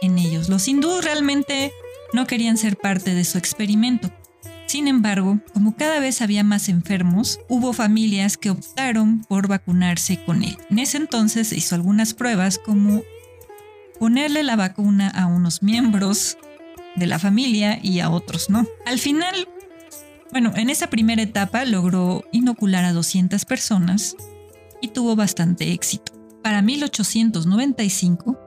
en, 0.02 0.18
ellos. 0.18 0.50
Los 0.50 0.68
hindúes 0.68 1.02
realmente 1.02 1.72
no 2.12 2.26
querían 2.26 2.58
ser 2.58 2.76
parte 2.76 3.14
de 3.14 3.24
su 3.24 3.38
experimento. 3.38 4.12
Sin 4.66 4.86
embargo, 4.86 5.40
como 5.54 5.76
cada 5.76 5.98
vez 5.98 6.20
había 6.20 6.44
más 6.44 6.68
enfermos, 6.68 7.38
hubo 7.48 7.72
familias 7.72 8.36
que 8.36 8.50
optaron 8.50 9.24
por 9.28 9.48
vacunarse 9.48 10.22
con 10.24 10.42
él. 10.42 10.58
En 10.68 10.78
ese 10.78 10.98
entonces 10.98 11.52
hizo 11.52 11.74
algunas 11.74 12.12
pruebas 12.12 12.58
como 12.58 13.02
ponerle 13.98 14.42
la 14.42 14.56
vacuna 14.56 15.08
a 15.08 15.26
unos 15.26 15.62
miembros 15.62 16.36
de 16.96 17.06
la 17.06 17.18
familia 17.18 17.78
y 17.82 18.00
a 18.00 18.10
otros 18.10 18.50
no. 18.50 18.66
Al 18.86 18.98
final, 18.98 19.48
bueno, 20.32 20.52
en 20.56 20.70
esa 20.70 20.88
primera 20.88 21.22
etapa 21.22 21.64
logró 21.64 22.24
inocular 22.32 22.84
a 22.84 22.92
200 22.92 23.44
personas 23.44 24.16
y 24.80 24.88
tuvo 24.88 25.16
bastante 25.16 25.72
éxito 25.72 26.14
para 26.44 26.60
1895, 26.60 28.38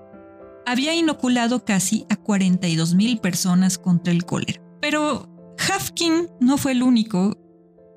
había 0.68 0.94
inoculado 0.94 1.66
casi 1.66 2.06
a 2.12 2.16
42.000 2.16 3.20
personas 3.20 3.80
contra 3.80 4.14
el 4.14 4.24
cólera. 4.24 4.62
Pero 4.80 5.28
Hafkin 5.58 6.30
no 6.40 6.60
fue 6.60 6.74
el 6.74 6.84
único 6.84 7.36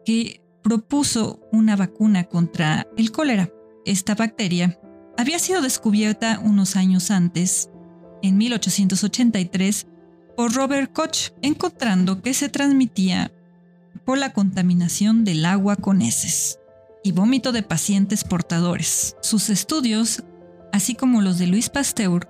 que 0.06 0.40
propuso 0.62 1.46
una 1.52 1.76
vacuna 1.76 2.24
contra 2.24 2.86
el 2.96 3.12
cólera. 3.12 3.50
Esta 3.84 4.14
bacteria 4.14 4.80
había 5.18 5.38
sido 5.38 5.60
descubierta 5.60 6.40
unos 6.42 6.76
años 6.76 7.10
antes, 7.10 7.68
en 8.22 8.38
1883, 8.38 9.86
por 10.40 10.54
Robert 10.54 10.90
Koch, 10.90 11.32
encontrando 11.42 12.22
que 12.22 12.32
se 12.32 12.48
transmitía 12.48 13.30
por 14.06 14.16
la 14.16 14.32
contaminación 14.32 15.22
del 15.22 15.44
agua 15.44 15.76
con 15.76 16.00
heces 16.00 16.58
y 17.04 17.12
vómito 17.12 17.52
de 17.52 17.62
pacientes 17.62 18.24
portadores. 18.24 19.16
Sus 19.20 19.50
estudios, 19.50 20.22
así 20.72 20.94
como 20.94 21.20
los 21.20 21.38
de 21.38 21.46
Luis 21.46 21.68
Pasteur, 21.68 22.26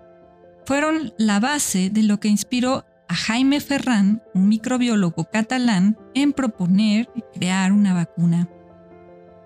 fueron 0.67 1.15
la 1.19 1.39
base 1.39 1.89
de 1.89 2.03
lo 2.03 2.19
que 2.19 2.27
inspiró 2.27 2.85
a 3.07 3.15
Jaime 3.15 3.61
Ferran, 3.61 4.21
un 4.35 4.49
microbiólogo 4.49 5.31
catalán, 5.31 5.97
en 6.13 6.33
proponer 6.33 7.09
crear 7.33 7.71
una 7.71 7.95
vacuna 7.95 8.49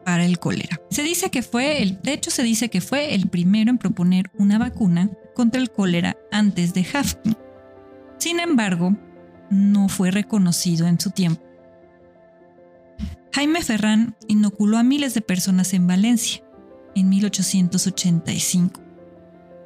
para 0.07 0.25
el 0.25 0.39
cólera. 0.39 0.81
Se 0.89 1.03
dice 1.03 1.31
que 1.31 1.43
fue 1.43 1.83
el, 1.83 2.01
de 2.01 2.19
se 2.27 2.43
dice 2.43 2.71
que 2.71 2.81
fue 2.81 3.15
el 3.15 3.29
primero 3.29 3.69
en 3.69 3.77
proponer 3.77 4.31
una 4.39 4.57
vacuna 4.57 5.11
contra 5.35 5.61
el 5.61 5.71
cólera 5.71 6.17
antes 6.33 6.73
de 6.73 6.87
Hafkin. 6.91 7.44
Sin 8.25 8.41
embargo, 8.41 8.97
no 9.51 9.91
fue 9.91 10.11
reconocido 10.11 10.87
en 10.87 10.99
su 10.99 11.11
tiempo 11.11 11.43
Jaime 13.35 13.61
Ferrán 13.61 14.17
inoculó 14.29 14.79
a 14.79 14.83
miles 14.83 15.13
de 15.13 15.21
personas 15.21 15.75
en 15.75 15.87
Valencia 15.87 16.43
en 16.95 17.11
1885, 17.11 18.81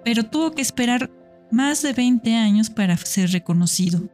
pero 0.04 0.24
tuvo 0.24 0.50
que 0.50 0.62
esperar 0.62 1.08
más 1.52 1.82
de 1.82 1.92
20 1.92 2.34
años 2.34 2.68
para 2.68 2.96
ser 2.96 3.30
reconocido. 3.30 4.08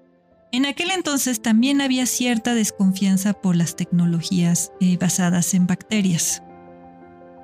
En 0.53 0.67
aquel 0.67 0.91
entonces 0.91 1.41
también 1.41 1.81
había 1.81 2.05
cierta 2.05 2.55
desconfianza 2.55 3.33
por 3.33 3.57
las 3.57 3.77
tecnologías 3.77 4.73
eh, 4.79 4.99
basadas 4.99 5.55
en 5.55 5.67
bacterias. 5.67 6.43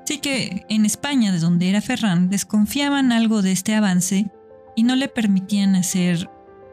Así 0.02 0.18
que 0.18 0.66
en 0.68 0.84
España, 0.84 1.32
de 1.32 1.38
donde 1.38 1.70
era 1.70 1.80
Ferrán, 1.80 2.28
desconfiaban 2.28 3.10
algo 3.10 3.40
de 3.40 3.52
este 3.52 3.74
avance 3.74 4.30
y 4.76 4.82
no 4.82 4.96
le 4.96 5.08
permitían 5.08 5.76
hacer 5.76 6.28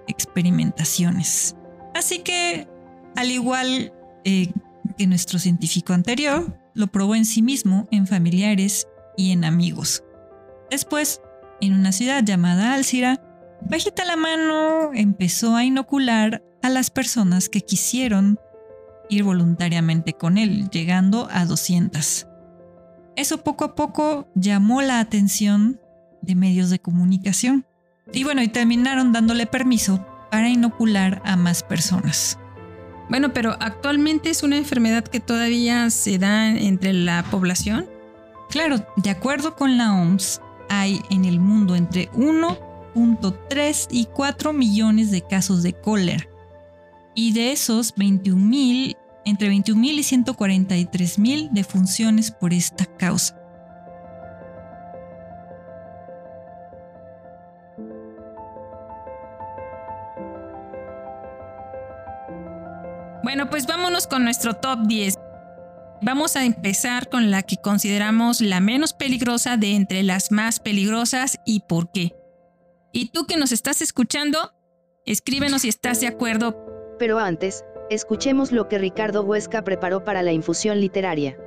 experimentaciones. 0.08 1.56
Así 1.94 2.20
que, 2.20 2.68
al 3.16 3.32
igual 3.32 3.94
eh, 4.24 4.52
que 4.98 5.08
nuestro 5.08 5.40
científico 5.40 5.94
anterior 5.94 6.58
lo 6.74 6.88
probó 6.88 7.16
en 7.16 7.26
sí 7.26 7.42
mismo, 7.42 7.88
en 7.92 8.08
familiares 8.08 8.88
y 9.16 9.32
en 9.32 9.46
amigos. 9.46 10.04
Después, 10.70 11.22
en 11.62 11.74
una 11.74 11.92
ciudad 11.92 12.24
llamada 12.24 12.74
Alcira, 12.74 13.22
bajita 13.62 14.06
la 14.06 14.16
mano 14.16 14.94
empezó 14.94 15.56
a 15.56 15.64
inocular 15.64 16.44
a 16.62 16.70
las 16.70 16.90
personas 16.90 17.50
que 17.50 17.62
quisieron 17.62 18.40
ir 19.10 19.24
voluntariamente 19.24 20.14
con 20.14 20.38
él, 20.38 20.70
llegando 20.70 21.28
a 21.32 21.46
200. 21.46 22.28
Eso 23.16 23.44
poco 23.44 23.66
a 23.66 23.76
poco 23.76 24.28
llamó 24.36 24.82
la 24.82 25.00
atención 25.00 25.80
de 26.22 26.36
medios 26.36 26.70
de 26.70 26.80
comunicación. 26.80 27.66
Y 28.14 28.24
bueno, 28.24 28.42
y 28.42 28.48
terminaron 28.48 29.12
dándole 29.12 29.46
permiso 29.46 30.06
para 30.32 30.50
inocular 30.50 31.22
a 31.26 31.36
más 31.36 31.64
personas. 31.64 32.38
Bueno, 33.10 33.34
pero 33.34 33.56
actualmente 33.60 34.30
es 34.30 34.44
una 34.44 34.58
enfermedad 34.58 35.04
que 35.04 35.20
todavía 35.20 35.90
se 35.90 36.18
da 36.18 36.50
entre 36.50 36.94
la 36.94 37.24
población. 37.32 37.88
Claro, 38.50 38.86
de 38.98 39.10
acuerdo 39.10 39.56
con 39.56 39.78
la 39.78 39.94
OMS, 39.94 40.42
hay 40.70 41.02
en 41.10 41.26
el 41.26 41.40
mundo 41.40 41.76
entre 41.76 42.12
1.3 42.12 43.88
y 43.92 44.06
4 44.06 44.54
millones 44.54 45.12
de 45.12 45.22
casos 45.22 45.64
de 45.64 45.74
cólera. 45.74 46.28
Y 47.16 47.34
de 47.34 47.52
esos, 47.52 47.94
21 47.96 48.96
entre 49.26 49.50
21 49.50 49.80
mil 49.80 50.00
y 50.00 50.04
143 50.04 51.20
mil 51.20 51.50
defunciones 51.52 52.32
por 52.32 52.54
esta 52.54 52.86
causa. 52.86 53.37
Bueno, 63.28 63.50
pues 63.50 63.68
vámonos 63.68 64.08
con 64.08 64.24
nuestro 64.24 64.54
top 64.54 64.88
10. 64.88 65.16
Vamos 66.02 66.38
a 66.38 66.46
empezar 66.46 67.10
con 67.10 67.30
la 67.30 67.44
que 67.44 67.58
consideramos 67.58 68.40
la 68.40 68.62
menos 68.62 68.94
peligrosa 68.94 69.58
de 69.58 69.76
entre 69.76 70.02
las 70.02 70.32
más 70.32 70.62
peligrosas 70.62 71.38
y 71.46 71.60
por 71.68 71.92
qué. 71.92 72.16
Y 72.94 73.10
tú 73.12 73.26
que 73.26 73.36
nos 73.36 73.52
estás 73.52 73.82
escuchando, 73.82 74.54
escríbenos 75.06 75.64
si 75.64 75.68
estás 75.68 76.00
de 76.00 76.08
acuerdo. 76.08 76.56
Pero 77.00 77.20
antes, 77.20 77.66
escuchemos 77.90 78.54
lo 78.54 78.70
que 78.70 78.78
Ricardo 78.78 79.24
Huesca 79.24 79.62
preparó 79.66 80.06
para 80.06 80.24
la 80.24 80.32
infusión 80.32 80.80
literaria. 80.80 81.38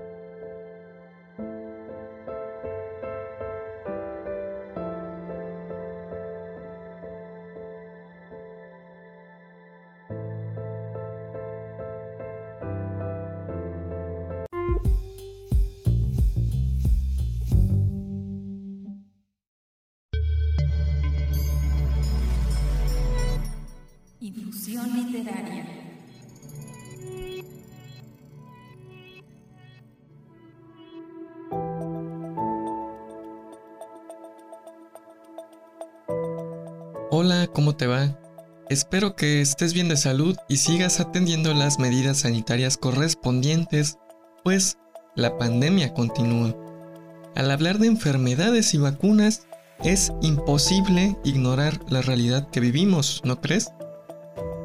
Te 37.80 37.86
va? 37.86 38.14
Espero 38.68 39.16
que 39.16 39.40
estés 39.40 39.72
bien 39.72 39.88
de 39.88 39.96
salud 39.96 40.36
y 40.50 40.58
sigas 40.58 41.00
atendiendo 41.00 41.54
las 41.54 41.78
medidas 41.78 42.18
sanitarias 42.18 42.76
correspondientes, 42.76 43.96
pues 44.44 44.76
la 45.16 45.38
pandemia 45.38 45.94
continúa. 45.94 46.54
Al 47.34 47.50
hablar 47.50 47.78
de 47.78 47.86
enfermedades 47.86 48.74
y 48.74 48.78
vacunas, 48.78 49.46
es 49.82 50.12
imposible 50.20 51.16
ignorar 51.24 51.80
la 51.88 52.02
realidad 52.02 52.50
que 52.50 52.60
vivimos, 52.60 53.22
¿no 53.24 53.40
crees? 53.40 53.70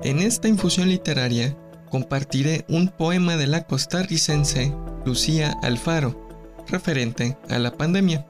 En 0.03 0.19
esta 0.19 0.49
infusión 0.49 0.89
literaria 0.89 1.57
compartiré 1.89 2.65
un 2.67 2.89
poema 2.89 3.37
de 3.37 3.47
la 3.47 3.65
costarricense 3.65 4.75
Lucía 5.05 5.55
Alfaro, 5.63 6.27
referente 6.67 7.37
a 7.49 7.59
la 7.59 7.71
pandemia. 7.71 8.27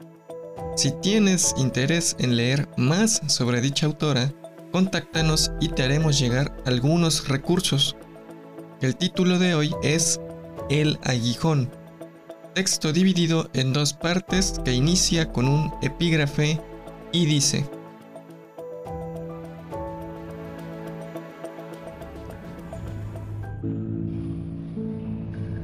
Si 0.76 0.92
tienes 1.02 1.56
interés 1.58 2.14
en 2.20 2.36
leer 2.36 2.68
más 2.76 3.20
sobre 3.26 3.60
dicha 3.60 3.86
autora, 3.86 4.32
contáctanos 4.72 5.50
y 5.60 5.68
te 5.68 5.82
haremos 5.82 6.18
llegar 6.18 6.56
algunos 6.66 7.28
recursos. 7.28 7.96
El 8.80 8.96
título 8.96 9.38
de 9.38 9.54
hoy 9.54 9.74
es 9.82 10.20
El 10.68 10.98
aguijón, 11.02 11.70
texto 12.54 12.92
dividido 12.92 13.50
en 13.54 13.72
dos 13.72 13.92
partes 13.92 14.60
que 14.64 14.72
inicia 14.72 15.32
con 15.32 15.48
un 15.48 15.72
epígrafe 15.82 16.60
y 17.12 17.26
dice, 17.26 17.64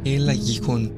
el 0.05 0.29
aguijón. 0.29 0.93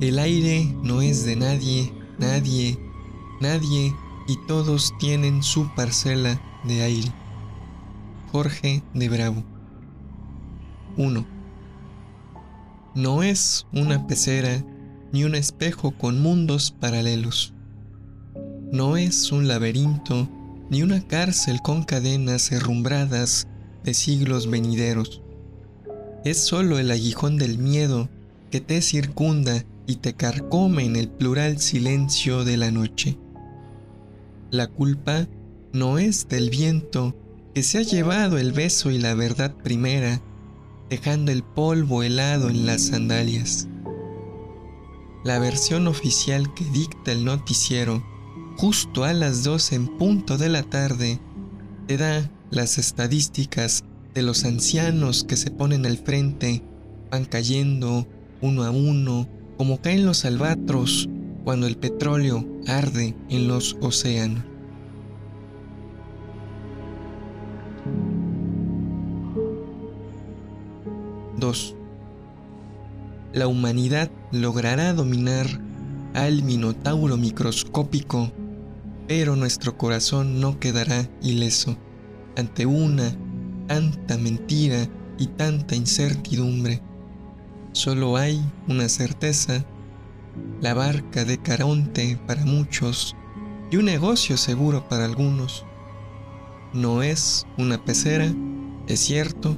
El 0.00 0.18
aire 0.18 0.74
no 0.82 1.00
es 1.00 1.24
de 1.24 1.36
nadie, 1.36 1.92
nadie, 2.18 2.78
nadie, 3.40 3.94
y 4.28 4.36
todos 4.46 4.94
tienen 4.98 5.42
su 5.42 5.72
parcela 5.74 6.40
de 6.64 6.82
aire. 6.82 7.12
Jorge 8.30 8.82
de 8.94 9.08
Bravo. 9.08 9.44
1. 10.96 11.26
No 12.94 13.22
es 13.22 13.66
una 13.72 14.06
pecera 14.06 14.64
ni 15.12 15.24
un 15.24 15.34
espejo 15.34 15.92
con 15.92 16.20
mundos 16.20 16.70
paralelos. 16.70 17.54
No 18.70 18.96
es 18.96 19.32
un 19.32 19.48
laberinto 19.48 20.28
ni 20.70 20.82
una 20.82 21.06
cárcel 21.06 21.60
con 21.62 21.84
cadenas 21.84 22.50
herrumbradas 22.52 23.46
de 23.84 23.94
siglos 23.94 24.48
venideros 24.48 25.22
es 26.24 26.38
solo 26.38 26.78
el 26.78 26.90
aguijón 26.90 27.36
del 27.36 27.58
miedo 27.58 28.08
que 28.50 28.60
te 28.60 28.80
circunda 28.80 29.64
y 29.86 29.96
te 29.96 30.14
carcome 30.14 30.84
en 30.84 30.94
el 30.94 31.08
plural 31.08 31.58
silencio 31.58 32.44
de 32.44 32.56
la 32.56 32.70
noche. 32.70 33.18
La 34.52 34.66
culpa 34.66 35.26
no 35.72 35.96
es 35.96 36.28
del 36.28 36.50
viento 36.50 37.16
que 37.54 37.62
se 37.62 37.78
ha 37.78 37.82
llevado 37.82 38.36
el 38.36 38.52
beso 38.52 38.90
y 38.90 38.98
la 38.98 39.14
verdad 39.14 39.54
primera, 39.54 40.20
dejando 40.90 41.32
el 41.32 41.42
polvo 41.42 42.02
helado 42.02 42.50
en 42.50 42.66
las 42.66 42.88
sandalias. 42.88 43.66
La 45.24 45.38
versión 45.38 45.88
oficial 45.88 46.52
que 46.52 46.66
dicta 46.66 47.12
el 47.12 47.24
noticiero, 47.24 48.04
justo 48.58 49.04
a 49.04 49.14
las 49.14 49.42
12 49.42 49.74
en 49.74 49.96
punto 49.96 50.36
de 50.36 50.50
la 50.50 50.64
tarde, 50.64 51.18
te 51.86 51.96
da 51.96 52.30
las 52.50 52.76
estadísticas 52.76 53.84
de 54.12 54.20
los 54.20 54.44
ancianos 54.44 55.24
que 55.24 55.38
se 55.38 55.50
ponen 55.50 55.86
al 55.86 55.96
frente, 55.96 56.62
van 57.10 57.24
cayendo 57.24 58.06
uno 58.42 58.64
a 58.64 58.70
uno, 58.70 59.26
como 59.56 59.80
caen 59.80 60.04
los 60.04 60.26
albatros 60.26 61.08
cuando 61.44 61.66
el 61.66 61.76
petróleo 61.76 62.44
arde 62.66 63.14
en 63.28 63.48
los 63.48 63.76
océanos. 63.80 64.52
La 73.32 73.48
humanidad 73.48 74.10
logrará 74.30 74.92
dominar 74.92 75.46
al 76.14 76.44
minotauro 76.44 77.16
microscópico, 77.16 78.30
pero 79.08 79.34
nuestro 79.34 79.76
corazón 79.76 80.40
no 80.40 80.60
quedará 80.60 81.08
ileso 81.20 81.76
ante 82.36 82.64
una 82.64 83.12
tanta 83.66 84.18
mentira 84.18 84.86
y 85.18 85.26
tanta 85.26 85.74
incertidumbre. 85.74 86.80
Solo 87.72 88.16
hay 88.16 88.40
una 88.68 88.88
certeza, 88.88 89.64
la 90.60 90.74
barca 90.74 91.24
de 91.24 91.38
Caronte 91.38 92.18
para 92.26 92.44
muchos 92.44 93.16
y 93.70 93.76
un 93.76 93.86
negocio 93.86 94.36
seguro 94.36 94.88
para 94.88 95.04
algunos. 95.04 95.66
No 96.72 97.02
es 97.02 97.46
una 97.58 97.84
pecera, 97.84 98.32
es 98.86 99.00
cierto, 99.00 99.56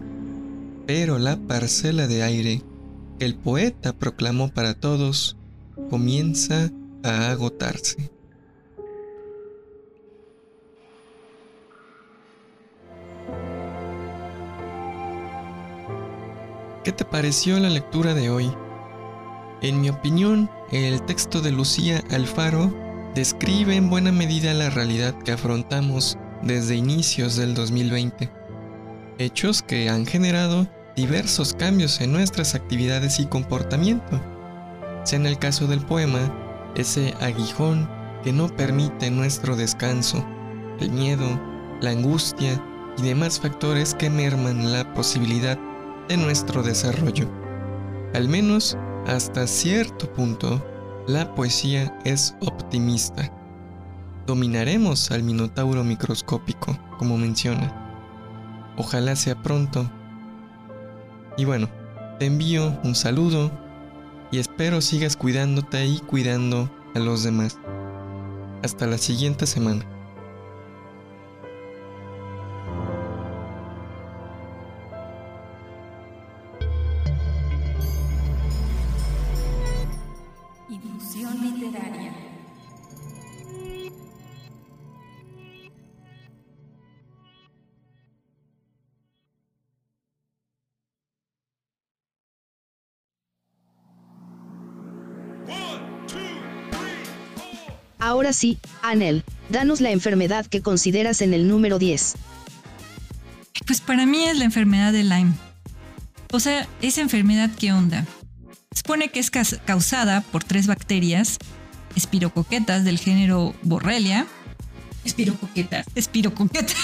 pero 0.86 1.18
la 1.18 1.36
parcela 1.36 2.06
de 2.06 2.22
aire 2.22 2.62
que 3.18 3.24
el 3.24 3.36
poeta 3.36 3.92
proclamó 3.92 4.52
para 4.52 4.74
todos 4.74 5.36
comienza 5.90 6.70
a 7.02 7.30
agotarse. 7.30 8.10
¿Qué 16.84 16.92
te 16.92 17.06
pareció 17.06 17.58
la 17.58 17.70
lectura 17.70 18.12
de 18.12 18.28
hoy? 18.28 18.52
En 19.62 19.80
mi 19.80 19.88
opinión, 19.88 20.50
el 20.70 21.02
texto 21.02 21.40
de 21.40 21.52
Lucía 21.52 22.02
Alfaro 22.10 22.72
describe 23.14 23.76
en 23.76 23.90
buena 23.90 24.12
medida 24.12 24.54
la 24.54 24.70
realidad 24.70 25.14
que 25.22 25.32
afrontamos 25.32 26.18
desde 26.42 26.74
inicios 26.74 27.36
del 27.36 27.54
2020. 27.54 28.30
Hechos 29.18 29.62
que 29.62 29.88
han 29.88 30.06
generado 30.06 30.66
diversos 30.96 31.54
cambios 31.54 32.00
en 32.00 32.12
nuestras 32.12 32.54
actividades 32.54 33.20
y 33.20 33.26
comportamiento. 33.26 34.20
Sea 35.04 35.18
en 35.18 35.26
el 35.26 35.38
caso 35.38 35.66
del 35.66 35.80
poema, 35.80 36.72
ese 36.76 37.14
aguijón 37.20 37.88
que 38.22 38.32
no 38.32 38.48
permite 38.48 39.10
nuestro 39.10 39.54
descanso, 39.56 40.24
el 40.80 40.90
miedo, 40.90 41.40
la 41.80 41.90
angustia 41.90 42.60
y 42.98 43.02
demás 43.02 43.38
factores 43.38 43.94
que 43.94 44.10
merman 44.10 44.72
la 44.72 44.92
posibilidad 44.94 45.58
de 46.08 46.16
nuestro 46.16 46.62
desarrollo. 46.62 47.28
Al 48.14 48.28
menos 48.28 48.76
hasta 49.06 49.46
cierto 49.46 50.10
punto, 50.12 50.64
la 51.06 51.34
poesía 51.34 51.98
es 52.04 52.34
optimista. 52.40 53.30
Dominaremos 54.26 55.10
al 55.10 55.22
minotauro 55.22 55.84
microscópico, 55.84 56.78
como 56.98 57.18
menciona. 57.18 58.72
Ojalá 58.76 59.14
sea 59.14 59.40
pronto. 59.42 59.90
Y 61.36 61.44
bueno, 61.44 61.68
te 62.18 62.26
envío 62.26 62.78
un 62.84 62.94
saludo 62.94 63.50
y 64.30 64.38
espero 64.38 64.80
sigas 64.80 65.16
cuidándote 65.16 65.84
y 65.84 65.98
cuidando 65.98 66.70
a 66.94 66.98
los 66.98 67.22
demás. 67.22 67.58
Hasta 68.62 68.86
la 68.86 68.96
siguiente 68.96 69.46
semana. 69.46 69.93
Ahora 98.24 98.32
sí, 98.32 98.58
Anel, 98.80 99.22
danos 99.50 99.82
la 99.82 99.90
enfermedad 99.90 100.46
que 100.46 100.62
consideras 100.62 101.20
en 101.20 101.34
el 101.34 101.46
número 101.46 101.78
10. 101.78 102.14
Pues 103.66 103.82
para 103.82 104.06
mí 104.06 104.24
es 104.24 104.38
la 104.38 104.46
enfermedad 104.46 104.94
de 104.94 105.04
Lyme. 105.04 105.34
O 106.32 106.40
sea, 106.40 106.66
esa 106.80 107.02
enfermedad, 107.02 107.50
¿qué 107.58 107.74
onda? 107.74 108.06
Se 108.72 108.78
supone 108.78 109.10
que 109.10 109.20
es 109.20 109.30
causada 109.30 110.22
por 110.22 110.42
tres 110.42 110.66
bacterias 110.66 111.36
espirocoquetas 111.96 112.86
del 112.86 112.98
género 112.98 113.54
Borrelia. 113.60 114.26
Espirocoquetas. 115.04 115.84
Espirocoquetas. 115.94 116.76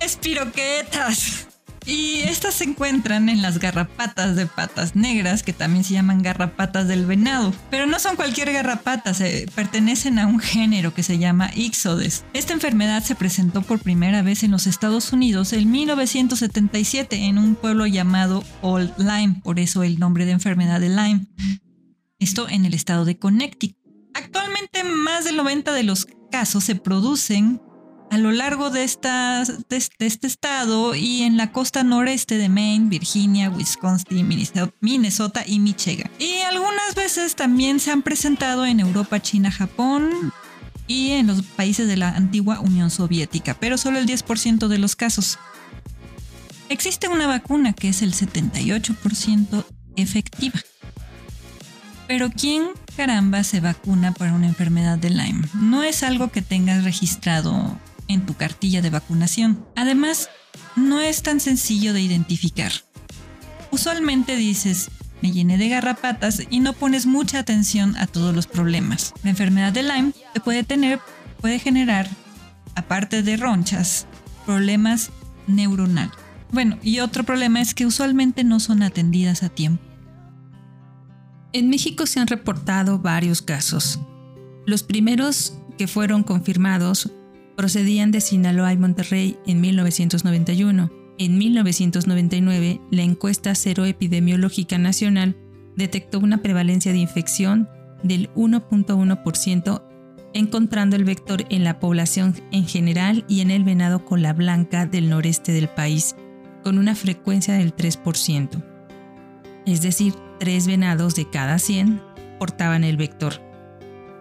Espiroquetas. 0.00 1.46
Y 1.86 2.20
estas 2.20 2.54
se 2.54 2.64
encuentran 2.64 3.28
en 3.28 3.42
las 3.42 3.58
garrapatas 3.58 4.36
de 4.36 4.46
patas 4.46 4.96
negras, 4.96 5.42
que 5.42 5.52
también 5.52 5.84
se 5.84 5.92
llaman 5.94 6.22
garrapatas 6.22 6.88
del 6.88 7.04
venado. 7.04 7.52
Pero 7.70 7.86
no 7.86 7.98
son 7.98 8.16
cualquier 8.16 8.52
garrapata, 8.52 9.12
se 9.12 9.46
pertenecen 9.54 10.18
a 10.18 10.26
un 10.26 10.40
género 10.40 10.94
que 10.94 11.02
se 11.02 11.18
llama 11.18 11.50
Ixodes. 11.54 12.24
Esta 12.32 12.54
enfermedad 12.54 13.02
se 13.02 13.14
presentó 13.14 13.60
por 13.62 13.80
primera 13.80 14.22
vez 14.22 14.42
en 14.42 14.50
los 14.50 14.66
Estados 14.66 15.12
Unidos 15.12 15.52
en 15.52 15.70
1977 15.70 17.16
en 17.16 17.38
un 17.38 17.54
pueblo 17.54 17.86
llamado 17.86 18.44
Old 18.62 18.94
Lyme, 18.98 19.40
por 19.42 19.60
eso 19.60 19.82
el 19.82 19.98
nombre 19.98 20.24
de 20.24 20.32
enfermedad 20.32 20.80
de 20.80 20.88
Lyme. 20.88 21.26
Esto 22.18 22.48
en 22.48 22.64
el 22.64 22.72
estado 22.72 23.04
de 23.04 23.18
Connecticut. 23.18 23.76
Actualmente 24.14 24.84
más 24.84 25.24
del 25.24 25.36
90 25.36 25.72
de 25.72 25.82
los 25.82 26.06
casos 26.30 26.64
se 26.64 26.76
producen 26.76 27.60
a 28.10 28.18
lo 28.18 28.32
largo 28.32 28.70
de, 28.70 28.84
este 28.84 30.26
estado 30.26 30.94
y 30.94 31.22
en 31.22 31.36
la 31.36 31.52
costa 31.52 31.82
noreste 31.82 32.38
de 32.38 32.48
Maine, 32.48 32.88
Virginia, 32.88 33.50
Wisconsin, 33.50 34.28
Minnesota 34.80 35.42
y 35.46 35.58
Michigan. 35.58 36.10
Y 36.18 36.40
algunas 36.42 36.94
veces 36.94 37.34
también 37.34 37.80
se 37.80 37.90
han 37.90 38.02
presentado 38.02 38.66
en 38.66 38.80
Europa, 38.80 39.20
China, 39.20 39.50
Japón 39.50 40.32
y 40.86 41.12
en 41.12 41.26
los 41.26 41.42
países 41.42 41.88
de 41.88 41.96
la 41.96 42.10
antigua 42.10 42.60
Unión 42.60 42.90
Soviética, 42.90 43.54
pero 43.58 43.78
solo 43.78 43.98
el 43.98 44.06
10% 44.06 44.68
de 44.68 44.78
los 44.78 44.96
casos. 44.96 45.38
Existe 46.68 47.08
una 47.08 47.26
vacuna 47.26 47.72
que 47.72 47.88
es 47.88 48.02
el 48.02 48.14
78% 48.14 49.64
efectiva. 49.96 50.60
Pero 52.06 52.30
¿quién 52.30 52.68
caramba 52.96 53.44
se 53.44 53.60
vacuna 53.60 54.12
para 54.12 54.34
una 54.34 54.46
enfermedad 54.46 54.98
de 54.98 55.10
Lyme? 55.10 55.48
No 55.54 55.82
es 55.82 56.02
algo 56.02 56.30
que 56.30 56.42
tengas 56.42 56.84
registrado 56.84 57.78
en 58.08 58.26
tu 58.26 58.34
cartilla 58.34 58.82
de 58.82 58.90
vacunación. 58.90 59.64
Además, 59.76 60.28
no 60.76 61.00
es 61.00 61.22
tan 61.22 61.40
sencillo 61.40 61.92
de 61.92 62.02
identificar. 62.02 62.72
Usualmente 63.70 64.36
dices, 64.36 64.90
me 65.22 65.32
llené 65.32 65.58
de 65.58 65.68
garrapatas 65.68 66.42
y 66.50 66.60
no 66.60 66.74
pones 66.74 67.06
mucha 67.06 67.38
atención 67.38 67.96
a 67.96 68.06
todos 68.06 68.34
los 68.34 68.46
problemas. 68.46 69.14
La 69.22 69.30
enfermedad 69.30 69.72
de 69.72 69.82
Lyme 69.82 70.12
te 70.32 70.40
puede 70.40 70.64
tener, 70.64 71.00
puede 71.40 71.58
generar, 71.58 72.08
aparte 72.74 73.22
de 73.22 73.36
ronchas, 73.36 74.06
problemas 74.44 75.10
neuronales. 75.46 76.12
Bueno, 76.52 76.78
y 76.82 77.00
otro 77.00 77.24
problema 77.24 77.60
es 77.60 77.74
que 77.74 77.86
usualmente 77.86 78.44
no 78.44 78.60
son 78.60 78.82
atendidas 78.82 79.42
a 79.42 79.48
tiempo. 79.48 79.82
En 81.52 81.68
México 81.68 82.06
se 82.06 82.20
han 82.20 82.26
reportado 82.26 82.98
varios 82.98 83.42
casos. 83.42 84.00
Los 84.66 84.82
primeros 84.82 85.56
que 85.78 85.88
fueron 85.88 86.22
confirmados 86.22 87.10
procedían 87.56 88.10
de 88.10 88.20
Sinaloa 88.20 88.72
y 88.72 88.76
Monterrey 88.76 89.38
en 89.46 89.60
1991. 89.60 90.90
En 91.18 91.38
1999, 91.38 92.80
la 92.90 93.02
encuesta 93.02 93.54
Cero 93.54 93.84
Epidemiológica 93.84 94.78
Nacional 94.78 95.36
detectó 95.76 96.18
una 96.18 96.42
prevalencia 96.42 96.92
de 96.92 96.98
infección 96.98 97.68
del 98.02 98.32
1.1%, 98.34 99.82
encontrando 100.34 100.96
el 100.96 101.04
vector 101.04 101.44
en 101.48 101.64
la 101.64 101.78
población 101.78 102.34
en 102.50 102.66
general 102.66 103.24
y 103.28 103.40
en 103.40 103.50
el 103.50 103.64
venado 103.64 104.04
cola 104.04 104.32
blanca 104.32 104.86
del 104.86 105.08
noreste 105.08 105.52
del 105.52 105.68
país, 105.68 106.16
con 106.62 106.78
una 106.78 106.94
frecuencia 106.94 107.54
del 107.54 107.74
3%. 107.74 108.62
Es 109.66 109.80
decir, 109.80 110.14
tres 110.38 110.66
venados 110.66 111.14
de 111.14 111.28
cada 111.30 111.58
100 111.58 112.00
portaban 112.38 112.84
el 112.84 112.96
vector. 112.96 113.40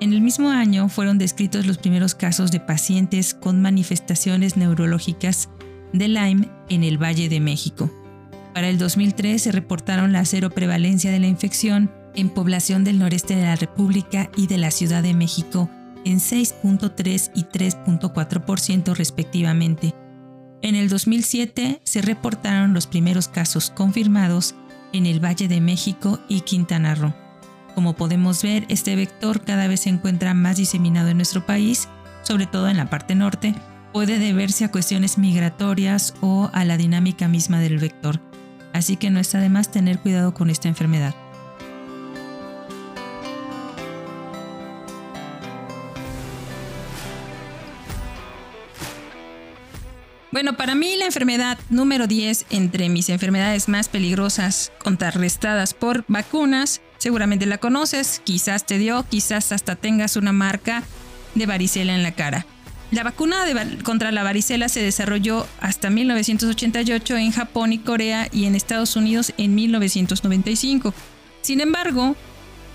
En 0.04 0.12
el 0.12 0.20
mismo 0.20 0.50
año 0.50 0.90
fueron 0.90 1.18
descritos 1.18 1.66
los 1.66 1.78
primeros 1.78 2.14
casos 2.14 2.52
de 2.52 2.60
pacientes 2.60 3.34
con 3.34 3.62
manifestaciones 3.62 4.58
neurológicas 4.58 5.48
de 5.94 6.10
Lyme 6.10 6.50
en 6.68 6.84
el 6.84 7.02
Valle 7.02 7.30
de 7.30 7.40
México. 7.40 7.90
Para 8.54 8.68
el 8.68 8.78
2003 8.78 9.42
se 9.42 9.54
reportaron 9.54 10.12
la 10.12 10.26
cero 10.26 10.50
prevalencia 10.50 11.10
de 11.10 11.22
la 11.22 11.28
infección 11.28 11.90
en 12.16 12.28
población 12.28 12.84
del 12.84 13.00
noreste 13.00 13.38
de 13.38 13.44
la 13.44 13.56
República 13.56 14.30
y 14.36 14.48
de 14.48 14.58
la 14.58 14.72
Ciudad 14.72 15.04
de 15.04 15.14
México 15.14 15.70
en 16.04 16.20
6.3 16.20 17.32
y 17.34 17.46
3.4% 17.46 18.96
respectivamente. 18.96 19.96
En 20.62 20.76
el 20.76 20.90
2007 20.90 21.80
se 21.82 22.02
reportaron 22.02 22.74
los 22.74 22.88
primeros 22.88 23.30
casos 23.30 23.70
confirmados 23.70 24.54
en 24.92 25.06
el 25.06 25.24
Valle 25.24 25.48
de 25.48 25.62
México 25.62 26.20
y 26.28 26.42
Quintana 26.42 26.94
Roo. 26.94 27.23
Como 27.76 27.94
podemos 27.94 28.44
ver, 28.44 28.66
este 28.70 28.96
vector 28.96 29.44
cada 29.44 29.68
vez 29.68 29.82
se 29.82 29.90
encuentra 29.90 30.34
más 30.34 30.58
diseminado 30.58 31.10
en 31.10 31.18
nuestro 31.18 31.46
país, 31.46 31.90
sobre 32.22 32.46
todo 32.46 32.70
en 32.70 32.78
la 32.78 32.90
parte 32.90 33.16
norte. 33.16 33.56
Puede 33.92 34.20
deberse 34.20 34.66
a 34.66 34.72
cuestiones 34.72 35.18
migratorias 35.18 36.14
o 36.22 36.50
a 36.54 36.66
la 36.66 36.78
dinámica 36.78 37.28
misma 37.28 37.60
del 37.60 37.80
vector, 37.80 38.20
así 38.74 38.96
que 38.96 39.10
no 39.10 39.20
está 39.20 39.40
de 39.40 39.50
más 39.50 39.72
tener 39.72 40.00
cuidado 40.00 40.34
con 40.34 40.50
esta 40.50 40.68
enfermedad. 40.68 41.16
Bueno, 50.32 50.58
para 50.58 50.74
mí 50.74 50.96
la 50.98 51.06
enfermedad 51.06 51.60
número 51.70 52.08
10 52.08 52.48
entre 52.50 52.90
mis 52.90 53.10
enfermedades 53.10 53.70
más 53.70 53.88
peligrosas 53.88 54.72
contrarrestadas 54.80 55.76
por 55.76 56.06
vacunas 56.08 56.82
Seguramente 57.04 57.46
la 57.46 57.58
conoces, 57.58 58.22
quizás 58.24 58.66
te 58.66 58.78
dio, 58.78 59.06
quizás 59.10 59.52
hasta 59.52 59.76
tengas 59.76 60.16
una 60.16 60.32
marca 60.32 60.84
de 61.36 61.46
varicela 61.46 61.94
en 61.94 62.02
la 62.02 62.14
cara. 62.14 62.46
La 62.92 63.04
vacuna 63.04 63.44
contra 63.84 64.14
la 64.14 64.24
varicela 64.24 64.70
se 64.70 64.82
desarrolló 64.82 65.46
hasta 65.60 65.90
1988 65.90 67.18
en 67.18 67.34
Japón 67.34 67.74
y 67.74 67.80
Corea 67.80 68.30
y 68.32 68.46
en 68.46 68.56
Estados 68.56 68.96
Unidos 68.96 69.34
en 69.38 69.54
1995. 69.54 70.94
Sin 71.42 71.60
embargo, 71.60 72.16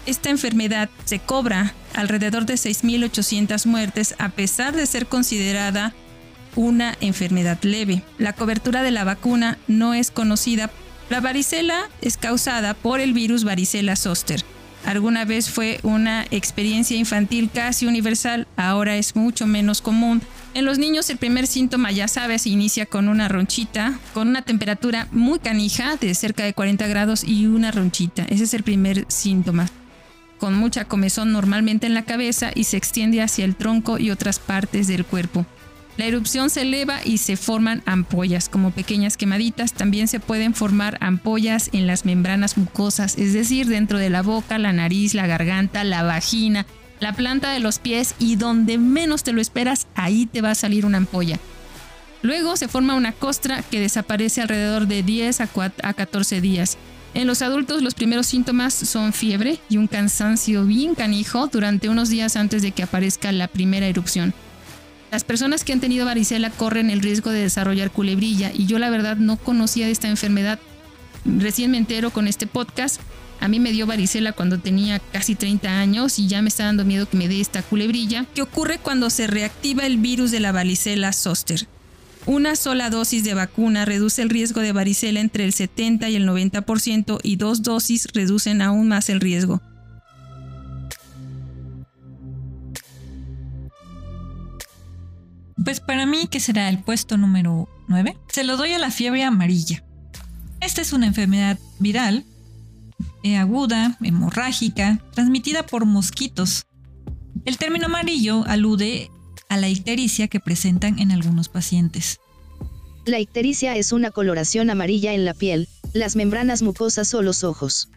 esta 0.04 0.28
enfermedad 0.28 0.90
se 1.06 1.20
cobra 1.20 1.72
alrededor 1.94 2.44
de 2.44 2.56
6.800 2.56 3.64
muertes 3.64 4.14
a 4.18 4.28
pesar 4.28 4.76
de 4.76 4.84
ser 4.84 5.06
considerada 5.06 5.94
una 6.54 6.98
enfermedad 7.00 7.62
leve. 7.62 8.02
La 8.18 8.34
cobertura 8.34 8.82
de 8.82 8.90
la 8.90 9.04
vacuna 9.04 9.56
no 9.68 9.94
es 9.94 10.10
conocida 10.10 10.70
la 11.10 11.20
varicela 11.20 11.88
es 12.00 12.16
causada 12.16 12.74
por 12.74 13.00
el 13.00 13.12
virus 13.12 13.44
varicela 13.44 13.96
zoster. 13.96 14.44
Alguna 14.84 15.24
vez 15.24 15.50
fue 15.50 15.80
una 15.82 16.24
experiencia 16.30 16.96
infantil 16.96 17.50
casi 17.52 17.86
universal, 17.86 18.46
ahora 18.56 18.96
es 18.96 19.16
mucho 19.16 19.46
menos 19.46 19.82
común. 19.82 20.22
En 20.54 20.64
los 20.64 20.78
niños 20.78 21.10
el 21.10 21.18
primer 21.18 21.46
síntoma, 21.46 21.90
ya 21.90 22.08
sabes, 22.08 22.46
inicia 22.46 22.86
con 22.86 23.08
una 23.08 23.28
ronchita, 23.28 23.98
con 24.14 24.28
una 24.28 24.42
temperatura 24.42 25.08
muy 25.10 25.40
canija 25.40 25.96
de 25.96 26.14
cerca 26.14 26.44
de 26.44 26.54
40 26.54 26.86
grados 26.86 27.24
y 27.24 27.46
una 27.46 27.70
ronchita. 27.70 28.24
Ese 28.30 28.44
es 28.44 28.54
el 28.54 28.62
primer 28.62 29.04
síntoma. 29.08 29.68
Con 30.38 30.54
mucha 30.54 30.84
comezón 30.84 31.32
normalmente 31.32 31.86
en 31.86 31.94
la 31.94 32.04
cabeza 32.04 32.50
y 32.54 32.64
se 32.64 32.76
extiende 32.76 33.20
hacia 33.20 33.44
el 33.44 33.56
tronco 33.56 33.98
y 33.98 34.10
otras 34.10 34.38
partes 34.38 34.86
del 34.86 35.04
cuerpo. 35.04 35.44
La 35.98 36.04
erupción 36.06 36.48
se 36.48 36.62
eleva 36.62 37.00
y 37.04 37.18
se 37.18 37.36
forman 37.36 37.82
ampollas, 37.84 38.48
como 38.48 38.70
pequeñas 38.70 39.16
quemaditas. 39.16 39.72
También 39.72 40.06
se 40.06 40.20
pueden 40.20 40.54
formar 40.54 40.96
ampollas 41.00 41.70
en 41.72 41.88
las 41.88 42.04
membranas 42.04 42.56
mucosas, 42.56 43.18
es 43.18 43.32
decir, 43.32 43.66
dentro 43.66 43.98
de 43.98 44.08
la 44.08 44.22
boca, 44.22 44.58
la 44.58 44.72
nariz, 44.72 45.12
la 45.14 45.26
garganta, 45.26 45.82
la 45.82 46.04
vagina, 46.04 46.66
la 47.00 47.14
planta 47.14 47.50
de 47.50 47.58
los 47.58 47.80
pies 47.80 48.14
y 48.20 48.36
donde 48.36 48.78
menos 48.78 49.24
te 49.24 49.32
lo 49.32 49.40
esperas, 49.40 49.88
ahí 49.96 50.26
te 50.26 50.40
va 50.40 50.52
a 50.52 50.54
salir 50.54 50.86
una 50.86 50.98
ampolla. 50.98 51.40
Luego 52.22 52.56
se 52.56 52.68
forma 52.68 52.94
una 52.94 53.10
costra 53.10 53.62
que 53.62 53.80
desaparece 53.80 54.40
alrededor 54.40 54.86
de 54.86 55.02
10 55.02 55.40
a 55.40 55.94
14 55.94 56.40
días. 56.40 56.78
En 57.14 57.26
los 57.26 57.42
adultos 57.42 57.82
los 57.82 57.94
primeros 57.94 58.28
síntomas 58.28 58.72
son 58.72 59.12
fiebre 59.12 59.58
y 59.68 59.78
un 59.78 59.88
cansancio 59.88 60.64
bien 60.64 60.94
canijo 60.94 61.48
durante 61.48 61.88
unos 61.88 62.08
días 62.08 62.36
antes 62.36 62.62
de 62.62 62.70
que 62.70 62.84
aparezca 62.84 63.32
la 63.32 63.48
primera 63.48 63.88
erupción. 63.88 64.32
Las 65.10 65.24
personas 65.24 65.64
que 65.64 65.72
han 65.72 65.80
tenido 65.80 66.04
varicela 66.04 66.50
corren 66.50 66.90
el 66.90 67.00
riesgo 67.00 67.30
de 67.30 67.40
desarrollar 67.40 67.90
culebrilla 67.90 68.52
y 68.52 68.66
yo 68.66 68.78
la 68.78 68.90
verdad 68.90 69.16
no 69.16 69.36
conocía 69.36 69.88
esta 69.88 70.08
enfermedad. 70.08 70.58
Recién 71.24 71.70
me 71.70 71.78
entero 71.78 72.10
con 72.10 72.28
este 72.28 72.46
podcast. 72.46 73.00
A 73.40 73.48
mí 73.48 73.60
me 73.60 73.72
dio 73.72 73.86
varicela 73.86 74.32
cuando 74.32 74.58
tenía 74.58 74.98
casi 74.98 75.34
30 75.34 75.80
años 75.80 76.18
y 76.18 76.26
ya 76.26 76.42
me 76.42 76.48
está 76.48 76.64
dando 76.64 76.84
miedo 76.84 77.08
que 77.08 77.16
me 77.16 77.28
dé 77.28 77.40
esta 77.40 77.62
culebrilla, 77.62 78.26
que 78.34 78.42
ocurre 78.42 78.78
cuando 78.78 79.10
se 79.10 79.26
reactiva 79.26 79.86
el 79.86 79.96
virus 79.96 80.30
de 80.30 80.40
la 80.40 80.52
varicela 80.52 81.12
zoster. 81.12 81.66
Una 82.26 82.56
sola 82.56 82.90
dosis 82.90 83.24
de 83.24 83.32
vacuna 83.32 83.86
reduce 83.86 84.20
el 84.20 84.28
riesgo 84.28 84.60
de 84.60 84.72
varicela 84.72 85.20
entre 85.20 85.44
el 85.44 85.54
70 85.54 86.10
y 86.10 86.16
el 86.16 86.28
90% 86.28 87.20
y 87.22 87.36
dos 87.36 87.62
dosis 87.62 88.08
reducen 88.12 88.60
aún 88.60 88.88
más 88.88 89.08
el 89.08 89.20
riesgo. 89.20 89.62
Pues 95.64 95.80
para 95.80 96.06
mí, 96.06 96.28
que 96.28 96.40
será 96.40 96.68
el 96.68 96.78
puesto 96.78 97.16
número 97.16 97.68
9, 97.88 98.16
se 98.28 98.44
lo 98.44 98.56
doy 98.56 98.72
a 98.72 98.78
la 98.78 98.90
fiebre 98.90 99.24
amarilla. 99.24 99.84
Esta 100.60 100.82
es 100.82 100.92
una 100.92 101.06
enfermedad 101.06 101.58
viral, 101.78 102.24
eh, 103.22 103.36
aguda, 103.36 103.96
hemorrágica, 104.02 105.00
transmitida 105.12 105.64
por 105.64 105.84
mosquitos. 105.84 106.66
El 107.44 107.58
término 107.58 107.86
amarillo 107.86 108.44
alude 108.46 109.10
a 109.48 109.56
la 109.56 109.68
ictericia 109.68 110.28
que 110.28 110.40
presentan 110.40 110.98
en 110.98 111.12
algunos 111.12 111.48
pacientes. 111.48 112.18
La 113.06 113.18
ictericia 113.18 113.76
es 113.76 113.92
una 113.92 114.10
coloración 114.10 114.70
amarilla 114.70 115.14
en 115.14 115.24
la 115.24 115.34
piel, 115.34 115.68
las 115.94 116.14
membranas 116.14 116.62
mucosas 116.62 117.14
o 117.14 117.22
los 117.22 117.42
ojos. 117.44 117.88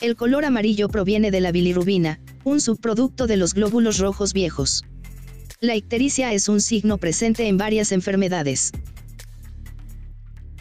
El 0.00 0.16
color 0.16 0.44
amarillo 0.44 0.88
proviene 0.88 1.30
de 1.30 1.40
la 1.40 1.52
bilirrubina, 1.52 2.20
un 2.44 2.60
subproducto 2.60 3.26
de 3.26 3.36
los 3.36 3.54
glóbulos 3.54 3.98
rojos 3.98 4.32
viejos. 4.32 4.84
La 5.60 5.76
ictericia 5.76 6.32
es 6.32 6.48
un 6.48 6.60
signo 6.60 6.98
presente 6.98 7.48
en 7.48 7.56
varias 7.56 7.92
enfermedades. 7.92 8.72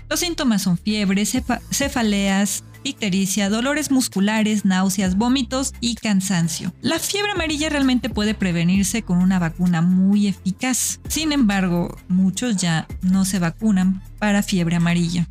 Los 0.09 0.19
síntomas 0.19 0.61
son 0.61 0.77
fiebre, 0.77 1.25
cefaleas, 1.25 2.63
ictericia, 2.83 3.49
dolores 3.49 3.89
musculares, 3.89 4.65
náuseas, 4.65 5.17
vómitos 5.17 5.73
y 5.79 5.95
cansancio. 5.95 6.73
La 6.81 6.99
fiebre 6.99 7.31
amarilla 7.31 7.69
realmente 7.69 8.09
puede 8.09 8.35
prevenirse 8.35 9.01
con 9.01 9.17
una 9.17 9.39
vacuna 9.39 9.81
muy 9.81 10.27
eficaz. 10.27 10.99
Sin 11.07 11.31
embargo, 11.31 11.97
muchos 12.07 12.57
ya 12.57 12.87
no 13.01 13.25
se 13.25 13.39
vacunan 13.39 14.03
para 14.19 14.43
fiebre 14.43 14.75
amarilla. 14.75 15.27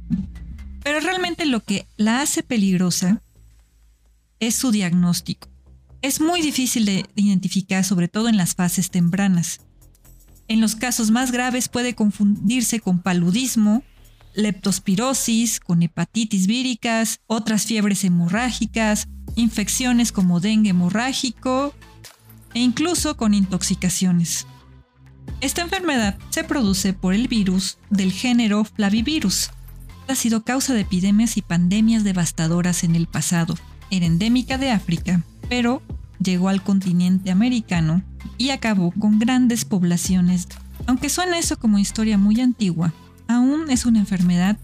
Pero 0.83 1.01
realmente 1.01 1.47
lo 1.47 1.61
que 1.61 1.87
la 1.97 2.21
hace 2.21 2.43
peligrosa 2.43 3.23
es 4.41 4.57
su 4.57 4.73
diagnóstico. 4.73 5.52
Es 6.03 6.21
muy 6.21 6.43
difícil 6.43 6.85
de 6.85 7.07
identificar, 7.15 7.85
sobre 7.85 8.09
todo 8.09 8.29
en 8.29 8.37
las 8.37 8.57
fases 8.57 8.91
tempranas. 8.91 9.61
En 10.49 10.61
los 10.61 10.75
casos 10.75 11.13
más 11.13 11.31
graves 11.31 11.69
puede 11.69 11.95
confundirse 11.95 12.81
con 12.81 13.01
paludismo, 13.01 13.85
leptospirosis, 14.35 15.61
con 15.61 15.81
hepatitis 15.83 16.49
víricas, 16.49 17.21
otras 17.29 17.67
fiebres 17.67 18.03
hemorrágicas, 18.03 19.07
infecciones 19.37 20.11
como 20.11 20.41
dengue 20.41 20.71
hemorrágico 20.71 21.73
e 22.53 22.59
incluso 22.59 23.17
con 23.17 23.33
intoxicaciones. 23.33 24.49
Esta 25.41 25.63
enfermedad 25.63 26.19
se 26.31 26.43
produce 26.43 26.95
por 26.95 27.15
el 27.15 27.29
virus 27.29 27.79
del 27.91 28.11
género 28.11 28.65
Flavivirus. 28.65 29.51
Ha 30.09 30.17
sido 30.17 30.43
causa 30.43 30.75
de 30.75 30.81
epidemias 30.81 31.37
y 31.37 31.43
pandemias 31.43 32.03
devastadoras 32.03 32.83
en 32.83 32.97
el 32.97 33.07
pasado. 33.07 33.55
Era 33.91 34.07
endémica 34.07 34.59
de 34.59 34.73
África, 34.73 35.23
pero 35.53 35.83
llegó 36.19 36.49
al 36.49 36.63
continente 36.63 37.31
americano 37.31 38.03
y 38.39 38.49
acabó 38.53 38.91
con 38.91 39.19
grandes 39.19 39.67
poblaciones. 39.67 40.49
Aunque 40.87 41.11
suena 41.11 41.37
eso 41.37 41.59
como 41.59 41.79
historia 41.79 42.17
muy 42.17 42.41
antigua, 42.41 42.95
aún 43.29 43.69
es 43.69 43.85
una 43.85 43.99
enfermedad 43.99 44.57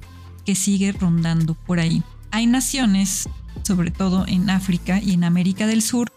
que 0.47 0.55
sigue 0.55 0.93
rondando 0.93 1.53
por 1.53 1.78
ahí. 1.78 2.03
Hay 2.30 2.47
naciones, 2.47 3.28
sobre 3.64 3.91
todo 3.91 4.26
en 4.26 4.49
África 4.49 4.99
y 4.99 5.12
en 5.12 5.24
América 5.24 5.66
del 5.66 5.82
Sur, 5.82 6.11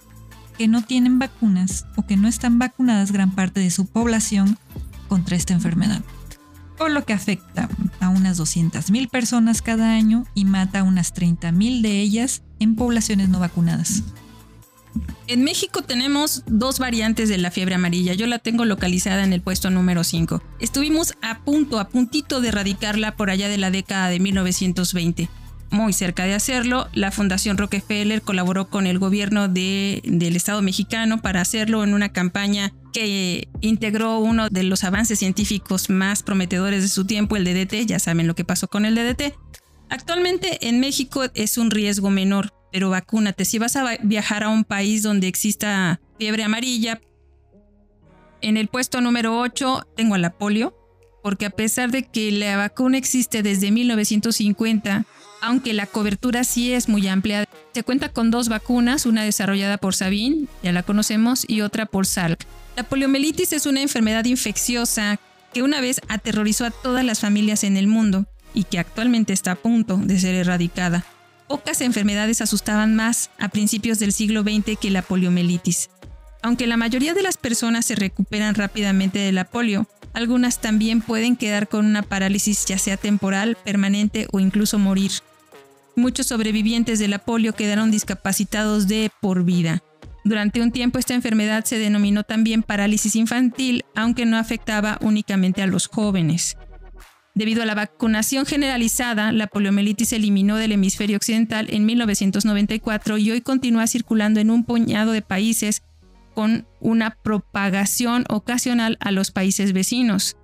que 0.58 0.70
no 0.70 0.82
tienen 0.84 1.20
vacunas 1.20 1.86
o 1.98 2.06
que 2.06 2.16
no 2.16 2.30
están 2.30 2.58
vacunadas 2.58 3.12
gran 3.12 3.32
parte 3.32 3.60
de 3.60 3.72
su 3.72 3.88
población 3.88 4.58
contra 5.10 5.36
esta 5.36 5.54
enfermedad, 5.54 6.02
por 6.78 6.92
lo 6.92 7.04
que 7.04 7.12
afecta 7.12 7.68
a 8.00 8.08
unas 8.08 8.40
200.000 8.40 9.10
personas 9.10 9.62
cada 9.62 9.92
año 9.96 10.24
y 10.34 10.46
mata 10.46 10.80
a 10.80 10.84
unas 10.84 11.14
30.000 11.14 11.82
de 11.82 12.00
ellas 12.00 12.42
en 12.60 12.76
poblaciones 12.76 13.28
no 13.28 13.42
vacunadas. 13.42 14.06
En 15.28 15.44
México 15.44 15.82
tenemos 15.82 16.44
dos 16.46 16.80
variantes 16.80 17.30
de 17.30 17.38
la 17.38 17.52
fiebre 17.52 17.76
amarilla. 17.76 18.14
Yo 18.14 18.28
la 18.28 18.40
tengo 18.40 18.66
localizada 18.66 19.24
en 19.24 19.32
el 19.32 19.42
puesto 19.42 19.70
número 19.70 20.04
5. 20.04 20.44
Estuvimos 20.60 21.14
a 21.22 21.40
punto, 21.40 21.80
a 21.80 21.88
puntito 21.88 22.42
de 22.42 22.50
erradicarla 22.50 23.16
por 23.16 23.30
allá 23.30 23.48
de 23.48 23.58
la 23.58 23.72
década 23.72 24.10
de 24.10 24.20
1920. 24.20 25.30
Muy 25.70 25.94
cerca 25.94 26.26
de 26.26 26.34
hacerlo, 26.34 26.90
la 26.94 27.12
Fundación 27.12 27.58
Rockefeller 27.58 28.22
colaboró 28.22 28.68
con 28.70 28.88
el 28.88 29.00
gobierno 29.00 29.48
del 29.48 30.36
Estado 30.36 30.62
mexicano 30.62 31.22
para 31.22 31.40
hacerlo 31.40 31.86
en 31.86 31.94
una 31.94 32.10
campaña 32.10 32.74
que 32.92 33.48
integró 33.62 34.20
uno 34.20 34.50
de 34.50 34.64
los 34.64 34.84
avances 34.84 35.20
científicos 35.20 35.90
más 35.90 36.24
prometedores 36.24 36.82
de 36.82 36.90
su 36.90 37.06
tiempo, 37.06 37.38
el 37.38 37.46
DDT. 37.46 37.86
Ya 37.86 38.00
saben 38.00 38.28
lo 38.28 38.36
que 38.36 38.44
pasó 38.44 38.68
con 38.68 38.84
el 38.84 38.96
DDT. 38.96 39.34
Actualmente 39.90 40.68
en 40.68 40.82
México 40.82 41.24
es 41.36 41.58
un 41.58 41.72
riesgo 41.72 42.10
menor, 42.10 42.54
pero 42.72 42.90
vacúnate. 42.90 43.46
Si 43.46 43.60
vas 43.60 43.76
a 43.76 43.98
viajar 44.02 44.44
a 44.44 44.50
un 44.50 44.64
país 44.64 45.04
donde 45.04 45.28
exista 45.28 46.00
fiebre 46.18 46.44
amarilla, 46.44 47.02
en 48.42 48.58
el 48.58 48.68
puesto 48.68 49.02
número 49.02 49.40
8 49.40 49.88
tengo 49.96 50.16
a 50.16 50.18
la 50.18 50.32
polio, 50.32 50.76
porque 51.24 51.46
a 51.46 51.52
pesar 51.52 51.92
de 51.92 52.04
que 52.04 52.32
la 52.32 52.58
vacuna 52.58 52.98
existe 52.98 53.44
desde 53.44 53.72
1950, 53.72 55.06
aunque 55.42 55.74
la 55.74 55.86
cobertura 55.86 56.44
sí 56.44 56.74
es 56.74 56.90
muy 56.90 57.08
amplia, 57.08 57.46
se 57.74 57.84
cuenta 57.84 58.10
con 58.10 58.32
dos 58.32 58.50
vacunas, 58.50 59.06
una 59.06 59.24
desarrollada 59.24 59.78
por 59.78 59.96
Sabin, 59.96 60.48
ya 60.64 60.72
la 60.72 60.84
conocemos, 60.84 61.46
y 61.48 61.62
otra 61.62 61.86
por 61.86 62.06
Salk. 62.06 62.44
La 62.76 62.84
poliomielitis 62.84 63.54
es 63.54 63.66
una 63.66 63.82
enfermedad 63.82 64.26
infecciosa 64.26 65.20
que 65.54 65.64
una 65.64 65.82
vez 65.82 66.02
aterrorizó 66.08 66.66
a 66.66 66.72
todas 66.72 67.04
las 67.04 67.20
familias 67.20 67.64
en 67.64 67.78
el 67.78 67.88
mundo 67.88 68.26
y 68.54 68.64
que 68.64 68.80
actualmente 68.80 69.34
está 69.34 69.52
a 69.52 69.56
punto 69.56 69.98
de 69.98 70.20
ser 70.20 70.36
erradicada. 70.36 71.06
Pocas 71.52 71.82
enfermedades 71.82 72.40
asustaban 72.40 72.96
más 72.96 73.30
a 73.38 73.50
principios 73.50 74.00
del 74.00 74.14
siglo 74.14 74.44
XX 74.44 74.80
que 74.80 74.90
la 74.90 75.02
poliomielitis. 75.02 75.90
Aunque 76.42 76.66
la 76.66 76.78
mayoría 76.78 77.14
de 77.14 77.24
las 77.24 77.36
personas 77.36 77.86
se 77.86 77.96
recuperan 77.96 78.56
rápidamente 78.56 79.20
de 79.20 79.34
la 79.34 79.44
polio, 79.44 79.86
algunas 80.14 80.62
también 80.62 81.02
pueden 81.02 81.36
quedar 81.36 81.68
con 81.68 81.86
una 81.86 82.04
parálisis 82.04 82.64
ya 82.66 82.78
sea 82.78 82.96
temporal, 82.96 83.58
permanente 83.66 84.28
o 84.32 84.40
incluso 84.40 84.80
morir. 84.80 85.12
Muchos 85.98 86.28
sobrevivientes 86.28 87.00
de 87.00 87.10
la 87.10 87.20
polio 87.20 87.52
quedaron 87.52 87.92
discapacitados 87.92 88.88
de 88.88 89.12
por 89.20 89.44
vida. 89.44 89.84
Durante 90.24 90.62
un 90.62 90.72
tiempo 90.72 91.00
esta 91.00 91.16
enfermedad 91.16 91.66
se 91.66 91.78
denominó 91.78 92.24
también 92.24 92.64
parálisis 92.64 93.18
infantil, 93.18 93.84
aunque 93.94 94.26
no 94.26 94.38
afectaba 94.38 95.00
únicamente 95.02 95.62
a 95.62 95.68
los 95.68 95.88
jóvenes. 95.88 96.56
Debido 97.34 97.64
a 97.64 97.66
la 97.66 97.76
vacunación 97.76 98.46
generalizada, 98.46 99.32
la 99.32 99.48
poliomielitis 99.48 100.10
se 100.10 100.18
eliminó 100.18 100.58
del 100.58 100.74
hemisferio 100.74 101.16
occidental 101.16 101.68
en 101.70 101.86
1994 101.86 103.18
y 103.18 103.32
hoy 103.32 103.42
continúa 103.42 103.88
circulando 103.88 104.42
en 104.42 104.50
un 104.50 104.66
puñado 104.66 105.14
de 105.14 105.22
países 105.22 105.82
con 106.36 106.68
una 106.82 107.12
propagación 107.12 108.26
ocasional 108.30 108.98
a 109.00 109.12
los 109.12 109.32
países 109.32 109.72
vecinos. 109.72 110.36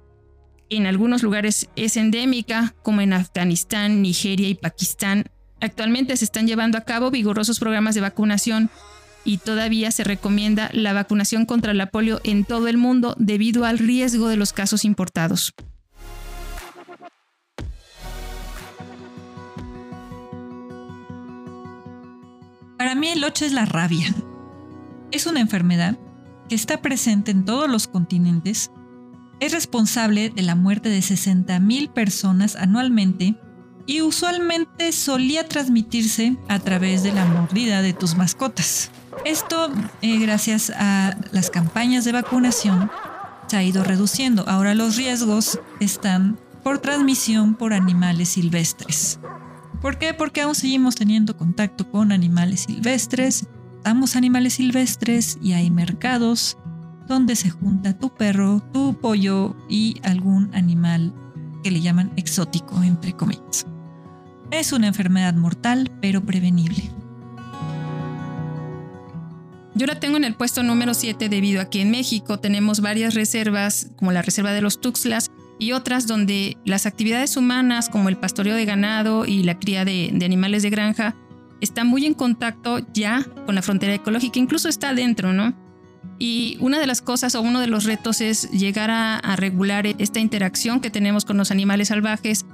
En 0.69 0.85
algunos 0.85 1.23
lugares 1.23 1.69
es 1.75 1.97
endémica, 1.97 2.73
como 2.83 3.01
en 3.01 3.13
Afganistán, 3.13 4.01
Nigeria 4.01 4.47
y 4.47 4.55
Pakistán. 4.55 5.25
Actualmente 5.59 6.15
se 6.15 6.25
están 6.25 6.47
llevando 6.47 6.77
a 6.77 6.81
cabo 6.81 7.11
vigorosos 7.11 7.59
programas 7.59 7.95
de 7.95 8.01
vacunación 8.01 8.69
y 9.25 9.39
todavía 9.39 9.91
se 9.91 10.05
recomienda 10.05 10.69
la 10.71 10.93
vacunación 10.93 11.45
contra 11.45 11.73
la 11.73 11.87
polio 11.87 12.21
en 12.23 12.45
todo 12.45 12.69
el 12.69 12.77
mundo 12.77 13.15
debido 13.17 13.65
al 13.65 13.77
riesgo 13.77 14.29
de 14.29 14.37
los 14.37 14.53
casos 14.53 14.85
importados. 14.85 15.53
Para 22.87 23.01
mí 23.01 23.09
el 23.09 23.21
8 23.21 23.43
es 23.43 23.51
la 23.51 23.65
rabia. 23.65 24.15
Es 25.11 25.25
una 25.25 25.41
enfermedad 25.41 25.97
que 26.47 26.55
está 26.55 26.81
presente 26.81 27.31
en 27.31 27.43
todos 27.43 27.69
los 27.69 27.85
continentes. 27.85 28.71
Es 29.41 29.51
responsable 29.51 30.29
de 30.29 30.41
la 30.41 30.55
muerte 30.55 30.87
de 30.87 30.99
60.000 30.99 31.91
personas 31.91 32.55
anualmente 32.55 33.35
y 33.87 33.99
usualmente 34.03 34.93
solía 34.93 35.49
transmitirse 35.49 36.37
a 36.47 36.59
través 36.59 37.03
de 37.03 37.11
la 37.11 37.25
mordida 37.25 37.81
de 37.81 37.91
tus 37.91 38.15
mascotas. 38.15 38.89
Esto 39.25 39.69
eh, 40.01 40.17
gracias 40.19 40.71
a 40.73 41.17
las 41.33 41.49
campañas 41.49 42.05
de 42.05 42.13
vacunación 42.13 42.89
se 43.47 43.57
ha 43.57 43.63
ido 43.63 43.83
reduciendo. 43.83 44.47
Ahora 44.47 44.75
los 44.75 44.95
riesgos 44.95 45.59
están 45.81 46.39
por 46.63 46.79
transmisión 46.79 47.55
por 47.55 47.73
animales 47.73 48.29
silvestres. 48.29 49.19
¿Por 49.81 49.97
qué? 49.97 50.13
Porque 50.13 50.41
aún 50.41 50.55
seguimos 50.55 50.95
teniendo 50.95 51.37
contacto 51.37 51.89
con 51.89 52.11
animales 52.11 52.61
silvestres, 52.61 53.47
damos 53.83 54.15
animales 54.15 54.53
silvestres 54.53 55.37
y 55.41 55.53
hay 55.53 55.69
mercados 55.69 56.57
donde 57.07 57.35
se 57.35 57.49
junta 57.49 57.97
tu 57.97 58.13
perro, 58.13 58.61
tu 58.73 58.99
pollo 58.99 59.55
y 59.69 59.99
algún 60.03 60.53
animal 60.53 61.13
que 61.63 61.71
le 61.71 61.81
llaman 61.81 62.11
exótico, 62.15 62.81
entre 62.83 63.13
comillas. 63.13 63.65
Es 64.51 64.71
una 64.71 64.87
enfermedad 64.87 65.33
mortal, 65.35 65.91
pero 66.01 66.25
prevenible. 66.25 66.91
Yo 69.75 69.85
la 69.85 69.99
tengo 69.99 70.17
en 70.17 70.23
el 70.23 70.33
puesto 70.33 70.63
número 70.63 70.95
7 70.95 71.29
debido 71.29 71.61
a 71.61 71.69
que 71.69 71.81
en 71.81 71.91
México 71.91 72.39
tenemos 72.39 72.81
varias 72.81 73.13
reservas, 73.13 73.91
como 73.95 74.11
la 74.11 74.23
reserva 74.23 74.51
de 74.51 74.61
los 74.61 74.81
Tuxtlas, 74.81 75.29
y 75.59 75.71
otras 75.71 76.07
donde 76.07 76.57
las 76.65 76.85
actividades 76.85 77.37
humanas, 77.37 77.89
como 77.89 78.09
el 78.09 78.17
pastoreo 78.17 78.55
de 78.55 78.65
ganado 78.65 79.25
y 79.25 79.43
la 79.43 79.59
cría 79.59 79.85
de, 79.85 80.17
animales 80.23 80.63
de 80.63 80.69
granja, 80.69 81.15
están 81.61 81.87
muy 81.87 82.05
en 82.05 82.13
contacto 82.13 82.79
ya 82.93 83.25
con 83.45 83.55
la 83.55 83.61
frontera 83.61 83.93
ecológica, 83.93 84.39
incluso 84.39 84.69
está 84.69 84.89
adentro, 84.89 85.33
¿no? 85.33 85.55
Y 86.19 86.57
una 86.61 86.79
de 86.79 86.87
las 86.87 87.01
cosas 87.01 87.35
o 87.35 87.41
uno 87.41 87.59
de 87.59 87.67
los 87.67 87.83
retos 87.83 88.21
es 88.21 88.49
llegar 88.51 88.89
a, 88.91 89.35
regular 89.35 89.87
esta 89.87 90.19
interacción 90.19 90.79
que 90.79 90.89
tenemos 90.89 91.25
con 91.25 91.37
los 91.37 91.51
animales 91.51 91.89
salvajes 91.89 92.45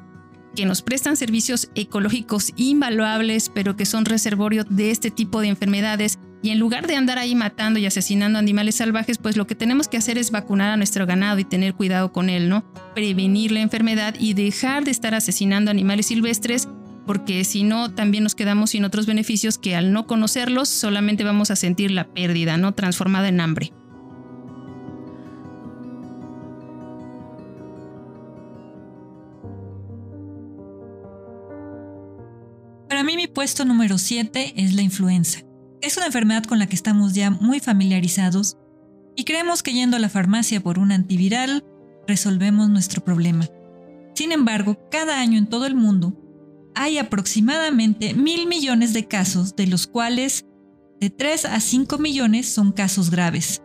que 0.56 0.66
nos 0.66 0.82
prestan 0.82 1.18
servicios 1.18 1.70
ecológicos 1.74 2.54
invaluables, 2.58 3.50
pero 3.50 3.76
que 3.76 3.86
son 3.86 4.06
reservorio 4.06 4.64
de 4.64 4.92
este 4.92 5.12
tipo 5.12 5.42
de 5.42 5.48
enfermedades. 5.48 6.20
Y 6.44 6.50
en 6.50 6.60
lugar 6.60 6.88
de 6.88 6.98
andar 6.98 7.18
ahí 7.18 7.36
matando 7.36 7.80
y 7.80 7.86
asesinando 7.86 8.38
animales 8.38 8.76
salvajes, 8.76 9.18
pues 9.18 9.38
lo 9.38 9.48
que 9.48 9.56
tenemos 9.56 9.88
que 9.88 9.96
hacer 9.96 10.18
es 10.18 10.30
vacunar 10.30 10.72
a 10.72 10.78
nuestro 10.78 11.06
ganado 11.06 11.40
y 11.40 11.46
tener 11.46 11.74
cuidado 11.74 12.12
con 12.12 12.30
él, 12.30 12.50
¿no? 12.50 12.66
Prevenir 12.94 13.54
la 13.54 13.62
enfermedad 13.62 14.16
y 14.20 14.34
dejar 14.34 14.84
de 14.84 14.92
estar 14.92 15.16
asesinando 15.16 15.72
animales 15.72 16.08
silvestres 16.08 16.68
porque 17.06 17.46
si 17.46 17.64
no 17.64 17.94
también 17.94 18.24
nos 18.24 18.36
quedamos 18.36 18.72
sin 18.72 18.84
otros 18.84 19.06
beneficios 19.06 19.58
que 19.58 19.76
al 19.76 19.94
no 19.94 20.06
conocerlos 20.06 20.68
solamente 20.68 21.24
vamos 21.24 21.50
a 21.50 21.56
sentir 21.56 21.92
la 21.92 22.10
pérdida, 22.10 22.58
¿no? 22.58 22.74
Transformada 22.74 23.30
en 23.30 23.40
hambre. 23.40 23.72
Para 32.90 33.04
mí 33.04 33.16
mi 33.16 33.28
puesto 33.28 33.64
número 33.64 33.98
7 33.98 34.56
es 34.58 34.74
la 34.74 34.82
influenza. 34.82 35.40
Es 35.84 35.98
una 35.98 36.06
enfermedad 36.06 36.46
con 36.46 36.60
la 36.60 36.68
que 36.68 36.78
estamos 36.78 37.14
ya 37.14 37.30
muy 37.30 37.60
familiarizados 37.60 38.56
y 39.18 39.26
creemos 39.26 39.64
que 39.64 39.74
yendo 39.74 39.98
a 39.98 40.00
la 40.00 40.08
farmacia 40.08 40.62
por 40.62 40.80
un 40.80 40.94
antiviral 40.94 41.66
resolvemos 42.08 42.70
nuestro 42.70 43.04
problema. 43.04 43.50
Sin 44.16 44.32
embargo, 44.32 44.80
cada 44.90 45.20
año 45.20 45.38
en 45.38 45.48
todo 45.48 45.66
el 45.66 45.76
mundo 45.76 46.18
hay 46.74 47.00
aproximadamente 47.00 48.14
mil 48.14 48.48
millones 48.48 48.94
de 48.94 49.10
casos, 49.10 49.58
de 49.58 49.68
los 49.68 49.86
cuales 49.86 50.46
de 51.02 51.10
3 51.10 51.44
a 51.48 51.60
5 51.60 51.98
millones 51.98 52.48
son 52.48 52.72
casos 52.72 53.12
graves, 53.12 53.62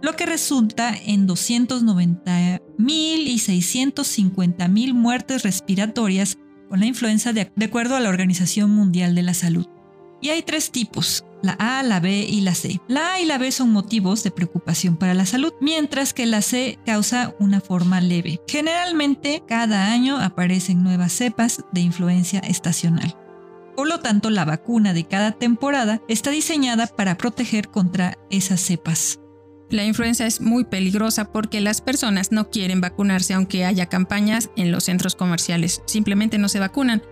lo 0.00 0.12
que 0.12 0.26
resulta 0.26 0.94
en 0.96 1.26
290 1.26 2.62
mil 2.78 3.26
y 3.26 3.40
650 3.40 4.68
mil 4.68 4.94
muertes 4.94 5.42
respiratorias 5.42 6.38
con 6.68 6.78
la 6.78 6.86
influenza 6.86 7.32
de, 7.32 7.50
de 7.56 7.64
acuerdo 7.64 7.96
a 7.96 8.00
la 8.00 8.10
Organización 8.10 8.70
Mundial 8.70 9.16
de 9.16 9.22
la 9.24 9.34
Salud. 9.34 9.66
Y 10.20 10.30
hay 10.30 10.42
tres 10.42 10.70
tipos, 10.70 11.24
la 11.42 11.52
A, 11.52 11.82
la 11.82 12.00
B 12.00 12.26
y 12.28 12.40
la 12.40 12.54
C. 12.54 12.80
La 12.88 13.14
A 13.14 13.20
y 13.20 13.24
la 13.24 13.38
B 13.38 13.52
son 13.52 13.70
motivos 13.70 14.22
de 14.22 14.30
preocupación 14.30 14.96
para 14.96 15.14
la 15.14 15.26
salud, 15.26 15.52
mientras 15.60 16.12
que 16.14 16.26
la 16.26 16.42
C 16.42 16.78
causa 16.84 17.34
una 17.38 17.60
forma 17.60 18.00
leve. 18.00 18.40
Generalmente, 18.46 19.42
cada 19.46 19.92
año 19.92 20.18
aparecen 20.18 20.82
nuevas 20.82 21.12
cepas 21.12 21.64
de 21.72 21.80
influencia 21.80 22.40
estacional. 22.40 23.16
Por 23.76 23.88
lo 23.88 24.00
tanto, 24.00 24.30
la 24.30 24.44
vacuna 24.44 24.92
de 24.92 25.04
cada 25.04 25.32
temporada 25.32 26.02
está 26.08 26.30
diseñada 26.30 26.88
para 26.88 27.16
proteger 27.16 27.68
contra 27.68 28.18
esas 28.28 28.60
cepas. 28.60 29.20
La 29.70 29.84
influenza 29.84 30.26
es 30.26 30.40
muy 30.40 30.64
peligrosa 30.64 31.30
porque 31.30 31.60
las 31.60 31.80
personas 31.80 32.32
no 32.32 32.48
quieren 32.50 32.80
vacunarse 32.80 33.34
aunque 33.34 33.66
haya 33.66 33.86
campañas 33.86 34.50
en 34.56 34.72
los 34.72 34.84
centros 34.84 35.14
comerciales. 35.14 35.82
Simplemente 35.84 36.38
no 36.38 36.48
se 36.48 36.58
vacunan 36.58 37.02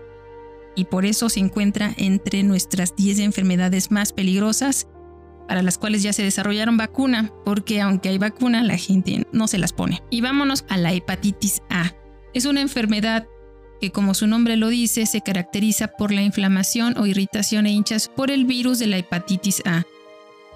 y 0.77 0.85
por 0.85 1.05
eso 1.05 1.27
se 1.27 1.39
encuentra 1.39 1.93
entre 1.97 2.43
nuestras 2.43 2.95
10 2.95 3.19
enfermedades 3.19 3.89
más 3.89 4.13
peligrosas 4.13 4.87
para 5.47 5.63
las 5.63 5.77
cuales 5.77 6.03
ya 6.03 6.13
se 6.13 6.23
desarrollaron 6.23 6.77
vacuna, 6.77 7.33
porque 7.45 7.81
aunque 7.81 8.09
hay 8.09 8.19
vacuna, 8.19 8.63
la 8.63 8.77
gente 8.77 9.25
no 9.31 9.47
se 9.47 9.57
las 9.57 9.73
pone. 9.73 10.03
Y 10.11 10.21
vámonos 10.21 10.65
a 10.69 10.77
la 10.77 10.93
hepatitis 10.93 11.63
A. 11.69 11.93
Es 12.33 12.45
una 12.45 12.61
enfermedad 12.61 13.27
que 13.81 13.91
como 13.91 14.13
su 14.13 14.27
nombre 14.27 14.55
lo 14.55 14.67
dice, 14.67 15.05
se 15.05 15.21
caracteriza 15.21 15.87
por 15.87 16.11
la 16.11 16.21
inflamación 16.21 16.95
o 16.97 17.07
irritación 17.07 17.65
e 17.65 17.71
hinchas 17.71 18.09
por 18.09 18.29
el 18.29 18.45
virus 18.45 18.77
de 18.77 18.87
la 18.87 18.97
hepatitis 18.97 19.63
A. 19.65 19.83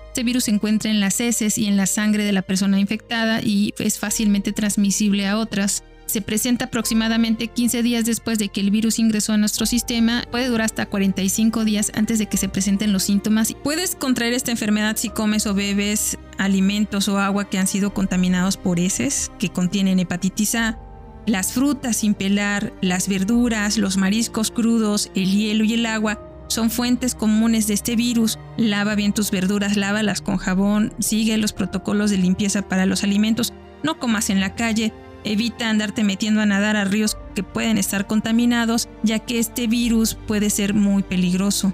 Este 0.07 0.24
virus 0.24 0.43
se 0.43 0.51
encuentra 0.51 0.91
en 0.91 0.99
las 0.99 1.19
heces 1.19 1.57
y 1.57 1.65
en 1.65 1.78
la 1.78 1.86
sangre 1.88 2.26
de 2.26 2.34
la 2.34 2.41
persona 2.41 2.80
infectada 2.80 3.41
y 3.41 3.74
es 3.80 3.97
fácilmente 3.97 4.51
transmisible 4.51 5.28
a 5.28 5.38
otras 5.38 5.84
se 6.12 6.22
presenta 6.22 6.66
aproximadamente 6.66 7.47
15 7.47 7.82
días 7.84 8.05
después 8.05 8.38
de 8.38 8.49
que 8.49 8.62
el 8.62 8.70
virus 8.70 8.99
ingresó 8.99 9.34
a 9.34 9.38
nuestro 9.38 9.66
sistema, 9.66 10.24
puede 10.30 10.47
durar 10.47 10.66
hasta 10.66 10.86
45 10.86 11.66
días 11.66 11.91
antes 11.95 12.20
de 12.20 12.28
que 12.28 12.38
se 12.38 12.49
presenten 12.49 12.93
los 12.93 13.03
síntomas. 13.03 13.55
Puedes 13.64 13.95
contraer 13.95 14.34
esta 14.34 14.51
enfermedad 14.51 14.97
si 14.97 15.09
comes 15.09 15.47
o 15.47 15.53
bebes 15.53 16.18
alimentos 16.38 17.07
o 17.07 17.20
agua 17.20 17.49
que 17.49 17.57
han 17.57 17.68
sido 17.68 17.93
contaminados 17.93 18.57
por 18.57 18.80
heces 18.80 19.32
que 19.39 19.49
contienen 19.49 19.99
hepatitis 19.99 20.55
A. 20.55 20.80
Las 21.26 21.53
frutas 21.53 21.97
sin 21.97 22.14
pelar, 22.14 22.74
las 22.82 23.07
verduras, 23.07 23.78
los 23.78 23.97
mariscos 23.97 24.51
crudos, 24.51 25.12
el 25.16 25.32
hielo 25.32 25.64
y 25.64 25.74
el 25.74 25.86
agua 25.86 26.20
son 26.47 26.70
fuentes 26.70 27.16
comunes 27.16 27.68
de 27.68 27.76
este 27.76 27.95
virus. 27.95 28.38
Lava 28.57 28.95
bien 28.95 29.14
tus 29.14 29.32
verduras, 29.32 29.78
lávalas 29.78 30.22
con 30.22 30.38
jabón, 30.38 30.93
sigue 30.99 31.38
los 31.38 31.53
protocolos 31.53 32.12
de 32.12 32.18
limpieza 32.18 32.64
para 32.64 32.86
los 32.86 33.03
alimentos, 33.03 33.53
no 33.84 33.99
comas 33.99 34.30
en 34.30 34.39
la 34.39 34.55
calle, 34.55 34.93
Evita 35.24 35.69
andarte 35.69 36.03
metiendo 36.03 36.41
a 36.41 36.45
nadar 36.45 36.76
a 36.76 36.84
ríos 36.84 37.17
que 37.36 37.43
pueden 37.43 37.78
estar 37.78 38.07
contaminados, 38.07 38.89
ya 39.03 39.19
que 39.19 39.39
este 39.39 39.67
virus 39.67 40.15
puede 40.15 40.49
ser 40.49 40.74
muy 40.74 41.03
peligroso. 41.03 41.74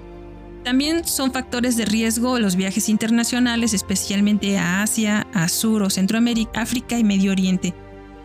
También 0.64 1.06
son 1.06 1.32
factores 1.32 1.76
de 1.76 1.86
riesgo 1.86 2.38
los 2.38 2.56
viajes 2.56 2.88
internacionales, 2.88 3.72
especialmente 3.72 4.58
a 4.58 4.82
Asia, 4.82 5.26
a 5.32 5.48
Sur 5.48 5.82
o 5.82 5.90
Centroamérica, 5.90 6.60
África 6.60 6.98
y 6.98 7.04
Medio 7.04 7.32
Oriente. 7.32 7.74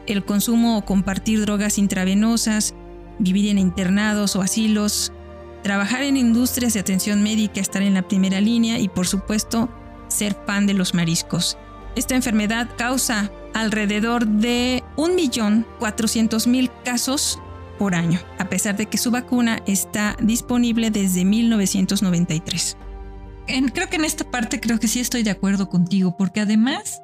El 0.08 0.26
consumo 0.26 0.78
o 0.78 0.84
compartir 0.84 1.40
drogas 1.42 1.78
intravenosas, 1.78 2.74
vivir 3.20 3.50
en 3.50 3.60
internados 3.60 4.36
o 4.36 4.42
asilos, 4.42 5.14
trabajar 5.62 6.04
en 6.04 6.18
industrias 6.18 6.74
de 6.74 6.82
atención 6.82 7.24
médica, 7.24 7.62
estar 7.62 7.82
en 7.82 7.94
la 7.94 8.02
primera 8.02 8.42
línea 8.42 8.80
y 8.80 8.90
por 8.90 9.08
supuesto 9.08 9.70
ser 10.10 10.36
pan 10.36 10.68
de 10.68 10.74
los 10.74 10.94
mariscos. 10.94 11.58
Esta 11.96 12.16
enfermedad 12.16 12.70
causa 12.78 13.32
alrededor 13.54 14.26
de 14.26 14.84
1.400.000 14.98 16.72
casos 16.84 17.40
por 17.78 17.96
año, 17.96 18.20
a 18.40 18.50
pesar 18.50 18.76
de 18.76 18.88
que 18.88 18.98
su 18.98 19.12
vacuna 19.12 19.62
está 19.68 20.16
disponible 20.20 20.90
desde 20.90 21.26
1993. 21.26 22.78
creo 23.74 23.90
que 23.90 23.96
en 23.98 24.06
esta 24.06 24.30
parte 24.30 24.60
creo 24.60 24.80
que 24.80 24.88
sí 24.88 25.00
estoy 25.00 25.24
de 25.24 25.32
acuerdo 25.32 25.70
contigo, 25.70 26.16
porque 26.18 26.42
además 26.42 27.02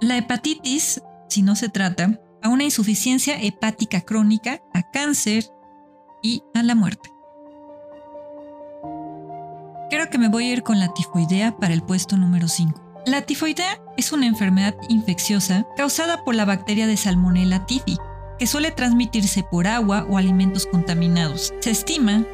la 0.00 0.16
hepatitis, 0.16 1.02
si 1.28 1.42
no 1.42 1.56
se 1.56 1.68
trata, 1.68 2.20
a 2.42 2.48
una 2.48 2.64
insuficiencia 2.64 3.40
hepática 3.40 4.00
crónica, 4.00 4.60
a 4.72 4.90
cáncer 4.90 5.44
y 6.22 6.42
a 6.54 6.62
la 6.62 6.74
muerte. 6.74 7.08
Creo 9.90 10.08
que 10.10 10.18
me 10.18 10.28
voy 10.28 10.48
a 10.48 10.52
ir 10.52 10.62
con 10.62 10.78
la 10.78 10.92
tifoidea 10.94 11.56
para 11.58 11.74
el 11.74 11.82
puesto 11.82 12.16
número 12.16 12.48
5. 12.48 13.04
La 13.06 13.22
tifoidea 13.22 13.81
es 13.96 14.12
una 14.12 14.26
enfermedad 14.26 14.74
infecciosa 14.88 15.66
causada 15.76 16.24
por 16.24 16.34
la 16.34 16.44
bacteria 16.44 16.86
de 16.86 16.96
Salmonella 16.96 17.66
typhi, 17.66 17.98
que 18.38 18.46
suele 18.46 18.70
transmitirse 18.70 19.42
por 19.42 19.66
agua 19.66 20.06
o 20.08 20.18
alimentos 20.18 20.66
contaminados. 20.66 21.52
Se 21.60 21.70
estima 21.70 22.24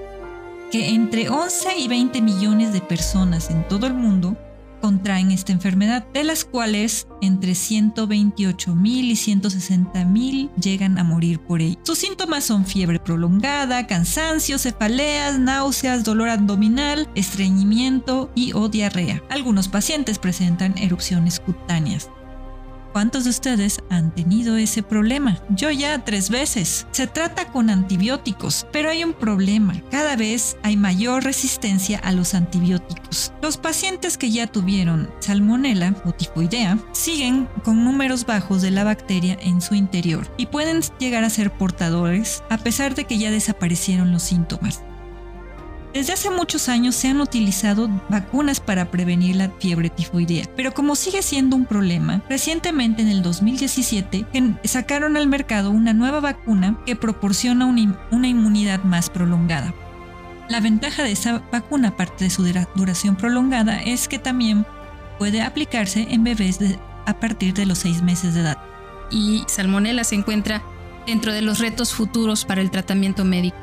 que 0.70 0.90
entre 0.90 1.28
11 1.28 1.78
y 1.78 1.88
20 1.88 2.22
millones 2.22 2.72
de 2.72 2.80
personas 2.80 3.50
en 3.50 3.66
todo 3.68 3.86
el 3.86 3.94
mundo 3.94 4.36
contraen 4.80 5.30
esta 5.30 5.52
enfermedad, 5.52 6.06
de 6.12 6.24
las 6.24 6.44
cuales 6.44 7.06
entre 7.20 7.54
128 7.54 8.74
mil 8.74 9.10
y 9.10 9.16
160 9.16 10.04
mil 10.04 10.50
llegan 10.60 10.98
a 10.98 11.04
morir 11.04 11.40
por 11.40 11.60
ella. 11.60 11.78
Sus 11.82 11.98
síntomas 11.98 12.44
son 12.44 12.66
fiebre 12.66 12.98
prolongada, 12.98 13.86
cansancio, 13.86 14.58
cefaleas, 14.58 15.38
náuseas, 15.38 16.04
dolor 16.04 16.28
abdominal, 16.28 17.08
estreñimiento 17.14 18.30
y 18.34 18.52
o 18.52 18.68
diarrea. 18.68 19.22
Algunos 19.30 19.68
pacientes 19.68 20.18
presentan 20.18 20.76
erupciones 20.78 21.40
cutáneas. 21.40 22.10
¿Cuántos 22.92 23.24
de 23.24 23.30
ustedes 23.30 23.80
han 23.90 24.14
tenido 24.14 24.56
ese 24.56 24.82
problema? 24.82 25.38
Yo 25.50 25.70
ya 25.70 26.04
tres 26.04 26.30
veces. 26.30 26.86
Se 26.90 27.06
trata 27.06 27.46
con 27.52 27.70
antibióticos, 27.70 28.66
pero 28.72 28.90
hay 28.90 29.04
un 29.04 29.12
problema. 29.12 29.74
Cada 29.90 30.16
vez 30.16 30.56
hay 30.62 30.76
mayor 30.76 31.24
resistencia 31.24 31.98
a 31.98 32.12
los 32.12 32.34
antibióticos. 32.34 33.32
Los 33.42 33.56
pacientes 33.56 34.18
que 34.18 34.30
ya 34.30 34.46
tuvieron 34.46 35.10
salmonella 35.20 35.94
o 36.04 36.12
tifoidea 36.12 36.78
siguen 36.92 37.48
con 37.62 37.84
números 37.84 38.24
bajos 38.26 38.62
de 38.62 38.70
la 38.70 38.84
bacteria 38.84 39.38
en 39.40 39.60
su 39.60 39.74
interior 39.74 40.26
y 40.36 40.46
pueden 40.46 40.80
llegar 40.98 41.24
a 41.24 41.30
ser 41.30 41.52
portadores 41.52 42.42
a 42.50 42.58
pesar 42.58 42.94
de 42.94 43.04
que 43.04 43.18
ya 43.18 43.30
desaparecieron 43.30 44.12
los 44.12 44.22
síntomas. 44.22 44.82
Desde 45.94 46.12
hace 46.12 46.30
muchos 46.30 46.68
años 46.68 46.94
se 46.94 47.08
han 47.08 47.20
utilizado 47.20 47.88
vacunas 48.08 48.60
para 48.60 48.90
prevenir 48.90 49.36
la 49.36 49.50
fiebre 49.58 49.88
tifoidea, 49.88 50.44
pero 50.54 50.72
como 50.72 50.94
sigue 50.94 51.22
siendo 51.22 51.56
un 51.56 51.64
problema, 51.64 52.22
recientemente 52.28 53.02
en 53.02 53.08
el 53.08 53.22
2017 53.22 54.26
sacaron 54.64 55.16
al 55.16 55.26
mercado 55.26 55.70
una 55.70 55.94
nueva 55.94 56.20
vacuna 56.20 56.78
que 56.84 56.94
proporciona 56.94 57.66
una 57.66 58.28
inmunidad 58.28 58.84
más 58.84 59.08
prolongada. 59.08 59.74
La 60.48 60.60
ventaja 60.60 61.02
de 61.02 61.12
esa 61.12 61.42
vacuna, 61.50 61.88
aparte 61.88 62.24
de 62.24 62.30
su 62.30 62.46
duración 62.74 63.16
prolongada, 63.16 63.82
es 63.82 64.08
que 64.08 64.18
también 64.18 64.66
puede 65.18 65.42
aplicarse 65.42 66.06
en 66.10 66.22
bebés 66.22 66.58
a 67.06 67.18
partir 67.18 67.54
de 67.54 67.66
los 67.66 67.78
6 67.78 68.02
meses 68.02 68.34
de 68.34 68.40
edad. 68.40 68.58
Y 69.10 69.42
Salmonella 69.46 70.04
se 70.04 70.14
encuentra 70.14 70.62
dentro 71.06 71.32
de 71.32 71.42
los 71.42 71.58
retos 71.58 71.92
futuros 71.94 72.44
para 72.44 72.60
el 72.60 72.70
tratamiento 72.70 73.24
médico. 73.24 73.56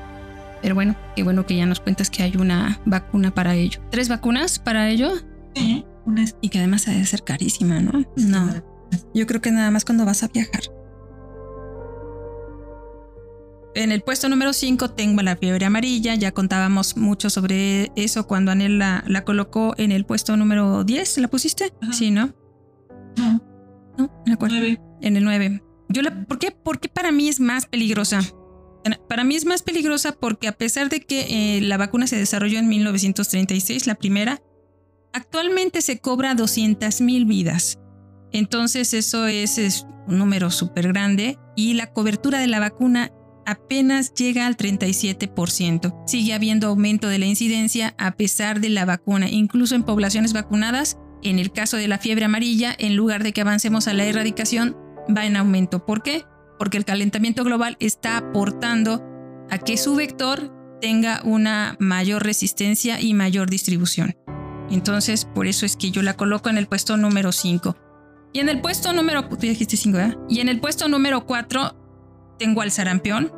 Pero 0.65 0.73
bueno, 0.73 0.95
qué 1.15 1.21
bueno 1.21 1.45
que 1.45 1.55
ya 1.55 1.67
nos 1.67 1.79
cuentas 1.79 2.09
que 2.09 2.23
hay 2.23 2.37
una 2.37 2.81
vacuna 2.85 3.31
para 3.31 3.53
ello. 3.53 3.81
¿Tres 3.91 4.09
vacunas 4.09 4.57
para 4.57 4.89
ello? 4.89 5.11
Sí, 5.53 5.85
una 6.07 6.25
Y 6.41 6.49
que 6.49 6.57
además 6.57 6.87
debe 6.87 7.05
ser 7.05 7.23
carísima, 7.23 7.81
¿no? 7.81 8.03
No. 8.15 8.51
Yo 9.13 9.27
creo 9.27 9.41
que 9.41 9.51
nada 9.51 9.69
más 9.69 9.85
cuando 9.85 10.05
vas 10.05 10.23
a 10.23 10.27
viajar. 10.27 10.63
En 13.75 13.91
el 13.91 14.01
puesto 14.01 14.27
número 14.27 14.53
5 14.53 14.89
tengo 14.89 15.21
la 15.21 15.35
fiebre 15.35 15.67
amarilla. 15.67 16.15
Ya 16.15 16.31
contábamos 16.31 16.97
mucho 16.97 17.29
sobre 17.29 17.91
eso 17.95 18.25
cuando 18.25 18.51
Anel 18.51 18.79
la, 18.79 19.23
colocó 19.23 19.75
en 19.77 19.91
el 19.91 20.03
puesto 20.03 20.35
número 20.35 20.83
10. 20.83 21.19
¿La 21.19 21.27
pusiste? 21.27 21.73
Sí, 21.91 22.09
¿no? 22.09 22.33
No. 23.17 23.39
No, 23.99 24.25
en 24.25 24.51
el 24.51 24.79
En 25.01 25.15
el 25.15 25.23
9. 25.25 25.63
Yo 25.89 26.01
la, 26.01 26.25
¿por, 26.25 26.39
qué? 26.39 26.49
¿Por 26.49 26.79
qué 26.79 26.89
para 26.89 27.11
mí 27.11 27.29
es 27.29 27.39
más 27.39 27.67
peligrosa? 27.67 28.21
Para 29.09 29.23
mí 29.23 29.35
es 29.35 29.45
más 29.45 29.63
peligrosa 29.63 30.11
porque 30.11 30.47
a 30.47 30.51
pesar 30.51 30.89
de 30.89 31.01
que 31.01 31.57
eh, 31.57 31.61
la 31.61 31.77
vacuna 31.77 32.07
se 32.07 32.17
desarrolló 32.17 32.59
en 32.59 32.67
1936, 32.67 33.87
la 33.87 33.95
primera, 33.95 34.41
actualmente 35.13 35.81
se 35.81 35.99
cobra 35.99 36.35
200 36.35 37.01
mil 37.01 37.25
vidas. 37.25 37.79
Entonces 38.31 38.93
eso 38.93 39.27
es, 39.27 39.85
un 40.07 40.19
número 40.19 40.51
súper 40.51 40.89
grande 40.89 41.39
y 41.55 41.73
la 41.73 41.91
cobertura 41.91 42.37
de 42.37 42.47
la 42.47 42.59
vacuna 42.59 43.11
apenas 43.45 44.13
llega 44.13 44.45
al 44.45 44.57
37%. 44.57 46.03
Sigue 46.05 46.33
habiendo 46.33 46.67
aumento 46.67 47.07
de 47.07 47.17
la 47.17 47.25
incidencia 47.25 47.95
a 47.97 48.11
pesar 48.11 48.59
de 48.59 48.69
la 48.69 48.85
vacuna, 48.85 49.29
incluso 49.29 49.73
en 49.73 49.83
poblaciones 49.83 50.33
vacunadas. 50.33 50.97
En 51.23 51.39
el 51.39 51.51
caso 51.51 51.77
de 51.77 51.87
la 51.87 51.97
fiebre 51.97 52.25
amarilla, 52.25 52.75
en 52.77 52.95
lugar 52.95 53.23
de 53.23 53.33
que 53.33 53.41
avancemos 53.41 53.87
a 53.87 53.93
la 53.93 54.05
erradicación, 54.05 54.77
va 55.15 55.25
en 55.25 55.37
aumento. 55.37 55.85
¿Por 55.85 56.03
qué? 56.03 56.23
Porque 56.57 56.77
el 56.77 56.85
calentamiento 56.85 57.43
global 57.43 57.77
está 57.79 58.17
aportando 58.17 59.03
a 59.49 59.57
que 59.57 59.77
su 59.77 59.95
vector 59.95 60.51
tenga 60.81 61.21
una 61.23 61.75
mayor 61.79 62.23
resistencia 62.23 62.99
y 62.99 63.13
mayor 63.13 63.49
distribución. 63.49 64.15
Entonces, 64.69 65.25
por 65.25 65.47
eso 65.47 65.65
es 65.65 65.75
que 65.77 65.91
yo 65.91 66.01
la 66.01 66.15
coloco 66.15 66.49
en 66.49 66.57
el 66.57 66.67
puesto 66.67 66.97
número 66.97 67.31
5. 67.31 67.75
Y 68.33 68.39
en 68.39 68.49
el 68.49 68.61
puesto 68.61 68.91
número... 68.93 69.23
Dijiste 69.23 69.77
5, 69.77 69.99
¿eh? 69.99 70.17
Y 70.27 70.39
en 70.39 70.49
el 70.49 70.59
puesto 70.59 70.87
número 70.87 71.25
4 71.25 72.35
tengo 72.37 72.61
al 72.61 72.71
sarampión. 72.71 73.31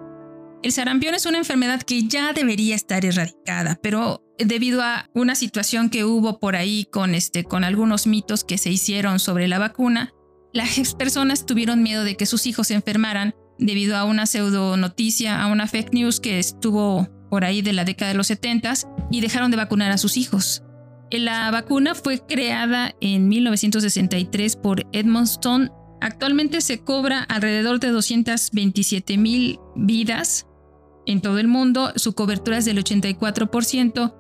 El 0.63 0.71
sarampión 0.71 1.13
es 1.13 1.25
una 1.25 1.37
enfermedad 1.37 1.81
que 1.83 2.07
ya 2.07 2.33
debería 2.33 2.75
estar 2.75 3.05
erradicada, 3.05 3.77
pero 3.81 4.23
debido 4.39 4.81
a 4.81 5.09
una 5.13 5.35
situación 5.35 5.89
que 5.89 6.03
hubo 6.03 6.39
por 6.39 6.55
ahí 6.55 6.87
con, 6.91 7.13
este, 7.13 7.43
con 7.43 7.63
algunos 7.63 8.07
mitos 8.07 8.43
que 8.43 8.57
se 8.57 8.71
hicieron 8.71 9.19
sobre 9.19 9.47
la 9.47 9.59
vacuna, 9.59 10.13
las 10.57 10.95
personas 10.95 11.45
tuvieron 11.45 11.83
miedo 11.83 12.03
de 12.03 12.17
que 12.17 12.25
sus 12.25 12.47
hijos 12.47 12.67
se 12.67 12.73
enfermaran 12.73 13.35
debido 13.59 13.95
a 13.95 14.05
una 14.05 14.25
pseudo 14.25 14.75
noticia, 14.75 15.41
a 15.41 15.47
una 15.47 15.67
fake 15.67 15.93
news 15.93 16.19
que 16.19 16.39
estuvo 16.39 17.07
por 17.29 17.45
ahí 17.45 17.61
de 17.61 17.73
la 17.73 17.85
década 17.85 18.11
de 18.11 18.17
los 18.17 18.27
70 18.27 18.73
y 19.11 19.21
dejaron 19.21 19.51
de 19.51 19.57
vacunar 19.57 19.91
a 19.91 19.97
sus 19.97 20.17
hijos. 20.17 20.63
La 21.11 21.51
vacuna 21.51 21.93
fue 21.93 22.25
creada 22.25 22.95
en 23.01 23.29
1963 23.29 24.55
por 24.55 24.85
Edmonton. 24.93 25.71
Actualmente 26.01 26.61
se 26.61 26.79
cobra 26.79 27.21
alrededor 27.23 27.79
de 27.79 27.89
227 27.89 29.17
mil 29.17 29.59
vidas 29.75 30.47
en 31.05 31.21
todo 31.21 31.37
el 31.37 31.47
mundo. 31.47 31.93
Su 31.95 32.13
cobertura 32.13 32.57
es 32.57 32.65
del 32.65 32.83
84%. 32.83 34.15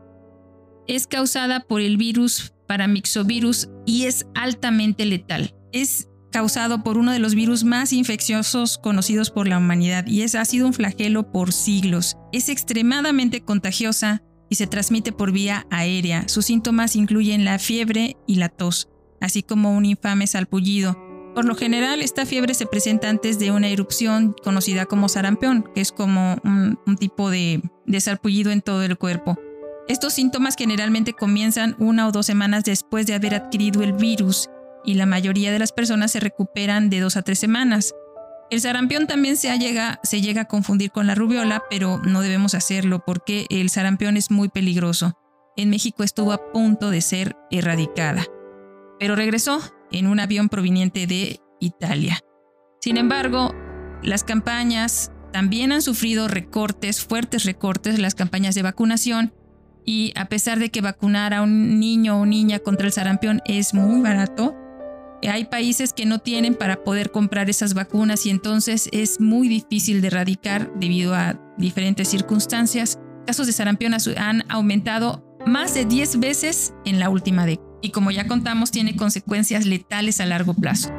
Es 0.87 1.07
causada 1.07 1.61
por 1.61 1.81
el 1.81 1.97
virus 1.97 2.53
paramixovirus 2.67 3.69
y 3.85 4.05
es 4.05 4.27
altamente 4.35 5.05
letal. 5.05 5.55
Es 5.71 6.07
causado 6.37 6.83
por 6.83 6.99
uno 6.99 7.11
de 7.11 7.17
los 7.17 7.33
virus 7.33 7.63
más 7.63 7.91
infecciosos 7.91 8.77
conocidos 8.77 9.31
por 9.31 9.47
la 9.47 9.57
humanidad 9.57 10.05
y 10.05 10.21
es, 10.21 10.35
ha 10.35 10.45
sido 10.45 10.67
un 10.67 10.73
flagelo 10.73 11.31
por 11.31 11.51
siglos. 11.51 12.15
Es 12.31 12.49
extremadamente 12.49 13.41
contagiosa 13.41 14.21
y 14.47 14.53
se 14.53 14.67
transmite 14.67 15.11
por 15.11 15.31
vía 15.31 15.65
aérea. 15.71 16.27
Sus 16.27 16.45
síntomas 16.45 16.95
incluyen 16.95 17.43
la 17.43 17.57
fiebre 17.57 18.17
y 18.27 18.35
la 18.35 18.49
tos, 18.49 18.87
así 19.19 19.41
como 19.41 19.75
un 19.75 19.85
infame 19.85 20.27
salpullido. 20.27 20.95
Por 21.33 21.45
lo 21.45 21.55
general, 21.55 22.03
esta 22.03 22.27
fiebre 22.27 22.53
se 22.53 22.67
presenta 22.67 23.09
antes 23.09 23.39
de 23.39 23.49
una 23.49 23.69
erupción 23.69 24.35
conocida 24.43 24.85
como 24.85 25.09
sarampión, 25.09 25.67
que 25.73 25.81
es 25.81 25.91
como 25.91 26.39
un, 26.43 26.97
tipo 26.99 27.31
de, 27.31 27.63
de 27.87 27.99
salpullido 27.99 28.51
en 28.51 28.61
todo 28.61 28.83
el 28.83 28.95
cuerpo. 28.95 29.39
Estos 29.87 30.13
síntomas 30.13 30.53
generalmente 30.55 31.13
comienzan 31.13 31.75
una 31.79 32.07
o 32.07 32.11
dos 32.11 32.27
semanas 32.27 32.63
después 32.63 33.07
de 33.07 33.15
haber 33.15 33.33
adquirido 33.33 33.81
el 33.81 33.93
virus 33.93 34.49
y 34.87 34.93
la 34.93 35.05
mayoría 35.05 35.51
de 35.51 35.59
las 35.59 35.73
personas 35.73 36.13
se 36.13 36.21
recuperan 36.21 36.89
de 36.89 37.01
dos 37.01 37.17
a 37.17 37.21
tres 37.21 37.37
semanas. 37.37 37.93
El 38.49 38.61
sarampión 38.61 39.05
también 39.05 39.35
se 39.35 39.55
llega, 39.59 39.99
se 40.01 40.21
llega 40.21 40.43
a 40.43 40.47
confundir 40.47 40.91
con 40.91 41.05
la 41.05 41.13
rubiola, 41.13 41.61
pero 41.69 41.99
no 41.99 42.21
debemos 42.21 42.55
hacerlo 42.55 43.03
porque 43.05 43.45
el 43.49 43.69
sarampión 43.69 44.15
es 44.15 44.31
muy 44.31 44.47
peligroso. 44.47 45.13
En 45.57 45.69
México 45.69 46.03
estuvo 46.03 46.31
a 46.31 46.51
punto 46.53 46.89
de 46.89 47.01
ser 47.01 47.35
erradicada, 47.51 48.25
pero 48.97 49.17
regresó 49.17 49.59
en 49.91 50.07
un 50.07 50.21
avión 50.21 50.47
proveniente 50.47 51.05
de 51.05 51.41
Italia. 51.59 52.21
Sin 52.79 52.95
embargo, 52.95 53.53
las 54.03 54.23
campañas 54.23 55.11
también 55.33 55.73
han 55.73 55.81
sufrido 55.81 56.29
recortes, 56.29 57.03
fuertes 57.03 57.43
recortes, 57.43 57.99
las 57.99 58.15
campañas 58.15 58.55
de 58.55 58.61
vacunación, 58.61 59.33
y 59.83 60.13
a 60.15 60.25
pesar 60.25 60.59
de 60.59 60.69
que 60.69 60.79
vacunar 60.79 61.33
a 61.33 61.41
un 61.41 61.79
niño 61.79 62.21
o 62.21 62.25
niña 62.25 62.59
contra 62.59 62.87
el 62.87 62.93
sarampión 62.93 63.41
es 63.45 63.73
muy 63.73 64.01
barato, 64.01 64.55
hay 65.23 65.45
países 65.45 65.93
que 65.93 66.05
no 66.05 66.19
tienen 66.19 66.53
para 66.53 66.83
poder 66.83 67.11
comprar 67.11 67.49
esas 67.49 67.73
vacunas 67.73 68.25
y 68.25 68.29
entonces 68.29 68.89
es 68.91 69.19
muy 69.19 69.47
difícil 69.47 70.01
de 70.01 70.07
erradicar 70.07 70.71
debido 70.75 71.15
a 71.15 71.39
diferentes 71.57 72.07
circunstancias. 72.07 72.99
Casos 73.25 73.47
de 73.47 73.53
sarampión 73.53 73.93
han 74.17 74.43
aumentado 74.49 75.23
más 75.45 75.73
de 75.73 75.85
10 75.85 76.19
veces 76.19 76.73
en 76.85 76.99
la 76.99 77.09
última 77.09 77.45
década 77.45 77.67
y 77.81 77.91
como 77.91 78.11
ya 78.11 78.27
contamos 78.27 78.71
tiene 78.71 78.95
consecuencias 78.95 79.65
letales 79.65 80.19
a 80.19 80.25
largo 80.25 80.53
plazo. 80.53 80.91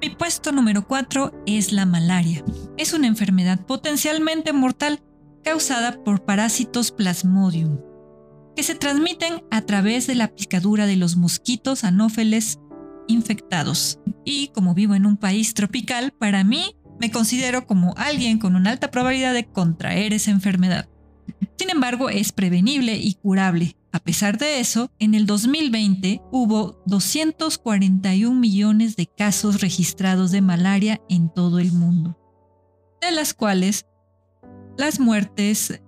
Mi 0.00 0.10
puesto 0.10 0.52
número 0.52 0.86
4 0.86 1.44
es 1.46 1.72
la 1.72 1.86
malaria. 1.86 2.44
Es 2.76 2.92
una 2.92 3.06
enfermedad 3.06 3.64
potencialmente 3.64 4.52
mortal 4.52 5.00
causada 5.42 6.02
por 6.04 6.24
parásitos 6.24 6.92
Plasmodium, 6.92 7.78
que 8.56 8.62
se 8.62 8.74
transmiten 8.74 9.44
a 9.50 9.60
través 9.62 10.06
de 10.06 10.14
la 10.14 10.28
picadura 10.28 10.86
de 10.86 10.96
los 10.96 11.16
mosquitos 11.16 11.84
anófeles 11.84 12.58
infectados. 13.06 14.00
Y 14.24 14.48
como 14.48 14.74
vivo 14.74 14.94
en 14.94 15.06
un 15.06 15.18
país 15.18 15.52
tropical, 15.54 16.12
para 16.18 16.42
mí 16.42 16.74
me 16.98 17.10
considero 17.10 17.66
como 17.66 17.94
alguien 17.98 18.38
con 18.38 18.56
una 18.56 18.70
alta 18.70 18.90
probabilidad 18.90 19.34
de 19.34 19.44
contraer 19.44 20.14
esa 20.14 20.30
enfermedad. 20.30 20.88
Sin 21.58 21.70
embargo, 21.70 22.08
es 22.08 22.32
prevenible 22.32 22.96
y 22.96 23.14
curable. 23.14 23.76
A 23.92 23.98
pesar 23.98 24.38
de 24.38 24.60
eso, 24.60 24.90
en 24.98 25.14
el 25.14 25.26
2020 25.26 26.22
hubo 26.32 26.82
241 26.86 28.38
millones 28.38 28.96
de 28.96 29.06
casos 29.06 29.60
registrados 29.60 30.30
de 30.30 30.42
malaria 30.42 31.00
en 31.08 31.32
todo 31.32 31.58
el 31.58 31.72
mundo, 31.72 32.18
de 33.00 33.10
las 33.10 33.34
cuales 33.34 33.86
las 34.76 35.00
muertes 35.00 35.80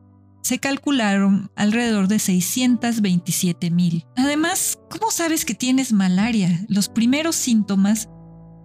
se 0.49 0.59
calcularon 0.59 1.51
alrededor 1.57 2.09
de 2.09 2.19
627 2.19 3.71
mil. 3.71 4.07
Además, 4.17 4.79
¿cómo 4.89 5.11
sabes 5.11 5.45
que 5.45 5.53
tienes 5.55 5.93
malaria? 5.93 6.65
Los 6.69 6.89
primeros 6.89 7.37
síntomas 7.37 8.09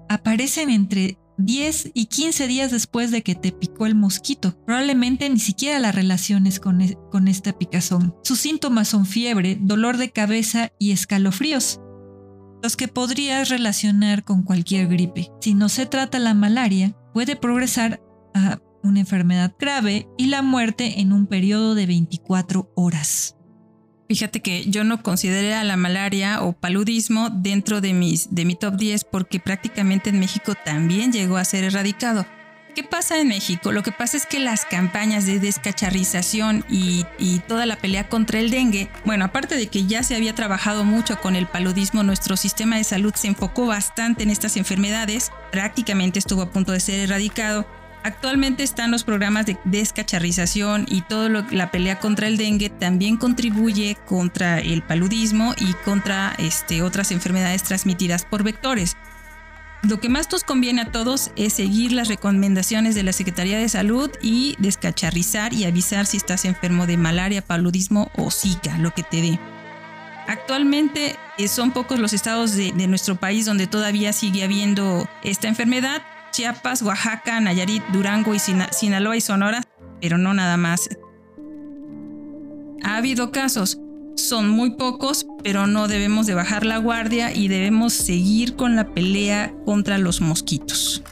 aparecen 0.08 0.70
entre 0.70 1.18
10 1.40 1.92
y 1.94 2.06
15 2.06 2.48
días 2.48 2.72
después 2.72 3.12
de 3.12 3.22
que 3.22 3.36
te 3.36 3.52
picó 3.52 3.86
el 3.86 3.96
mosquito. 3.96 4.56
Probablemente 4.66 5.30
ni 5.30 5.40
siquiera 5.40 5.78
la 5.80 5.92
relaciones 5.92 6.62
con, 6.62 6.82
e, 6.82 6.98
con 7.12 7.28
esta 7.28 7.52
picazón. 7.52 8.16
Sus 8.24 8.40
síntomas 8.40 8.88
son 8.88 9.06
fiebre, 9.06 9.58
dolor 9.60 9.98
de 9.98 10.12
cabeza 10.12 10.72
y 10.80 10.92
escalofríos. 10.92 11.82
los 12.62 12.78
que 12.78 12.88
podrías 12.88 13.50
relacionar 13.50 14.24
con 14.24 14.44
cualquier 14.44 14.88
gripe. 14.88 15.30
Si 15.42 15.54
no 15.54 15.68
se 15.68 15.86
trata 15.86 16.18
la 16.18 16.34
malaria, 16.34 16.96
puede 17.14 17.36
progresar 17.36 18.00
a 18.34 18.62
una 18.84 19.00
enfermedad 19.00 19.54
grave 19.58 20.08
y 20.18 20.28
la 20.28 20.42
muerte 20.42 21.00
en 21.00 21.14
un 21.14 21.26
periodo 21.28 21.74
de 21.76 21.88
24 21.88 22.72
horas. 22.76 23.36
Fíjate 24.08 24.42
que 24.42 24.66
yo 24.66 24.84
no 24.84 25.02
consideré 25.02 25.56
a 25.56 25.64
la 25.64 25.78
malaria 25.78 26.44
o 26.44 26.54
paludismo 26.54 27.30
dentro 27.30 27.82
de, 27.82 27.94
mis, 27.94 28.34
de 28.36 28.46
mi 28.46 28.56
top 28.56 28.76
10 28.76 29.06
porque 29.06 29.40
prácticamente 29.40 30.10
en 30.10 30.20
México 30.20 30.54
también 30.64 31.12
llegó 31.12 31.38
a 31.38 31.46
ser 31.46 31.64
erradicado. 31.64 32.26
¿Qué 32.76 32.84
pasa 32.84 33.20
en 33.20 33.28
México? 33.28 33.72
Lo 33.72 33.84
que 33.84 33.92
pasa 33.92 34.18
es 34.18 34.26
que 34.26 34.40
las 34.40 34.66
campañas 34.66 35.28
de 35.28 35.40
descacharrización 35.40 36.66
y, 36.70 37.06
y, 37.20 37.40
toda 37.40 37.68
la 37.68 37.76
pelea 37.76 38.10
contra 38.10 38.40
el 38.40 38.50
dengue, 38.50 38.90
bueno, 39.06 39.26
aparte 39.26 39.56
de 39.56 39.68
que 39.68 39.86
ya 39.86 40.02
se 40.02 40.16
había 40.16 40.34
trabajado 40.34 40.84
mucho 40.84 41.22
con 41.22 41.36
el 41.36 41.46
paludismo, 41.46 42.02
nuestro 42.02 42.36
sistema 42.36 42.78
de 42.78 42.84
salud 42.84 43.14
se 43.16 43.28
enfocó 43.28 43.68
bastante 43.68 44.24
en 44.24 44.32
estas 44.32 44.58
enfermedades, 44.58 45.32
prácticamente 45.52 46.18
estuvo 46.18 46.42
a 46.42 46.52
punto 46.52 46.72
de 46.72 46.80
ser 46.80 47.00
erradicado. 47.00 47.68
Actualmente 48.04 48.64
están 48.64 48.92
los 48.92 49.06
programas 49.06 49.46
de 49.46 49.58
descacharrización 49.64 50.86
y 50.90 51.02
toda 51.02 51.30
la 51.30 51.72
pelea 51.72 52.00
contra 52.00 52.28
el 52.28 52.38
dengue 52.38 52.70
también 52.70 53.16
contribuye 53.16 53.98
contra 54.06 54.60
el 54.60 54.82
paludismo 54.82 55.56
y 55.58 55.74
contra 55.86 56.36
este, 56.38 56.82
otras 56.82 57.12
enfermedades 57.12 57.64
transmitidas 57.64 58.26
por 58.26 58.44
vectores. 58.44 58.98
Lo 59.84 60.00
que 60.00 60.08
más 60.08 60.32
nos 60.32 60.44
conviene 60.44 60.82
a 60.82 60.92
todos 60.92 61.32
es 61.36 61.54
seguir 61.54 61.92
las 61.92 62.08
recomendaciones 62.08 62.96
de 62.96 63.04
la 63.04 63.12
Secretaría 63.12 63.58
de 63.58 63.68
Salud 63.68 64.10
y 64.22 64.56
descacharrizar 64.60 65.54
y 65.54 65.66
avisar 65.66 66.06
si 66.06 66.18
estás 66.18 66.46
enfermo 66.46 66.88
de 66.88 66.96
malaria, 66.96 67.42
paludismo 67.42 68.10
o 68.16 68.32
zika, 68.32 68.78
lo 68.78 68.92
que 68.92 69.04
te 69.04 69.22
dé. 69.22 69.40
Actualmente 70.28 71.18
eh, 71.38 71.48
son 71.50 71.72
pocos 71.72 72.00
los 72.00 72.14
estados 72.14 72.56
de, 72.56 72.72
nuestro 72.88 73.16
país 73.16 73.46
donde 73.46 73.68
todavía 73.68 74.14
sigue 74.14 74.44
habiendo 74.44 75.10
esta 75.22 75.50
enfermedad. 75.50 76.02
Chiapas, 76.34 76.82
Oaxaca, 76.82 77.40
Nayarit, 77.40 77.84
Durango 77.94 78.34
y 78.34 78.40
Sinaloa 78.40 79.16
y 79.16 79.22
Sonora, 79.22 79.62
pero 80.02 80.18
no 80.18 80.34
nada 80.34 80.58
más. 80.58 80.90
Ha 82.84 82.98
habido 82.98 83.32
casos, 83.32 83.78
son 84.16 84.50
muy 84.50 84.72
pocos, 84.72 85.28
pero 85.44 85.68
no 85.68 85.88
debemos 85.88 86.26
de 86.26 86.34
bajar 86.34 86.66
la 86.66 86.78
guardia 86.78 87.32
y 87.32 87.50
debemos 87.50 87.94
seguir 87.94 88.56
con 88.56 88.76
la 88.76 88.96
pelea 88.96 89.54
contra 89.64 90.00
los 90.00 90.22
mosquitos. 90.22 91.04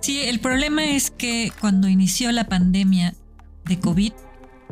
Sí, 0.00 0.20
el 0.22 0.40
problema 0.40 0.84
es 0.84 1.12
que 1.12 1.52
cuando 1.60 1.86
inició 1.86 2.32
la 2.32 2.48
pandemia 2.48 3.14
de 3.66 3.78
COVID, 3.78 4.12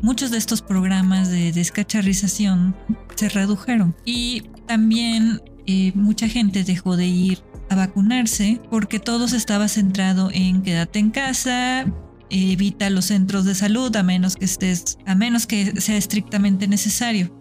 muchos 0.02 0.30
de 0.30 0.38
estos 0.38 0.62
programas 0.62 1.30
de 1.30 1.52
descacharrización 1.52 2.74
se 3.14 3.28
redujeron 3.28 3.94
y 4.04 4.42
también 4.66 5.42
eh, 5.66 5.92
mucha 5.94 6.28
gente 6.28 6.64
dejó 6.64 6.96
de 6.96 7.06
ir 7.06 7.42
a 7.68 7.76
vacunarse 7.76 8.60
porque 8.70 8.98
todo 8.98 9.28
se 9.28 9.36
estaba 9.36 9.68
centrado 9.68 10.30
en 10.32 10.62
quédate 10.62 10.98
en 10.98 11.10
casa, 11.10 11.86
evita 12.30 12.90
los 12.90 13.06
centros 13.06 13.44
de 13.44 13.54
salud 13.54 13.94
a 13.96 14.02
menos 14.02 14.36
que 14.36 14.44
estés, 14.44 14.98
a 15.06 15.14
menos 15.14 15.46
que 15.46 15.80
sea 15.80 15.96
estrictamente 15.96 16.68
necesario. 16.68 17.36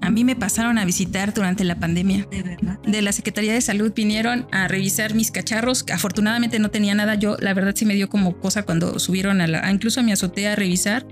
A 0.00 0.10
mí 0.10 0.24
me 0.24 0.34
pasaron 0.34 0.78
a 0.78 0.84
visitar 0.84 1.32
durante 1.32 1.62
la 1.62 1.76
pandemia. 1.76 2.26
¿De 2.28 2.42
verdad? 2.42 2.80
De 2.82 3.02
la 3.02 3.12
Secretaría 3.12 3.52
de 3.52 3.60
Salud 3.60 3.92
vinieron 3.94 4.48
a 4.50 4.66
revisar 4.66 5.14
mis 5.14 5.30
cacharros. 5.30 5.84
Afortunadamente 5.92 6.58
no 6.58 6.70
tenía 6.70 6.96
nada. 6.96 7.14
Yo, 7.14 7.36
la 7.38 7.54
verdad, 7.54 7.72
sí 7.76 7.84
me 7.84 7.94
dio 7.94 8.08
como 8.08 8.36
cosa 8.40 8.64
cuando 8.64 8.98
subieron 8.98 9.40
a 9.40 9.46
la, 9.46 9.70
incluso 9.70 10.00
a 10.00 10.02
mi 10.02 10.10
azotea 10.10 10.54
a 10.54 10.56
revisar. 10.56 11.06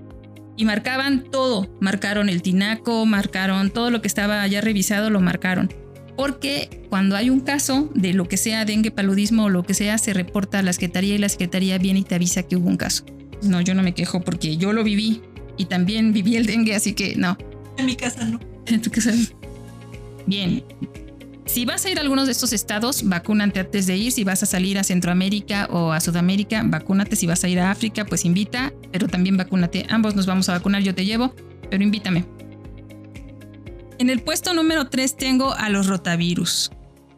Y 0.61 0.67
marcaban 0.67 1.25
todo. 1.25 1.75
Marcaron 1.81 2.29
el 2.29 2.43
tinaco, 2.43 3.07
marcaron 3.07 3.71
todo 3.71 3.91
lo 3.91 4.03
que 4.03 4.09
estaba 4.09 4.47
ya 4.47 4.61
revisado, 4.61 5.09
lo 5.09 5.19
marcaron 5.23 5.71
porque 6.17 6.85
cuando 6.91 7.17
hay 7.17 7.31
un 7.31 7.41
caso 7.41 7.89
de 7.95 8.13
lo 8.13 8.29
que 8.29 8.37
sea 8.37 8.67
dengue, 8.67 8.91
paludismo 8.91 9.45
o 9.45 9.49
lo 9.49 9.63
que 9.63 9.73
sea, 9.73 9.97
se 9.97 10.13
reporta 10.13 10.59
a 10.59 10.63
la 10.63 10.75
Secretaría 10.75 11.15
y 11.15 11.19
la 11.19 11.31
Secretaría 11.31 11.79
viene 11.79 12.01
y 12.01 12.03
te 12.03 12.15
avisa 12.15 12.43
que 12.43 12.57
hubo 12.57 12.69
un 12.69 12.77
caso. 12.77 13.07
No, 13.43 13.63
yo 13.63 13.75
no 13.75 13.83
me 13.83 13.95
quejo 13.95 14.21
porque 14.21 14.59
yo 14.59 14.75
lo 14.75 14.85
viví 14.85 15.23
y 15.57 15.65
también 15.65 16.13
viví 16.13 16.37
el 16.37 16.45
dengue, 16.45 16.75
así 16.75 16.93
que 16.93 17.17
no. 17.17 17.39
En 17.79 17.87
mi 17.87 17.97
casa 17.97 18.27
no. 18.27 18.39
En 18.67 18.83
tu 18.83 18.91
casa 18.91 19.13
Bien. 20.27 20.63
Si 21.53 21.65
vas 21.65 21.85
a 21.85 21.91
ir 21.91 21.99
a 21.99 22.03
algunos 22.03 22.27
de 22.27 22.33
estos 22.33 22.53
estados, 22.53 23.09
vacúnate 23.09 23.59
antes 23.59 23.89
de 23.89 23.97
ir. 23.97 24.13
Si 24.13 24.23
vas 24.23 24.41
a 24.45 24.47
salir 24.47 24.79
a 24.79 24.85
Centroamérica 24.85 25.67
o 25.73 25.91
a 25.91 25.99
Sudamérica, 25.99 26.63
vacúnate. 26.65 27.17
Si 27.17 27.27
vas 27.27 27.43
a 27.43 27.49
ir 27.49 27.59
a 27.59 27.73
África, 27.73 28.05
pues 28.05 28.25
invita, 28.25 28.73
pero 28.93 29.09
también 29.09 29.37
vacúnate. 29.37 29.85
Ambos 29.89 30.15
nos 30.15 30.27
vamos 30.27 30.49
a 30.49 30.53
vacunar, 30.53 30.81
yo 30.83 30.95
te 30.95 31.05
llevo, 31.05 31.35
pero 31.69 31.83
invítame. 31.83 32.25
En 33.99 34.11
el 34.11 34.21
puesto 34.21 34.55
número 34.55 34.91
3 34.91 35.17
tengo 35.17 35.53
a 35.53 35.71
los 35.71 35.89
rotavirus. 35.89 36.71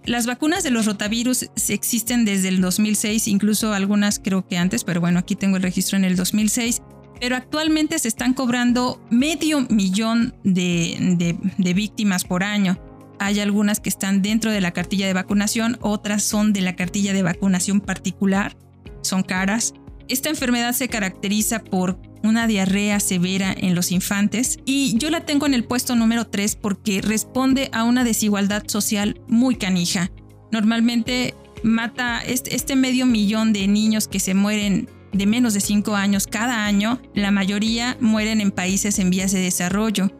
Las 0.06 0.26
vacunas 0.26 0.62
de 0.62 0.70
los 0.70 0.86
rotavirus 0.86 1.50
existen 1.68 2.24
desde 2.24 2.48
el 2.48 2.62
2006, 2.62 3.28
incluso 3.28 3.74
algunas 3.74 4.18
creo 4.18 4.48
que 4.48 4.56
antes, 4.56 4.82
pero 4.82 5.02
bueno, 5.02 5.18
aquí 5.18 5.36
tengo 5.36 5.58
el 5.58 5.62
registro 5.62 5.98
en 5.98 6.04
el 6.04 6.16
2006. 6.16 6.80
Pero 7.20 7.36
actualmente 7.36 7.98
se 7.98 8.08
están 8.08 8.32
cobrando 8.32 8.98
medio 9.10 9.60
millón 9.68 10.34
de, 10.42 11.36
de 11.58 11.74
víctimas 11.74 12.24
por 12.24 12.42
año. 12.42 12.80
Hay 13.22 13.38
algunas 13.38 13.78
que 13.78 13.88
están 13.88 14.20
dentro 14.20 14.50
de 14.50 14.60
la 14.60 14.72
cartilla 14.72 15.06
de 15.06 15.12
vacunación, 15.12 15.78
otras 15.80 16.24
son 16.24 16.52
de 16.52 16.60
la 16.60 16.74
cartilla 16.74 17.12
de 17.12 17.22
vacunación 17.22 17.80
particular, 17.80 18.56
son 19.02 19.22
caras. 19.22 19.74
Esta 20.08 20.28
enfermedad 20.28 20.72
se 20.72 20.88
caracteriza 20.88 21.62
por 21.62 22.00
una 22.24 22.48
diarrea 22.48 22.98
severa 22.98 23.54
en 23.56 23.76
los 23.76 23.92
infantes 23.92 24.58
y 24.64 24.98
yo 24.98 25.08
la 25.08 25.24
tengo 25.24 25.46
en 25.46 25.54
el 25.54 25.62
puesto 25.62 25.94
número 25.94 26.26
3 26.26 26.56
porque 26.56 27.00
responde 27.00 27.70
a 27.72 27.84
una 27.84 28.02
desigualdad 28.02 28.64
social 28.66 29.20
muy 29.28 29.54
canija. 29.54 30.10
Normalmente 30.50 31.36
mata 31.62 32.22
este, 32.22 32.74
medio 32.74 33.06
millón 33.06 33.52
de 33.52 33.68
niños 33.68 34.08
que 34.08 34.18
se 34.18 34.34
mueren 34.34 34.88
de 35.12 35.26
menos 35.26 35.54
de 35.54 35.60
5 35.60 35.94
años 35.94 36.26
cada 36.26 36.66
año, 36.66 37.00
la 37.14 37.30
mayoría 37.30 37.96
mueren 38.00 38.40
en 38.40 38.50
países 38.50 38.98
en 38.98 39.10
vías 39.10 39.30
de 39.30 39.38
desarrollo. 39.38 40.10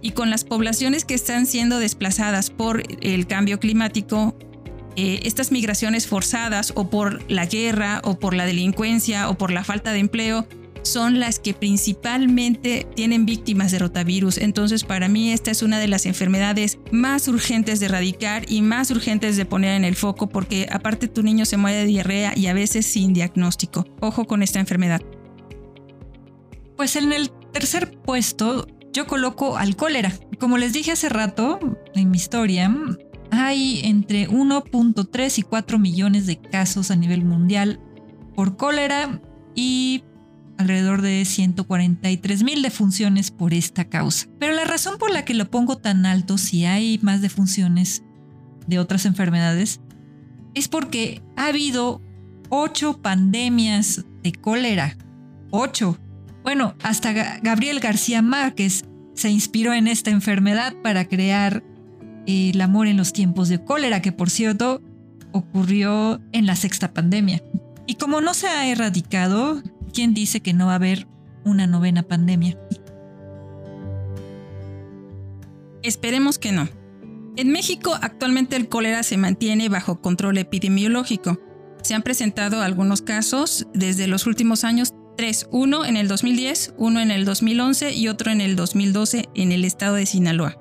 Y 0.00 0.12
con 0.12 0.30
las 0.30 0.44
poblaciones 0.44 1.04
que 1.04 1.14
están 1.14 1.46
siendo 1.46 1.78
desplazadas 1.78 2.50
por 2.50 2.82
el 3.00 3.26
cambio 3.26 3.58
climático, 3.58 4.36
eh, 4.96 5.20
estas 5.22 5.52
migraciones 5.52 6.06
forzadas 6.06 6.72
o 6.74 6.90
por 6.90 7.30
la 7.30 7.46
guerra 7.46 8.00
o 8.04 8.18
por 8.18 8.34
la 8.34 8.46
delincuencia 8.46 9.28
o 9.28 9.38
por 9.38 9.52
la 9.52 9.64
falta 9.64 9.92
de 9.92 10.00
empleo 10.00 10.46
son 10.82 11.20
las 11.20 11.38
que 11.38 11.54
principalmente 11.54 12.86
tienen 12.94 13.26
víctimas 13.26 13.70
de 13.70 13.78
rotavirus. 13.78 14.38
Entonces, 14.38 14.84
para 14.84 15.08
mí 15.08 15.30
esta 15.30 15.50
es 15.50 15.62
una 15.62 15.78
de 15.78 15.88
las 15.88 16.06
enfermedades 16.06 16.78
más 16.90 17.28
urgentes 17.28 17.80
de 17.80 17.86
erradicar 17.86 18.50
y 18.50 18.62
más 18.62 18.90
urgentes 18.90 19.36
de 19.36 19.44
poner 19.44 19.74
en 19.74 19.84
el 19.84 19.96
foco 19.96 20.28
porque 20.28 20.66
aparte 20.70 21.08
tu 21.08 21.22
niño 21.22 21.44
se 21.44 21.56
muere 21.56 21.78
de 21.78 21.86
diarrea 21.86 22.32
y 22.36 22.46
a 22.46 22.54
veces 22.54 22.86
sin 22.86 23.12
diagnóstico. 23.12 23.86
Ojo 24.00 24.26
con 24.26 24.42
esta 24.42 24.60
enfermedad. 24.60 25.02
Pues 26.76 26.96
en 26.96 27.12
el 27.12 27.30
tercer 27.52 27.90
puesto 28.00 28.66
yo 28.92 29.06
coloco 29.06 29.56
al 29.56 29.76
cólera. 29.76 30.12
Como 30.38 30.58
les 30.58 30.72
dije 30.72 30.92
hace 30.92 31.08
rato 31.08 31.58
en 31.94 32.10
mi 32.10 32.16
historia, 32.16 32.74
hay 33.30 33.80
entre 33.84 34.28
1.3 34.28 35.38
y 35.38 35.42
4 35.42 35.78
millones 35.78 36.26
de 36.26 36.40
casos 36.40 36.90
a 36.90 36.96
nivel 36.96 37.24
mundial 37.24 37.80
por 38.34 38.56
cólera 38.56 39.20
y 39.54 40.04
alrededor 40.58 41.02
de 41.02 41.24
143 41.24 42.42
mil 42.42 42.62
defunciones 42.62 43.30
por 43.30 43.54
esta 43.54 43.84
causa. 43.88 44.26
Pero 44.38 44.52
la 44.54 44.64
razón 44.64 44.98
por 44.98 45.10
la 45.10 45.24
que 45.24 45.34
lo 45.34 45.50
pongo 45.50 45.78
tan 45.78 46.04
alto 46.04 46.38
si 46.38 46.64
hay 46.64 46.98
más 47.02 47.22
defunciones 47.22 48.02
de 48.66 48.78
otras 48.78 49.06
enfermedades 49.06 49.80
es 50.54 50.68
porque 50.68 51.22
ha 51.36 51.46
habido 51.46 52.02
ocho 52.48 53.00
pandemias 53.00 54.04
de 54.22 54.32
cólera. 54.32 54.96
Ocho. 55.50 55.98
Bueno, 56.48 56.74
hasta 56.82 57.12
Gabriel 57.42 57.78
García 57.78 58.22
Márquez 58.22 58.86
se 59.12 59.28
inspiró 59.28 59.74
en 59.74 59.86
esta 59.86 60.08
enfermedad 60.08 60.74
para 60.82 61.06
crear 61.06 61.62
eh, 62.26 62.52
el 62.54 62.60
amor 62.62 62.86
en 62.86 62.96
los 62.96 63.12
tiempos 63.12 63.50
de 63.50 63.62
cólera, 63.62 64.00
que 64.00 64.12
por 64.12 64.30
cierto 64.30 64.80
ocurrió 65.32 66.22
en 66.32 66.46
la 66.46 66.56
sexta 66.56 66.94
pandemia. 66.94 67.42
Y 67.86 67.96
como 67.96 68.22
no 68.22 68.32
se 68.32 68.48
ha 68.48 68.66
erradicado, 68.66 69.62
¿quién 69.92 70.14
dice 70.14 70.40
que 70.40 70.54
no 70.54 70.64
va 70.64 70.72
a 70.72 70.76
haber 70.76 71.06
una 71.44 71.66
novena 71.66 72.02
pandemia? 72.02 72.58
Esperemos 75.82 76.38
que 76.38 76.52
no. 76.52 76.66
En 77.36 77.50
México 77.50 77.94
actualmente 78.00 78.56
el 78.56 78.70
cólera 78.70 79.02
se 79.02 79.18
mantiene 79.18 79.68
bajo 79.68 80.00
control 80.00 80.38
epidemiológico. 80.38 81.38
Se 81.82 81.94
han 81.94 82.00
presentado 82.00 82.62
algunos 82.62 83.02
casos 83.02 83.66
desde 83.74 84.06
los 84.06 84.26
últimos 84.26 84.64
años, 84.64 84.94
tres, 85.18 85.48
uno 85.50 85.84
en 85.84 85.96
el 85.96 86.06
2010, 86.06 86.74
uno 86.78 87.00
en 87.00 87.10
el 87.10 87.24
2011 87.24 87.92
y 87.92 88.06
otro 88.06 88.30
en 88.30 88.40
el 88.40 88.54
2012 88.54 89.28
en 89.34 89.50
el 89.50 89.64
estado 89.64 89.96
de 89.96 90.06
Sinaloa. 90.06 90.56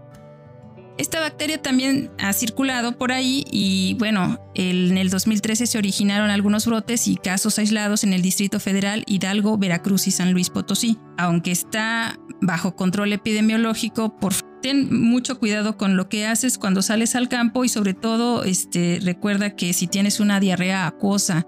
Esta 0.98 1.20
bacteria 1.20 1.62
también 1.62 2.10
ha 2.18 2.34
circulado 2.34 2.98
por 2.98 3.12
ahí 3.12 3.46
y 3.52 3.96
bueno, 4.00 4.40
en 4.56 4.98
el 4.98 5.12
2013 5.12 5.68
se 5.68 5.78
originaron 5.78 6.32
algunos 6.32 6.66
brotes 6.66 7.08
y 7.08 7.18
casos 7.18 7.60
aislados 7.60 8.04
en 8.04 8.14
el 8.14 8.24
Distrito 8.24 8.60
Federal, 8.60 9.04
Hidalgo, 9.06 9.60
Veracruz 9.60 10.08
y 10.08 10.12
San 10.12 10.34
Luis 10.34 10.50
Potosí. 10.50 10.98
Aunque 11.20 11.52
está 11.52 12.18
bajo 12.42 12.76
control 12.76 13.14
epidemiológico, 13.14 14.18
por 14.18 14.34
ten 14.64 14.92
mucho 15.04 15.38
cuidado 15.38 15.78
con 15.78 15.98
lo 15.98 16.10
que 16.10 16.26
haces 16.26 16.58
cuando 16.58 16.82
sales 16.82 17.16
al 17.16 17.30
campo 17.30 17.64
y 17.64 17.70
sobre 17.70 17.94
todo 17.94 18.44
este, 18.44 19.00
recuerda 19.04 19.56
que 19.56 19.74
si 19.74 19.86
tienes 19.86 20.20
una 20.20 20.40
diarrea 20.40 20.88
acuosa, 20.88 21.46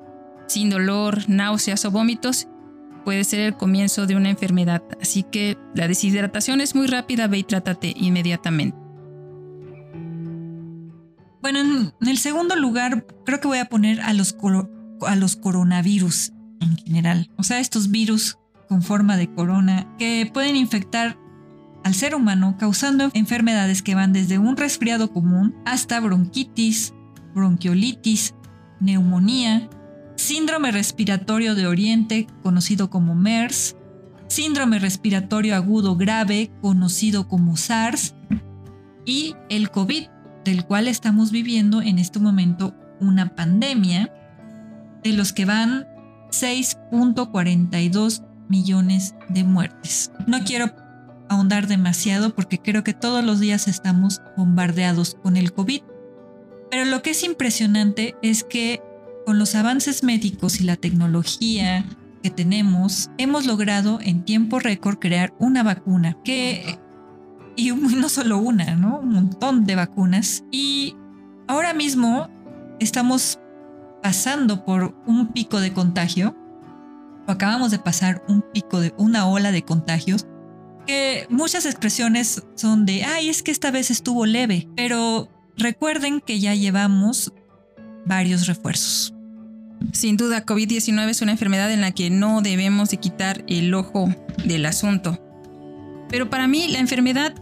sin 0.47 0.69
dolor, 0.69 1.27
náuseas 1.27 1.85
o 1.85 1.91
vómitos, 1.91 2.47
puede 3.09 3.23
ser 3.23 3.39
el 3.39 3.57
comienzo 3.57 4.05
de 4.05 4.15
una 4.15 4.29
enfermedad. 4.29 4.83
Así 5.01 5.23
que 5.23 5.57
la 5.73 5.87
deshidratación 5.87 6.61
es 6.61 6.75
muy 6.75 6.85
rápida, 6.85 7.25
ve 7.25 7.39
y 7.39 7.43
trátate 7.43 7.91
inmediatamente. 7.97 8.77
Bueno, 11.41 11.59
en 11.99 12.07
el 12.07 12.19
segundo 12.19 12.55
lugar, 12.55 13.07
creo 13.25 13.39
que 13.39 13.47
voy 13.47 13.57
a 13.57 13.65
poner 13.65 13.99
a 14.01 14.13
los, 14.13 14.37
a 15.07 15.15
los 15.15 15.35
coronavirus 15.37 16.33
en 16.61 16.77
general. 16.77 17.31
O 17.35 17.41
sea, 17.41 17.59
estos 17.59 17.89
virus 17.89 18.37
con 18.67 18.83
forma 18.83 19.17
de 19.17 19.33
corona 19.33 19.91
que 19.97 20.29
pueden 20.31 20.55
infectar 20.55 21.17
al 21.83 21.95
ser 21.95 22.13
humano 22.13 22.57
causando 22.59 23.09
enfermedades 23.15 23.81
que 23.81 23.95
van 23.95 24.13
desde 24.13 24.37
un 24.37 24.55
resfriado 24.55 25.11
común 25.11 25.55
hasta 25.65 25.99
bronquitis, 25.99 26.93
bronquiolitis, 27.33 28.35
neumonía, 28.79 29.67
síndrome 30.19 30.71
respiratorio 30.71 31.55
de 31.55 31.65
Oriente 31.65 32.27
conocido 32.43 32.89
como 32.89 33.15
MERS, 33.15 33.77
síndrome 34.27 34.77
respiratorio 34.77 35.55
agudo 35.55 35.95
grave 35.95 36.51
conocido 36.61 37.29
como 37.29 37.55
SARS 37.55 38.15
y 39.05 39.35
el 39.49 39.71
COVID 39.71 40.07
del 40.43 40.65
cual 40.65 40.89
estamos 40.89 41.31
viviendo 41.31 41.81
en 41.81 41.99
este 41.99 42.19
momento 42.19 42.75
una 42.99 43.33
pandemia, 43.33 44.11
de 45.03 45.13
los 45.13 45.31
que 45.31 45.45
van 45.45 45.87
6.42 46.31 48.25
millones 48.49 49.15
de 49.29 49.45
muertes. 49.45 50.11
No 50.27 50.43
quiero 50.43 50.73
ahondar 51.29 51.67
demasiado 51.67 52.35
porque 52.35 52.59
creo 52.59 52.83
que 52.83 52.93
todos 52.93 53.23
los 53.23 53.39
días 53.39 53.69
estamos 53.69 54.21
bombardeados 54.35 55.15
con 55.23 55.37
el 55.37 55.53
COVID. 55.53 55.81
Pero 56.69 56.83
lo 56.85 57.01
que 57.01 57.11
es 57.11 57.23
impresionante 57.23 58.15
es 58.21 58.43
que 58.43 58.81
con 59.29 59.37
los 59.37 59.53
avances 59.53 60.01
médicos 60.01 60.59
y 60.59 60.63
la 60.63 60.75
tecnología 60.75 61.85
que 62.23 62.31
tenemos, 62.31 63.11
hemos 63.19 63.45
logrado 63.45 63.99
en 64.01 64.25
tiempo 64.25 64.57
récord 64.57 64.97
crear 64.97 65.35
una 65.37 65.61
vacuna 65.61 66.17
que 66.23 66.79
y 67.55 67.71
no 67.95 68.09
solo 68.09 68.39
una, 68.39 68.75
¿no? 68.75 69.01
Un 69.01 69.09
montón 69.09 69.65
de 69.65 69.75
vacunas. 69.75 70.43
Y 70.49 70.95
ahora 71.47 71.75
mismo 71.75 72.27
estamos 72.79 73.39
pasando 74.01 74.65
por 74.65 74.95
un 75.05 75.27
pico 75.27 75.59
de 75.59 75.73
contagio, 75.73 76.35
acabamos 77.27 77.69
de 77.69 77.77
pasar 77.77 78.23
un 78.27 78.43
pico 78.51 78.79
de 78.79 78.95
una 78.97 79.27
ola 79.27 79.51
de 79.51 79.61
contagios, 79.61 80.25
que 80.87 81.27
muchas 81.29 81.67
expresiones 81.67 82.47
son 82.55 82.87
de, 82.87 83.03
ay, 83.03 83.29
es 83.29 83.43
que 83.43 83.51
esta 83.51 83.69
vez 83.69 83.91
estuvo 83.91 84.25
leve, 84.25 84.67
pero 84.75 85.29
recuerden 85.55 86.19
que 86.19 86.39
ya 86.39 86.55
llevamos 86.55 87.31
varios 88.07 88.47
refuerzos. 88.47 89.13
Sin 89.93 90.17
duda, 90.17 90.45
COVID-19 90.45 91.09
es 91.09 91.21
una 91.21 91.31
enfermedad 91.31 91.71
en 91.71 91.81
la 91.81 91.91
que 91.91 92.09
no 92.09 92.41
debemos 92.41 92.89
de 92.89 92.97
quitar 92.97 93.43
el 93.47 93.73
ojo 93.73 94.13
del 94.45 94.65
asunto. 94.65 95.19
Pero 96.09 96.29
para 96.29 96.47
mí 96.47 96.67
la 96.67 96.79
enfermedad 96.79 97.33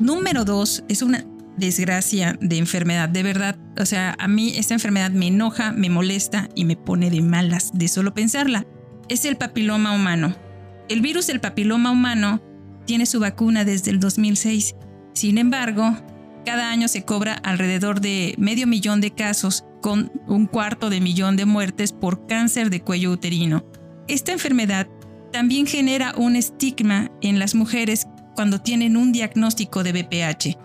Número 0.00 0.46
dos, 0.46 0.82
es 0.88 1.02
una 1.02 1.26
desgracia 1.58 2.34
de 2.40 2.56
enfermedad, 2.56 3.10
de 3.10 3.22
verdad. 3.22 3.58
O 3.78 3.84
sea, 3.84 4.16
a 4.18 4.28
mí 4.28 4.54
esta 4.56 4.72
enfermedad 4.72 5.10
me 5.10 5.26
enoja, 5.26 5.72
me 5.72 5.90
molesta 5.90 6.48
y 6.54 6.64
me 6.64 6.74
pone 6.74 7.10
de 7.10 7.20
malas 7.20 7.70
de 7.74 7.86
solo 7.86 8.14
pensarla. 8.14 8.64
Es 9.10 9.26
el 9.26 9.36
papiloma 9.36 9.92
humano. 9.94 10.34
El 10.88 11.02
virus 11.02 11.26
del 11.26 11.40
papiloma 11.40 11.90
humano 11.90 12.40
tiene 12.86 13.04
su 13.04 13.20
vacuna 13.20 13.66
desde 13.66 13.90
el 13.90 14.00
2006. 14.00 14.74
Sin 15.12 15.36
embargo, 15.36 15.94
cada 16.46 16.70
año 16.70 16.88
se 16.88 17.04
cobra 17.04 17.34
alrededor 17.34 18.00
de 18.00 18.34
medio 18.38 18.66
millón 18.66 19.02
de 19.02 19.10
casos 19.10 19.66
con 19.80 20.12
un 20.26 20.46
cuarto 20.46 20.90
de 20.90 21.00
millón 21.00 21.36
de 21.36 21.46
muertes 21.46 21.92
por 21.92 22.26
cáncer 22.26 22.70
de 22.70 22.80
cuello 22.80 23.10
uterino. 23.10 23.64
Esta 24.08 24.32
enfermedad 24.32 24.88
también 25.32 25.66
genera 25.66 26.14
un 26.16 26.36
estigma 26.36 27.10
en 27.20 27.38
las 27.38 27.54
mujeres 27.54 28.06
cuando 28.34 28.60
tienen 28.60 28.96
un 28.96 29.12
diagnóstico 29.12 29.82
de 29.82 29.92
BPH. 29.92 30.58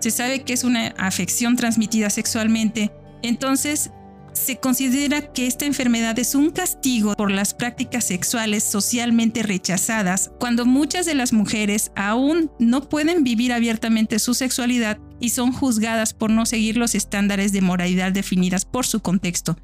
Se 0.00 0.10
sabe 0.10 0.42
que 0.42 0.52
es 0.52 0.64
una 0.64 0.88
afección 0.98 1.56
transmitida 1.56 2.10
sexualmente, 2.10 2.92
entonces 3.22 3.90
se 4.32 4.56
considera 4.56 5.32
que 5.32 5.46
esta 5.46 5.66
enfermedad 5.66 6.18
es 6.18 6.34
un 6.34 6.50
castigo 6.50 7.14
por 7.14 7.30
las 7.30 7.54
prácticas 7.54 8.04
sexuales 8.04 8.64
socialmente 8.64 9.42
rechazadas, 9.42 10.32
cuando 10.40 10.64
muchas 10.64 11.06
de 11.06 11.14
las 11.14 11.32
mujeres 11.32 11.92
aún 11.94 12.50
no 12.58 12.88
pueden 12.88 13.24
vivir 13.24 13.52
abiertamente 13.52 14.18
su 14.18 14.34
sexualidad 14.34 14.98
y 15.22 15.28
son 15.28 15.52
juzgadas 15.52 16.14
por 16.14 16.30
no 16.30 16.44
seguir 16.44 16.76
los 16.76 16.96
estándares 16.96 17.52
de 17.52 17.60
moralidad 17.60 18.10
definidas 18.10 18.64
por 18.64 18.84
su 18.84 19.00
contexto, 19.00 19.56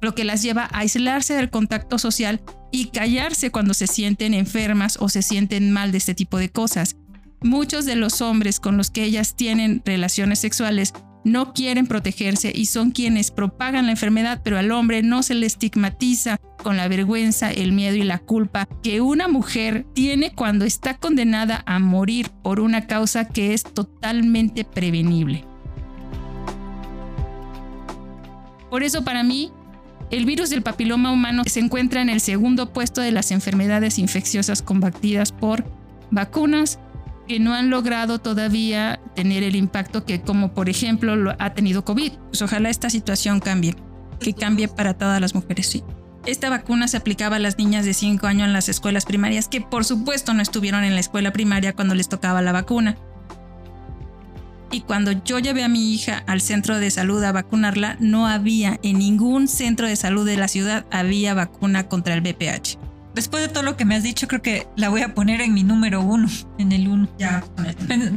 lo 0.00 0.16
que 0.16 0.24
las 0.24 0.42
lleva 0.42 0.64
a 0.64 0.80
aislarse 0.80 1.34
del 1.34 1.48
contacto 1.48 1.98
social 1.98 2.42
y 2.72 2.86
callarse 2.86 3.52
cuando 3.52 3.72
se 3.72 3.86
sienten 3.86 4.34
enfermas 4.34 4.98
o 5.00 5.08
se 5.08 5.22
sienten 5.22 5.72
mal 5.72 5.92
de 5.92 5.98
este 5.98 6.14
tipo 6.14 6.38
de 6.38 6.50
cosas. 6.50 6.96
Muchos 7.40 7.84
de 7.84 7.94
los 7.94 8.20
hombres 8.20 8.58
con 8.58 8.76
los 8.76 8.90
que 8.90 9.04
ellas 9.04 9.36
tienen 9.36 9.80
relaciones 9.84 10.40
sexuales 10.40 10.92
no 11.26 11.52
quieren 11.52 11.88
protegerse 11.88 12.52
y 12.54 12.66
son 12.66 12.92
quienes 12.92 13.32
propagan 13.32 13.86
la 13.86 13.90
enfermedad, 13.90 14.42
pero 14.44 14.58
al 14.58 14.70
hombre 14.70 15.02
no 15.02 15.24
se 15.24 15.34
le 15.34 15.46
estigmatiza 15.46 16.38
con 16.62 16.76
la 16.76 16.86
vergüenza, 16.86 17.50
el 17.50 17.72
miedo 17.72 17.96
y 17.96 18.04
la 18.04 18.20
culpa 18.20 18.68
que 18.80 19.00
una 19.00 19.26
mujer 19.26 19.84
tiene 19.92 20.32
cuando 20.32 20.64
está 20.64 20.98
condenada 20.98 21.64
a 21.66 21.80
morir 21.80 22.30
por 22.44 22.60
una 22.60 22.86
causa 22.86 23.26
que 23.26 23.54
es 23.54 23.64
totalmente 23.64 24.64
prevenible. 24.64 25.44
Por 28.70 28.84
eso 28.84 29.02
para 29.02 29.24
mí 29.24 29.50
el 30.12 30.26
virus 30.26 30.50
del 30.50 30.62
papiloma 30.62 31.10
humano 31.10 31.42
se 31.44 31.58
encuentra 31.58 32.02
en 32.02 32.08
el 32.08 32.20
segundo 32.20 32.72
puesto 32.72 33.00
de 33.00 33.10
las 33.10 33.32
enfermedades 33.32 33.98
infecciosas 33.98 34.62
combatidas 34.62 35.32
por 35.32 35.64
vacunas 36.12 36.78
que 37.26 37.40
no 37.40 37.54
han 37.54 37.70
logrado 37.70 38.18
todavía 38.18 39.00
tener 39.14 39.42
el 39.42 39.56
impacto 39.56 40.04
que 40.04 40.20
como 40.20 40.54
por 40.54 40.68
ejemplo 40.68 41.16
lo 41.16 41.34
ha 41.38 41.54
tenido 41.54 41.84
COVID. 41.84 42.12
Pues 42.28 42.42
ojalá 42.42 42.70
esta 42.70 42.90
situación 42.90 43.40
cambie, 43.40 43.74
que 44.20 44.34
cambie 44.34 44.68
para 44.68 44.94
todas 44.94 45.20
las 45.20 45.34
mujeres, 45.34 45.66
sí. 45.66 45.82
Esta 46.26 46.50
vacuna 46.50 46.88
se 46.88 46.96
aplicaba 46.96 47.36
a 47.36 47.38
las 47.38 47.56
niñas 47.56 47.84
de 47.84 47.94
5 47.94 48.26
años 48.26 48.46
en 48.46 48.52
las 48.52 48.68
escuelas 48.68 49.04
primarias 49.04 49.46
que 49.48 49.60
por 49.60 49.84
supuesto 49.84 50.34
no 50.34 50.42
estuvieron 50.42 50.82
en 50.82 50.94
la 50.94 51.00
escuela 51.00 51.32
primaria 51.32 51.72
cuando 51.72 51.94
les 51.94 52.08
tocaba 52.08 52.42
la 52.42 52.52
vacuna. 52.52 52.96
Y 54.72 54.80
cuando 54.80 55.12
yo 55.12 55.38
llevé 55.38 55.62
a 55.62 55.68
mi 55.68 55.94
hija 55.94 56.24
al 56.26 56.40
centro 56.40 56.78
de 56.78 56.90
salud 56.90 57.22
a 57.22 57.30
vacunarla, 57.30 57.96
no 58.00 58.26
había 58.26 58.80
en 58.82 58.98
ningún 58.98 59.46
centro 59.46 59.86
de 59.86 59.94
salud 59.94 60.26
de 60.26 60.36
la 60.36 60.48
ciudad 60.48 60.84
había 60.90 61.34
vacuna 61.34 61.88
contra 61.88 62.14
el 62.14 62.20
BPH. 62.20 62.76
Después 63.16 63.42
de 63.42 63.48
todo 63.48 63.62
lo 63.62 63.78
que 63.78 63.86
me 63.86 63.94
has 63.94 64.02
dicho, 64.02 64.28
creo 64.28 64.42
que 64.42 64.68
la 64.76 64.90
voy 64.90 65.00
a 65.00 65.14
poner 65.14 65.40
en 65.40 65.54
mi 65.54 65.62
número 65.62 66.02
uno, 66.02 66.28
en 66.58 66.70
el 66.70 66.86
uno. 66.86 67.08
Ya. 67.18 67.42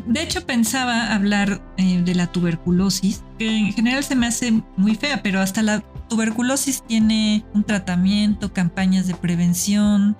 De 0.05 0.21
hecho, 0.21 0.45
pensaba 0.45 1.15
hablar 1.15 1.61
eh, 1.77 2.01
de 2.03 2.15
la 2.15 2.27
tuberculosis, 2.27 3.23
que 3.37 3.47
en 3.47 3.71
general 3.71 4.03
se 4.03 4.17
me 4.17 4.27
hace 4.27 4.61
muy 4.75 4.95
fea, 4.95 5.23
pero 5.23 5.39
hasta 5.39 5.61
la 5.61 5.79
tuberculosis 6.09 6.83
tiene 6.85 7.45
un 7.53 7.63
tratamiento, 7.63 8.51
campañas 8.51 9.07
de 9.07 9.15
prevención 9.15 10.17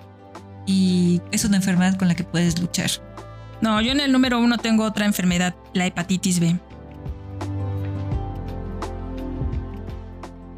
y 0.64 1.20
es 1.30 1.44
una 1.44 1.58
enfermedad 1.58 1.98
con 1.98 2.08
la 2.08 2.14
que 2.14 2.24
puedes 2.24 2.58
luchar. 2.58 2.90
No, 3.60 3.82
yo 3.82 3.92
en 3.92 4.00
el 4.00 4.12
número 4.12 4.40
uno 4.40 4.56
tengo 4.56 4.84
otra 4.84 5.04
enfermedad, 5.04 5.54
la 5.74 5.84
hepatitis 5.84 6.40
B. 6.40 6.58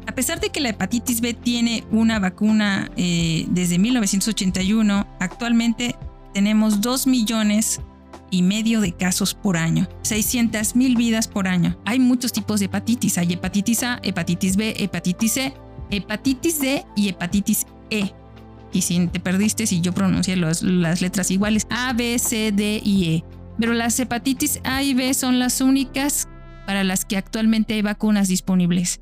A 0.05 0.13
pesar 0.13 0.39
de 0.39 0.49
que 0.49 0.59
la 0.59 0.69
hepatitis 0.69 1.21
B 1.21 1.33
tiene 1.33 1.83
una 1.91 2.19
vacuna 2.19 2.91
eh, 2.97 3.45
desde 3.49 3.79
1981, 3.79 5.07
actualmente 5.19 5.95
tenemos 6.33 6.81
2 6.81 7.07
millones 7.07 7.81
y 8.31 8.41
medio 8.41 8.81
de 8.81 8.91
casos 8.91 9.33
por 9.33 9.57
año, 9.57 9.87
600 10.01 10.75
mil 10.75 10.95
vidas 10.95 11.27
por 11.27 11.47
año. 11.47 11.77
Hay 11.85 11.99
muchos 11.99 12.33
tipos 12.33 12.59
de 12.59 12.65
hepatitis, 12.65 13.17
hay 13.17 13.33
hepatitis 13.33 13.83
A, 13.83 13.99
hepatitis 14.03 14.55
B, 14.55 14.73
hepatitis 14.77 15.31
C, 15.33 15.53
hepatitis 15.91 16.59
D 16.59 16.85
y 16.95 17.09
hepatitis 17.09 17.65
E 17.89 18.11
y 18.73 18.81
si 18.81 19.07
te 19.07 19.19
perdiste, 19.19 19.67
si 19.67 19.81
yo 19.81 19.93
pronuncié 19.93 20.35
las 20.35 20.63
letras 21.01 21.29
iguales, 21.29 21.67
A, 21.69 21.93
B, 21.93 22.17
C, 22.17 22.51
D 22.51 22.81
y 22.83 23.15
E. 23.15 23.23
Pero 23.59 23.73
las 23.73 23.99
hepatitis 23.99 24.59
A 24.63 24.81
y 24.81 24.95
B 24.95 25.13
son 25.13 25.37
las 25.37 25.61
únicas 25.61 26.27
para 26.65 26.83
las 26.83 27.05
que 27.05 27.17
actualmente 27.17 27.75
hay 27.75 27.83
vacunas 27.83 28.27
disponibles. 28.27 28.99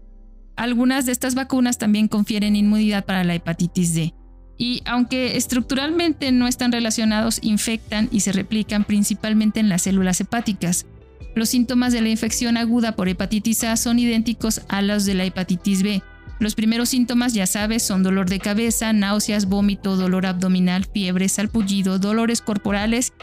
Algunas 0.62 1.08
de 1.08 1.12
estas 1.12 1.34
vacunas 1.34 1.80
también 1.80 2.08
confieren 2.08 2.56
inmunidad 2.56 3.04
para 3.04 3.24
la 3.24 3.34
hepatitis 3.34 3.96
D. 3.96 4.14
Y 4.60 4.84
aunque 4.86 5.36
estructuralmente 5.36 6.32
no 6.32 6.46
están 6.46 6.72
relacionados, 6.72 7.40
infectan 7.42 8.10
y 8.12 8.20
se 8.20 8.32
replican 8.32 8.84
principalmente 8.84 9.60
en 9.60 9.70
las 9.70 9.82
células 9.82 10.22
hepáticas. 10.22 10.86
Los 11.34 11.50
síntomas 11.50 11.94
de 11.94 12.02
la 12.02 12.10
infección 12.10 12.58
aguda 12.58 12.96
por 12.96 13.10
hepatitis 13.10 13.64
A 13.64 13.76
son 13.76 13.98
idénticos 13.98 14.62
a 14.70 14.84
los 14.84 15.06
de 15.06 15.16
la 15.16 15.26
hepatitis 15.26 15.82
B. 15.82 16.04
Los 16.40 16.54
primeros 16.54 16.90
síntomas, 16.90 17.34
ya 17.34 17.48
sabes, 17.48 17.82
son 17.82 18.04
dolor 18.04 18.30
de 18.30 18.38
cabeza, 18.38 18.94
náuseas, 18.94 19.48
vómito, 19.48 19.96
dolor 19.96 20.28
abdominal, 20.28 20.86
fiebre, 20.86 21.28
salpullido, 21.28 21.98
dolores 21.98 22.40
corporales 22.40 23.14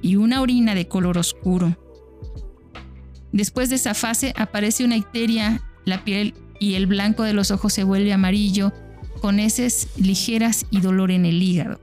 y 0.00 0.16
una 0.16 0.40
orina 0.40 0.74
de 0.74 0.88
color 0.88 1.18
oscuro. 1.18 1.76
Después 3.32 3.68
de 3.68 3.76
esa 3.76 3.92
fase 3.92 4.32
aparece 4.34 4.82
una 4.82 4.96
icteria, 4.96 5.60
la 5.84 6.02
piel 6.02 6.32
y 6.60 6.74
el 6.74 6.86
blanco 6.86 7.22
de 7.22 7.32
los 7.32 7.50
ojos 7.50 7.72
se 7.72 7.84
vuelve 7.84 8.12
amarillo, 8.12 8.72
con 9.20 9.40
heces 9.40 9.88
ligeras 9.96 10.66
y 10.70 10.80
dolor 10.80 11.10
en 11.10 11.26
el 11.26 11.42
hígado. 11.42 11.80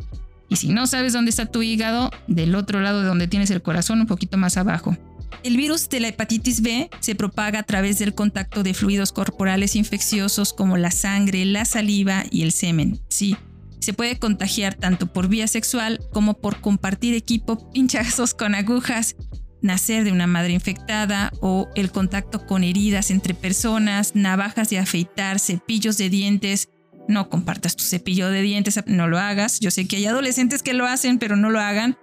Y 0.50 0.58
si 0.58 0.70
no 0.70 0.86
sabes 0.88 1.14
dónde 1.14 1.30
está 1.30 1.46
tu 1.46 1.64
hígado, 1.64 2.12
del 2.28 2.56
otro 2.56 2.80
lado 2.82 3.02
de 3.02 3.08
donde 3.08 3.28
tienes 3.28 3.50
el 3.52 3.62
corazón, 3.62 4.02
un 4.02 4.08
poquito 4.08 4.38
más 4.38 4.58
abajo. 4.58 4.96
El 5.44 5.58
virus 5.58 5.90
de 5.90 6.00
la 6.00 6.10
hepatitis 6.10 6.62
B 6.62 6.90
se 7.00 7.16
propaga 7.16 7.60
a 7.60 7.64
través 7.64 8.00
del 8.00 8.14
contacto 8.14 8.64
de 8.64 8.74
fluidos 8.74 9.12
corporales 9.12 9.76
infecciosos 9.76 10.54
como 10.54 10.78
la 10.78 10.92
sangre, 10.92 11.44
la 11.46 11.66
saliva 11.66 12.24
y 12.32 12.44
el 12.44 12.52
semen. 12.52 13.00
Sí, 13.10 13.36
se 13.80 13.92
puede 13.92 14.18
contagiar 14.18 14.76
tanto 14.76 15.08
por 15.08 15.28
vía 15.28 15.48
sexual 15.48 16.00
como 16.14 16.36
por 16.36 16.62
compartir 16.62 17.16
equipo, 17.16 17.70
pinchazos 17.74 18.34
con 18.34 18.56
agujas, 18.56 19.16
nacer 19.64 20.04
de 20.04 20.12
una 20.12 20.28
madre 20.28 20.54
infectada 20.54 21.32
o 21.42 21.70
el 21.74 21.92
contacto 21.92 22.46
con 22.46 22.64
heridas 22.64 23.10
entre 23.10 23.34
personas, 23.34 24.16
navajas 24.16 24.70
de 24.70 24.78
afeitar, 24.78 25.40
cepillos 25.40 25.98
de 25.98 26.10
dientes. 26.10 26.70
No 27.08 27.30
compartas 27.30 27.76
tu 27.76 27.84
cepillo 27.84 28.30
de 28.30 28.42
dientes, 28.44 28.80
no 28.86 29.08
lo 29.08 29.18
hagas. 29.18 29.60
Yo 29.60 29.72
sé 29.72 29.88
que 29.88 29.96
hay 29.96 30.06
adolescentes 30.06 30.62
que 30.62 30.74
lo 30.74 30.86
hacen, 30.86 31.18
pero 31.18 31.36
no 31.36 31.50
lo 31.50 31.60
hagan. 31.60 31.98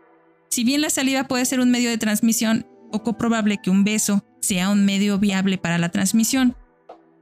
Si 0.50 0.64
bien 0.64 0.80
la 0.80 0.90
saliva 0.90 1.28
puede 1.28 1.44
ser 1.44 1.60
un 1.60 1.70
medio 1.70 1.90
de 1.90 1.98
transmisión, 1.98 2.66
poco 2.90 3.16
probable 3.16 3.58
que 3.62 3.70
un 3.70 3.84
beso 3.84 4.24
sea 4.40 4.70
un 4.70 4.84
medio 4.84 5.18
viable 5.18 5.58
para 5.58 5.78
la 5.78 5.90
transmisión. 5.90 6.56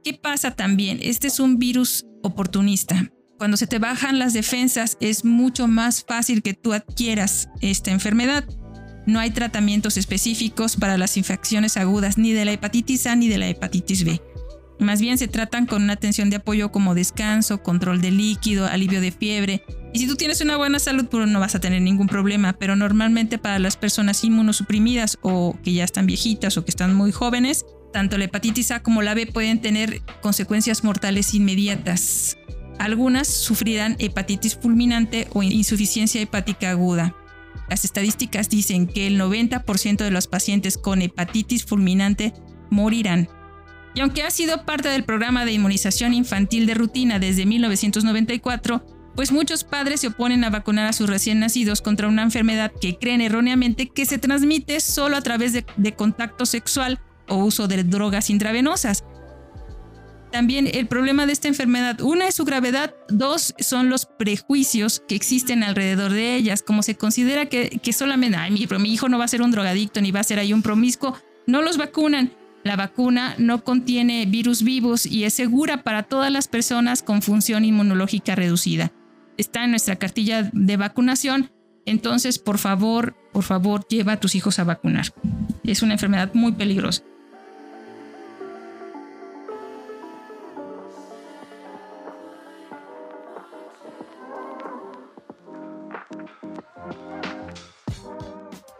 ¿Qué 0.03 0.13
pasa 0.13 0.51
también? 0.51 0.99
Este 1.01 1.27
es 1.27 1.39
un 1.39 1.59
virus 1.59 2.05
oportunista. 2.23 3.11
Cuando 3.37 3.55
se 3.55 3.67
te 3.67 3.79
bajan 3.79 4.19
las 4.19 4.33
defensas 4.33 4.97
es 4.99 5.23
mucho 5.23 5.67
más 5.67 6.03
fácil 6.03 6.41
que 6.41 6.53
tú 6.53 6.73
adquieras 6.73 7.49
esta 7.61 7.91
enfermedad. 7.91 8.45
No 9.09 9.19
hay 9.19 9.31
tratamientos 9.31 9.97
específicos 9.97 10.75
para 10.75 10.95
las 10.95 11.17
infecciones 11.17 11.77
agudas 11.77 12.19
ni 12.19 12.31
de 12.31 12.45
la 12.45 12.51
hepatitis 12.51 13.07
A 13.07 13.15
ni 13.15 13.27
de 13.27 13.39
la 13.39 13.47
hepatitis 13.47 14.03
B. 14.03 14.21
Más 14.77 15.01
bien 15.01 15.17
se 15.17 15.27
tratan 15.27 15.65
con 15.65 15.81
una 15.81 15.93
atención 15.93 16.29
de 16.29 16.35
apoyo 16.35 16.71
como 16.71 16.93
descanso, 16.93 17.63
control 17.63 18.01
de 18.01 18.11
líquido, 18.11 18.67
alivio 18.67 19.01
de 19.01 19.11
fiebre. 19.11 19.63
Y 19.95 19.99
si 19.99 20.07
tú 20.07 20.15
tienes 20.15 20.41
una 20.41 20.57
buena 20.57 20.77
salud, 20.77 21.07
pues 21.09 21.27
no 21.27 21.39
vas 21.39 21.55
a 21.55 21.59
tener 21.59 21.81
ningún 21.81 22.05
problema. 22.05 22.53
Pero 22.53 22.75
normalmente 22.75 23.39
para 23.39 23.57
las 23.57 23.77
personas 23.77 24.23
inmunosuprimidas 24.23 25.17
o 25.23 25.57
que 25.63 25.73
ya 25.73 25.85
están 25.85 26.05
viejitas 26.05 26.55
o 26.57 26.63
que 26.63 26.69
están 26.69 26.93
muy 26.93 27.11
jóvenes, 27.11 27.65
tanto 27.91 28.15
la 28.19 28.25
hepatitis 28.25 28.69
A 28.69 28.83
como 28.83 29.01
la 29.01 29.15
B 29.15 29.25
pueden 29.25 29.59
tener 29.59 30.03
consecuencias 30.21 30.83
mortales 30.83 31.33
inmediatas. 31.33 32.37
Algunas 32.77 33.27
sufrirán 33.27 33.95
hepatitis 33.97 34.55
fulminante 34.55 35.27
o 35.33 35.41
insuficiencia 35.41 36.21
hepática 36.21 36.69
aguda. 36.69 37.15
Las 37.69 37.85
estadísticas 37.85 38.49
dicen 38.49 38.87
que 38.87 39.07
el 39.07 39.19
90% 39.19 39.97
de 39.97 40.11
los 40.11 40.27
pacientes 40.27 40.77
con 40.77 41.01
hepatitis 41.01 41.65
fulminante 41.65 42.33
morirán. 42.69 43.29
Y 43.93 44.01
aunque 44.01 44.23
ha 44.23 44.31
sido 44.31 44.65
parte 44.65 44.89
del 44.89 45.03
programa 45.03 45.45
de 45.45 45.53
inmunización 45.53 46.13
infantil 46.13 46.65
de 46.65 46.73
rutina 46.73 47.19
desde 47.19 47.45
1994, 47.45 48.85
pues 49.15 49.31
muchos 49.31 49.63
padres 49.63 50.01
se 50.01 50.07
oponen 50.07 50.43
a 50.43 50.49
vacunar 50.49 50.87
a 50.87 50.93
sus 50.93 51.09
recién 51.09 51.39
nacidos 51.39 51.81
contra 51.81 52.07
una 52.07 52.23
enfermedad 52.23 52.71
que 52.79 52.97
creen 52.97 53.21
erróneamente 53.21 53.89
que 53.89 54.05
se 54.05 54.17
transmite 54.17 54.79
solo 54.79 55.17
a 55.17 55.21
través 55.21 55.53
de, 55.53 55.65
de 55.77 55.93
contacto 55.93 56.45
sexual 56.45 56.99
o 57.27 57.37
uso 57.37 57.67
de 57.67 57.83
drogas 57.83 58.29
intravenosas, 58.29 59.03
también 60.31 60.69
el 60.71 60.87
problema 60.87 61.25
de 61.25 61.33
esta 61.33 61.47
enfermedad, 61.47 62.01
una 62.01 62.27
es 62.27 62.35
su 62.35 62.45
gravedad, 62.45 62.93
dos 63.09 63.53
son 63.59 63.89
los 63.89 64.05
prejuicios 64.05 65.01
que 65.07 65.15
existen 65.15 65.63
alrededor 65.63 66.11
de 66.11 66.35
ellas, 66.35 66.61
como 66.61 66.83
se 66.83 66.95
considera 66.95 67.47
que, 67.47 67.79
solamente, 67.93 68.37
ay, 68.37 68.51
mi, 68.51 68.67
mi 68.79 68.93
hijo 68.93 69.09
no 69.09 69.17
va 69.17 69.25
a 69.25 69.29
ser 69.29 69.41
un 69.41 69.51
drogadicto 69.51 70.01
ni 70.01 70.11
va 70.11 70.19
a 70.19 70.23
ser 70.23 70.39
ahí 70.39 70.53
un 70.53 70.61
promiscuo, 70.61 71.17
no 71.47 71.61
los 71.61 71.77
vacunan. 71.77 72.31
La 72.63 72.75
vacuna 72.75 73.35
no 73.37 73.63
contiene 73.63 74.25
virus 74.25 74.63
vivos 74.63 75.05
y 75.05 75.23
es 75.23 75.33
segura 75.33 75.83
para 75.83 76.03
todas 76.03 76.29
las 76.29 76.49
personas 76.49 77.01
con 77.01 77.21
función 77.21 77.63
inmunológica 77.63 78.35
reducida. 78.35 78.91
Está 79.37 79.63
en 79.63 79.71
nuestra 79.71 79.95
cartilla 79.95 80.49
de 80.51 80.75
vacunación, 80.75 81.51
entonces 81.85 82.37
por 82.37 82.57
favor, 82.57 83.15
por 83.31 83.43
favor, 83.43 83.87
lleva 83.87 84.13
a 84.13 84.19
tus 84.19 84.35
hijos 84.35 84.59
a 84.59 84.65
vacunar. 84.65 85.13
Es 85.63 85.81
una 85.81 85.93
enfermedad 85.93 86.33
muy 86.33 86.51
peligrosa. 86.51 87.03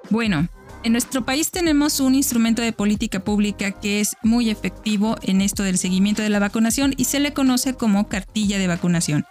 Bueno, 0.09 0.47
en 0.83 0.93
nuestro 0.93 1.25
país 1.25 1.51
tenemos 1.51 1.99
un 1.99 2.15
instrumento 2.15 2.61
de 2.61 2.71
política 2.71 3.19
pública 3.19 3.71
que 3.71 3.99
es 3.99 4.15
muy 4.23 4.49
efectivo 4.49 5.17
en 5.21 5.41
esto 5.41 5.63
del 5.63 5.77
seguimiento 5.77 6.21
de 6.21 6.29
la 6.29 6.39
vacunación 6.39 6.93
y 6.97 7.05
se 7.05 7.19
le 7.19 7.33
conoce 7.33 7.73
como 7.73 8.07
cartilla 8.07 8.57
de 8.57 8.67
vacunación. 8.67 9.25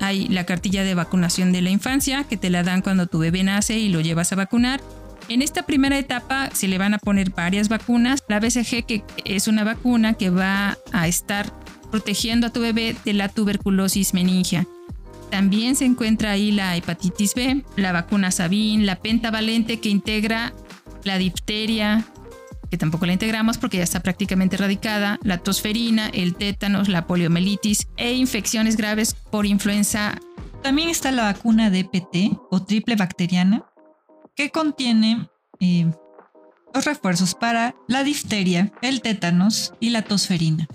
Hay 0.00 0.26
la 0.28 0.46
cartilla 0.46 0.82
de 0.82 0.94
vacunación 0.94 1.52
de 1.52 1.60
la 1.60 1.70
infancia 1.70 2.24
que 2.24 2.38
te 2.38 2.48
la 2.48 2.62
dan 2.62 2.80
cuando 2.80 3.06
tu 3.06 3.18
bebé 3.18 3.42
nace 3.44 3.78
y 3.78 3.90
lo 3.90 4.00
llevas 4.00 4.32
a 4.32 4.36
vacunar. 4.36 4.80
En 5.28 5.42
esta 5.42 5.64
primera 5.64 5.98
etapa 5.98 6.48
se 6.54 6.66
le 6.66 6.78
van 6.78 6.94
a 6.94 6.98
poner 6.98 7.30
varias 7.30 7.68
vacunas. 7.68 8.24
La 8.26 8.40
BCG 8.40 8.86
que 8.86 9.04
es 9.26 9.46
una 9.46 9.64
vacuna 9.64 10.14
que 10.14 10.30
va 10.30 10.78
a 10.92 11.06
estar 11.06 11.52
protegiendo 11.90 12.46
a 12.46 12.50
tu 12.50 12.60
bebé 12.60 12.96
de 13.04 13.12
la 13.12 13.28
tuberculosis 13.28 14.14
meningia. 14.14 14.66
También 15.30 15.76
se 15.76 15.84
encuentra 15.84 16.32
ahí 16.32 16.50
la 16.50 16.76
hepatitis 16.76 17.34
B, 17.34 17.64
la 17.76 17.92
vacuna 17.92 18.30
Sabin, 18.30 18.86
la 18.86 18.96
pentavalente 18.96 19.80
que 19.80 19.88
integra 19.88 20.52
la 21.04 21.18
difteria, 21.18 22.04
que 22.70 22.78
tampoco 22.78 23.06
la 23.06 23.12
integramos 23.12 23.58
porque 23.58 23.78
ya 23.78 23.82
está 23.82 24.00
prácticamente 24.00 24.56
erradicada, 24.56 25.18
la 25.22 25.38
tosferina, 25.38 26.08
el 26.08 26.34
tétanos, 26.34 26.88
la 26.88 27.06
poliomielitis 27.06 27.88
e 27.96 28.12
infecciones 28.12 28.76
graves 28.76 29.14
por 29.14 29.46
influenza. 29.46 30.18
También 30.62 30.88
está 30.88 31.10
la 31.10 31.24
vacuna 31.24 31.70
DPT 31.70 32.38
o 32.50 32.62
triple 32.62 32.96
bacteriana, 32.96 33.64
que 34.36 34.50
contiene 34.50 35.28
eh, 35.58 35.90
los 36.72 36.84
refuerzos 36.84 37.34
para 37.34 37.74
la 37.88 38.04
difteria, 38.04 38.72
el 38.82 39.00
tétanos 39.00 39.74
y 39.80 39.90
la 39.90 40.02
tosferina. 40.02 40.68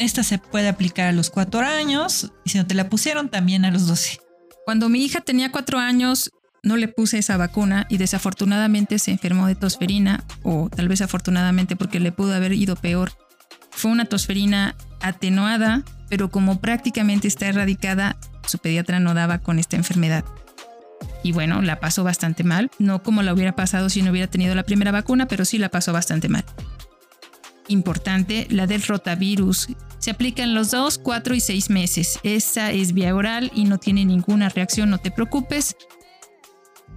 Esta 0.00 0.22
se 0.22 0.38
puede 0.38 0.66
aplicar 0.66 1.08
a 1.08 1.12
los 1.12 1.28
cuatro 1.28 1.60
años 1.60 2.32
y 2.46 2.48
si 2.48 2.56
no 2.56 2.66
te 2.66 2.74
la 2.74 2.88
pusieron 2.88 3.28
también 3.28 3.66
a 3.66 3.70
los 3.70 3.86
12. 3.86 4.18
Cuando 4.64 4.88
mi 4.88 5.04
hija 5.04 5.20
tenía 5.20 5.52
cuatro 5.52 5.78
años, 5.78 6.30
no 6.62 6.78
le 6.78 6.88
puse 6.88 7.18
esa 7.18 7.36
vacuna 7.36 7.86
y 7.90 7.98
desafortunadamente 7.98 8.98
se 8.98 9.10
enfermó 9.10 9.46
de 9.46 9.56
tosferina 9.56 10.24
o 10.42 10.70
tal 10.70 10.88
vez 10.88 11.02
afortunadamente 11.02 11.76
porque 11.76 12.00
le 12.00 12.12
pudo 12.12 12.32
haber 12.32 12.54
ido 12.54 12.76
peor. 12.76 13.12
Fue 13.70 13.90
una 13.90 14.06
tosferina 14.06 14.74
atenuada, 15.02 15.82
pero 16.08 16.30
como 16.30 16.62
prácticamente 16.62 17.28
está 17.28 17.48
erradicada, 17.48 18.16
su 18.46 18.56
pediatra 18.56 19.00
no 19.00 19.12
daba 19.12 19.40
con 19.40 19.58
esta 19.58 19.76
enfermedad. 19.76 20.24
Y 21.22 21.32
bueno, 21.32 21.60
la 21.60 21.78
pasó 21.78 22.04
bastante 22.04 22.42
mal, 22.42 22.70
no 22.78 23.02
como 23.02 23.20
la 23.20 23.34
hubiera 23.34 23.54
pasado 23.54 23.90
si 23.90 24.00
no 24.00 24.12
hubiera 24.12 24.28
tenido 24.28 24.54
la 24.54 24.62
primera 24.62 24.92
vacuna, 24.92 25.28
pero 25.28 25.44
sí 25.44 25.58
la 25.58 25.68
pasó 25.68 25.92
bastante 25.92 26.30
mal. 26.30 26.46
Importante, 27.70 28.48
la 28.50 28.66
del 28.66 28.82
rotavirus 28.82 29.68
se 29.98 30.10
aplica 30.10 30.42
en 30.42 30.54
los 30.54 30.72
2, 30.72 30.98
4 30.98 31.34
y 31.36 31.40
6 31.40 31.70
meses. 31.70 32.18
Esa 32.24 32.72
es 32.72 32.92
vía 32.92 33.14
oral 33.14 33.52
y 33.54 33.62
no 33.62 33.78
tiene 33.78 34.04
ninguna 34.04 34.48
reacción, 34.48 34.90
no 34.90 34.98
te 34.98 35.12
preocupes. 35.12 35.76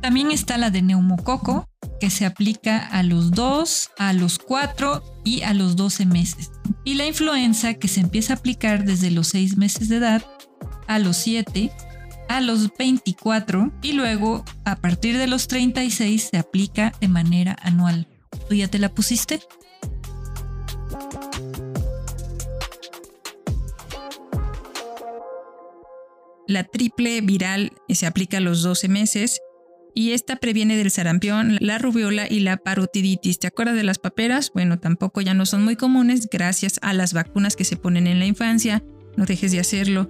También 0.01 0.31
está 0.31 0.57
la 0.57 0.71
de 0.71 0.81
neumococo, 0.81 1.69
que 1.99 2.09
se 2.09 2.25
aplica 2.25 2.87
a 2.87 3.03
los 3.03 3.29
2, 3.31 3.91
a 3.99 4.13
los 4.13 4.39
4 4.39 5.03
y 5.23 5.43
a 5.43 5.53
los 5.53 5.75
12 5.75 6.07
meses. 6.07 6.51
Y 6.83 6.95
la 6.95 7.05
influenza, 7.05 7.75
que 7.75 7.87
se 7.87 7.99
empieza 7.99 8.33
a 8.33 8.37
aplicar 8.37 8.83
desde 8.83 9.11
los 9.11 9.27
6 9.27 9.57
meses 9.57 9.89
de 9.89 9.97
edad, 9.97 10.25
a 10.87 10.97
los 10.97 11.17
7, 11.17 11.71
a 12.29 12.41
los 12.41 12.75
24 12.75 13.71
y 13.83 13.91
luego 13.91 14.43
a 14.65 14.77
partir 14.77 15.19
de 15.19 15.27
los 15.27 15.47
36 15.47 16.29
se 16.31 16.37
aplica 16.39 16.93
de 16.99 17.09
manera 17.09 17.55
anual. 17.61 18.07
¿Tú 18.49 18.55
ya 18.55 18.67
te 18.67 18.79
la 18.79 18.89
pusiste? 18.89 19.39
La 26.47 26.63
triple 26.65 27.21
viral 27.21 27.71
se 27.89 28.05
aplica 28.05 28.37
a 28.37 28.41
los 28.41 28.63
12 28.63 28.89
meses 28.89 29.39
y 29.95 30.11
esta 30.11 30.37
previene 30.37 30.75
del 30.75 30.91
sarampión, 30.91 31.57
la 31.61 31.77
rubiola 31.77 32.27
y 32.29 32.39
la 32.39 32.57
parotiditis. 32.57 33.39
¿Te 33.39 33.47
acuerdas 33.47 33.75
de 33.75 33.83
las 33.83 33.99
paperas? 33.99 34.51
Bueno, 34.53 34.79
tampoco 34.79 35.21
ya 35.21 35.33
no 35.33 35.45
son 35.45 35.63
muy 35.63 35.75
comunes 35.75 36.27
gracias 36.29 36.79
a 36.81 36.93
las 36.93 37.13
vacunas 37.13 37.55
que 37.55 37.63
se 37.63 37.77
ponen 37.77 38.07
en 38.07 38.19
la 38.19 38.25
infancia. 38.25 38.83
No 39.15 39.25
dejes 39.25 39.51
de 39.51 39.59
hacerlo. 39.59 40.09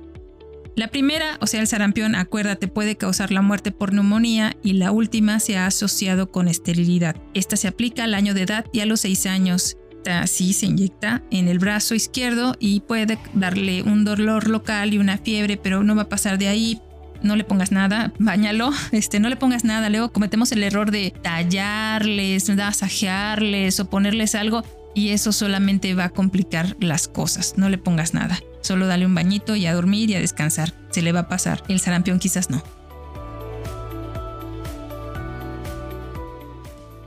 La 0.75 0.87
primera, 0.87 1.37
o 1.39 1.45
sea, 1.45 1.61
el 1.61 1.67
sarampión, 1.67 2.15
acuérdate, 2.15 2.67
puede 2.67 2.95
causar 2.95 3.31
la 3.31 3.43
muerte 3.43 3.71
por 3.71 3.93
neumonía 3.93 4.57
y 4.63 4.73
la 4.73 4.91
última 4.91 5.39
se 5.39 5.55
ha 5.55 5.67
asociado 5.67 6.31
con 6.31 6.47
esterilidad. 6.47 7.15
Esta 7.35 7.57
se 7.57 7.67
aplica 7.67 8.05
al 8.05 8.15
año 8.15 8.33
de 8.33 8.41
edad 8.41 8.65
y 8.73 8.79
a 8.79 8.87
los 8.87 9.01
6 9.01 9.27
años. 9.27 9.77
Así 10.07 10.53
se 10.53 10.67
inyecta 10.67 11.21
en 11.31 11.47
el 11.47 11.59
brazo 11.59 11.95
izquierdo 11.95 12.55
y 12.59 12.81
puede 12.81 13.17
darle 13.33 13.83
un 13.83 14.05
dolor 14.05 14.47
local 14.47 14.93
y 14.93 14.97
una 14.97 15.17
fiebre, 15.17 15.57
pero 15.57 15.83
no 15.83 15.95
va 15.95 16.03
a 16.03 16.09
pasar 16.09 16.37
de 16.37 16.47
ahí 16.47 16.81
no 17.23 17.37
le 17.37 17.45
pongas 17.45 17.71
nada, 17.71 18.11
bañalo, 18.19 18.71
este, 18.91 19.19
no 19.19 19.29
le 19.29 19.37
pongas 19.37 19.63
nada. 19.63 19.89
Luego 19.89 20.11
cometemos 20.11 20.51
el 20.51 20.61
error 20.61 20.91
de 20.91 21.13
tallarles, 21.21 22.49
masajearles 22.55 23.79
o 23.79 23.89
ponerles 23.89 24.35
algo 24.35 24.63
y 24.93 25.09
eso 25.09 25.31
solamente 25.31 25.95
va 25.95 26.05
a 26.05 26.09
complicar 26.09 26.75
las 26.79 27.07
cosas. 27.07 27.55
No 27.57 27.69
le 27.69 27.77
pongas 27.77 28.13
nada. 28.13 28.39
Solo 28.61 28.87
dale 28.87 29.05
un 29.05 29.15
bañito 29.15 29.55
y 29.55 29.65
a 29.65 29.73
dormir 29.73 30.09
y 30.09 30.15
a 30.15 30.19
descansar. 30.19 30.73
Se 30.91 31.01
le 31.01 31.11
va 31.11 31.21
a 31.21 31.27
pasar. 31.27 31.63
El 31.67 31.79
sarampión 31.79 32.19
quizás 32.19 32.49
no. 32.49 32.63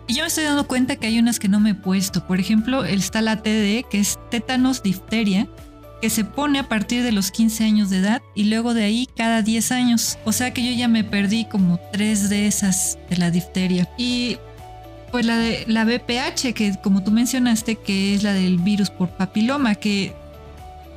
Y 0.08 0.14
yo 0.14 0.22
me 0.22 0.28
estoy 0.28 0.44
dando 0.44 0.68
cuenta 0.68 0.96
que 0.96 1.08
hay 1.08 1.18
unas 1.18 1.40
que 1.40 1.48
no 1.48 1.58
me 1.58 1.70
he 1.70 1.74
puesto. 1.74 2.26
Por 2.26 2.38
ejemplo, 2.38 2.84
está 2.84 3.22
la 3.22 3.42
TD, 3.42 3.84
que 3.90 3.98
es 3.98 4.18
tétanos 4.30 4.82
difteria, 4.82 5.48
que 6.00 6.10
se 6.10 6.24
pone 6.24 6.60
a 6.60 6.68
partir 6.68 7.02
de 7.02 7.10
los 7.10 7.30
15 7.32 7.64
años 7.64 7.90
de 7.90 7.98
edad 7.98 8.22
y 8.34 8.44
luego 8.44 8.72
de 8.72 8.84
ahí 8.84 9.08
cada 9.16 9.42
10 9.42 9.72
años. 9.72 10.18
O 10.24 10.32
sea 10.32 10.52
que 10.52 10.64
yo 10.64 10.70
ya 10.72 10.86
me 10.86 11.02
perdí 11.02 11.46
como 11.46 11.80
tres 11.92 12.28
de 12.28 12.46
esas 12.46 12.98
de 13.10 13.16
la 13.16 13.30
difteria. 13.32 13.88
Y 13.98 14.38
pues 15.10 15.26
la 15.26 15.38
de 15.38 15.64
la 15.66 15.84
BPH, 15.84 16.52
que 16.54 16.76
como 16.82 17.02
tú 17.02 17.10
mencionaste, 17.10 17.76
que 17.76 18.14
es 18.14 18.22
la 18.22 18.32
del 18.32 18.58
virus 18.58 18.90
por 18.90 19.08
papiloma, 19.10 19.74
que 19.74 20.14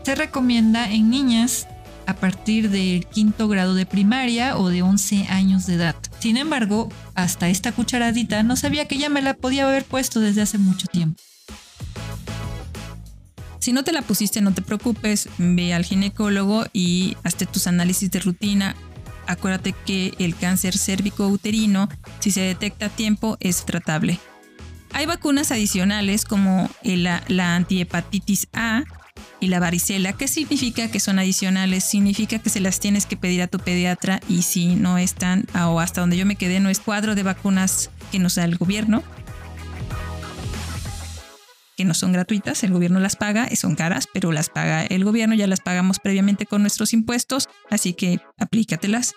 se 0.04 0.14
recomienda 0.14 0.92
en 0.92 1.10
niñas 1.10 1.68
a 2.06 2.16
partir 2.16 2.70
del 2.70 3.06
quinto 3.08 3.48
grado 3.48 3.74
de 3.74 3.86
primaria 3.86 4.58
o 4.58 4.70
de 4.70 4.82
11 4.82 5.28
años 5.30 5.66
de 5.66 5.76
edad. 5.76 5.96
Sin 6.20 6.38
embargo, 6.38 6.90
hasta 7.16 7.50
esta 7.50 7.72
cucharadita 7.72 8.44
no 8.44 8.56
sabía 8.56 8.88
que 8.88 8.98
ya 8.98 9.10
me 9.10 9.22
la 9.22 9.34
podía 9.34 9.68
haber 9.68 9.86
puesto 9.86 10.20
desde 10.20 10.42
hace 10.42 10.58
mucho 10.58 10.88
tiempo. 10.88 11.22
Si 13.60 13.74
no 13.74 13.84
te 13.84 13.92
la 13.92 14.02
pusiste, 14.02 14.42
no 14.42 14.54
te 14.54 14.62
preocupes, 14.62 15.30
ve 15.38 15.74
al 15.74 15.86
ginecólogo 15.86 16.66
y 16.74 17.18
hazte 17.24 17.46
tus 17.46 17.68
análisis 17.68 18.10
de 18.12 18.20
rutina. 18.20 18.76
Acuérdate 19.28 19.74
que 19.86 20.14
el 20.18 20.36
cáncer 20.36 20.78
cérvico-uterino, 20.78 21.88
si 22.20 22.32
se 22.32 22.42
detecta 22.42 22.88
a 22.88 22.90
tiempo, 22.90 23.38
es 23.40 23.66
tratable. 23.66 24.20
Hay 24.92 25.06
vacunas 25.06 25.52
adicionales 25.52 26.26
como 26.26 26.70
la, 26.84 27.24
la 27.28 27.56
antihepatitis 27.56 28.48
A 28.54 28.84
y 29.40 29.48
la 29.48 29.60
varicela. 29.60 30.14
¿Qué 30.14 30.28
significa 30.28 30.90
que 30.90 31.00
son 31.00 31.20
adicionales? 31.20 31.84
Significa 31.84 32.40
que 32.40 32.50
se 32.50 32.60
las 32.60 32.80
tienes 32.80 33.06
que 33.06 33.18
pedir 33.18 33.42
a 33.42 33.48
tu 33.48 33.60
pediatra 33.60 34.20
y 34.28 34.44
si 34.44 34.76
no 34.76 34.98
están, 34.98 35.46
o 35.54 35.80
hasta 35.80 36.02
donde 36.02 36.18
yo 36.18 36.26
me 36.26 36.36
quedé, 36.36 36.60
no 36.60 36.70
es 36.70 36.80
cuadro 36.80 37.16
de 37.16 37.24
vacunas 37.24 37.90
que 38.12 38.20
nos 38.20 38.36
da 38.36 38.46
el 38.46 38.58
gobierno, 38.58 39.04
que 41.80 41.86
no 41.86 41.94
son 41.94 42.12
gratuitas, 42.12 42.64
el 42.66 42.74
gobierno 42.74 43.00
las 43.00 43.16
paga, 43.16 43.48
son 43.56 43.76
caras, 43.76 44.08
pero 44.14 44.34
las 44.34 44.50
paga 44.50 44.84
el 44.84 45.06
gobierno, 45.06 45.36
ya 45.36 45.48
las 45.48 45.62
pagamos 45.62 46.00
previamente 46.00 46.46
con 46.46 46.62
nuestros 46.62 46.92
impuestos, 46.92 47.48
así 47.70 47.94
que 47.94 48.20
aplícatelas. 48.38 49.14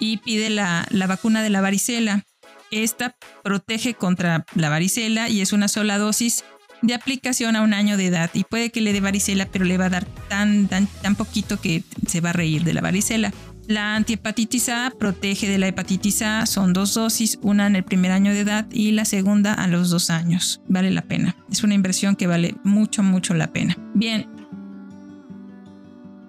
Y 0.00 0.16
pide 0.16 0.50
la, 0.50 0.86
la 0.90 1.06
vacuna 1.06 1.42
de 1.42 1.50
la 1.50 1.60
varicela. 1.60 2.24
Esta 2.70 3.16
protege 3.44 3.94
contra 3.94 4.44
la 4.54 4.70
varicela 4.70 5.28
y 5.28 5.40
es 5.40 5.52
una 5.52 5.68
sola 5.68 5.98
dosis 5.98 6.42
de 6.86 6.94
aplicación 6.94 7.56
a 7.56 7.62
un 7.62 7.74
año 7.74 7.96
de 7.96 8.06
edad 8.06 8.30
y 8.34 8.44
puede 8.44 8.70
que 8.70 8.80
le 8.80 8.92
dé 8.92 9.00
varicela, 9.00 9.46
pero 9.50 9.64
le 9.64 9.78
va 9.78 9.86
a 9.86 9.90
dar 9.90 10.04
tan, 10.28 10.68
tan, 10.68 10.86
tan 10.86 11.14
poquito 11.14 11.60
que 11.60 11.82
se 12.06 12.20
va 12.20 12.30
a 12.30 12.32
reír 12.34 12.64
de 12.64 12.74
la 12.74 12.80
varicela. 12.80 13.32
La 13.66 13.96
antihepatitis 13.96 14.68
A 14.68 14.92
protege 14.98 15.48
de 15.48 15.56
la 15.56 15.68
hepatitis 15.68 16.20
A, 16.20 16.44
son 16.44 16.74
dos 16.74 16.92
dosis, 16.94 17.38
una 17.40 17.66
en 17.66 17.76
el 17.76 17.84
primer 17.84 18.12
año 18.12 18.32
de 18.32 18.40
edad 18.40 18.66
y 18.70 18.92
la 18.92 19.06
segunda 19.06 19.54
a 19.54 19.66
los 19.68 19.88
dos 19.88 20.10
años. 20.10 20.60
Vale 20.68 20.90
la 20.90 21.02
pena. 21.02 21.34
Es 21.50 21.64
una 21.64 21.72
inversión 21.72 22.14
que 22.14 22.26
vale 22.26 22.54
mucho, 22.62 23.02
mucho 23.02 23.32
la 23.32 23.52
pena. 23.52 23.76
Bien. 23.94 24.33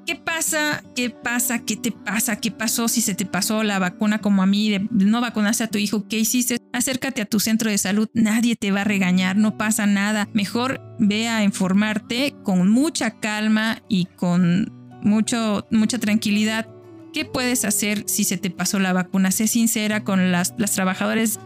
¿Qué 0.06 0.16
pasa? 0.16 0.84
¿Qué 0.96 1.10
pasa? 1.10 1.60
¿Qué 1.60 1.76
te 1.76 1.92
pasa? 1.92 2.36
¿Qué 2.36 2.52
pasó 2.52 2.88
si 2.88 3.02
se 3.02 3.16
te 3.16 3.26
pasó 3.26 3.64
la 3.64 3.80
vacuna 3.80 4.20
como 4.20 4.44
a 4.44 4.46
mí 4.46 4.70
de 4.70 4.88
no 4.92 5.22
vacunaste 5.22 5.64
a 5.64 5.68
tu 5.68 5.78
hijo? 5.78 6.08
¿Qué 6.08 6.20
hiciste? 6.20 6.58
Acércate 6.74 7.22
a 7.22 7.26
tu 7.26 7.40
centro 7.40 7.72
de 7.72 7.78
salud, 7.78 8.08
nadie 8.14 8.56
te 8.56 8.72
va 8.72 8.82
a 8.82 8.84
regañar, 8.84 9.36
no 9.36 9.58
pasa 9.58 9.88
nada. 9.88 10.30
Mejor 10.34 10.82
ve 11.00 11.28
a 11.28 11.44
informarte 11.44 12.36
con 12.44 12.70
mucha 12.70 13.20
calma 13.20 13.82
y 13.90 14.06
con 14.06 14.72
mucho, 15.02 15.66
mucha 15.72 15.98
tranquilidad 15.98 16.68
¿Qué 17.16 17.24
puedes 17.24 17.64
hacer 17.64 18.04
si 18.08 18.26
se 18.26 18.36
te 18.36 18.50
pasó 18.50 18.78
la 18.78 18.92
vacuna? 18.92 19.32
Sé 19.32 19.48
sincera 19.48 20.04
con 20.04 20.34
las, 20.34 20.54
las 20.58 20.74
trabajadores, 20.74 21.40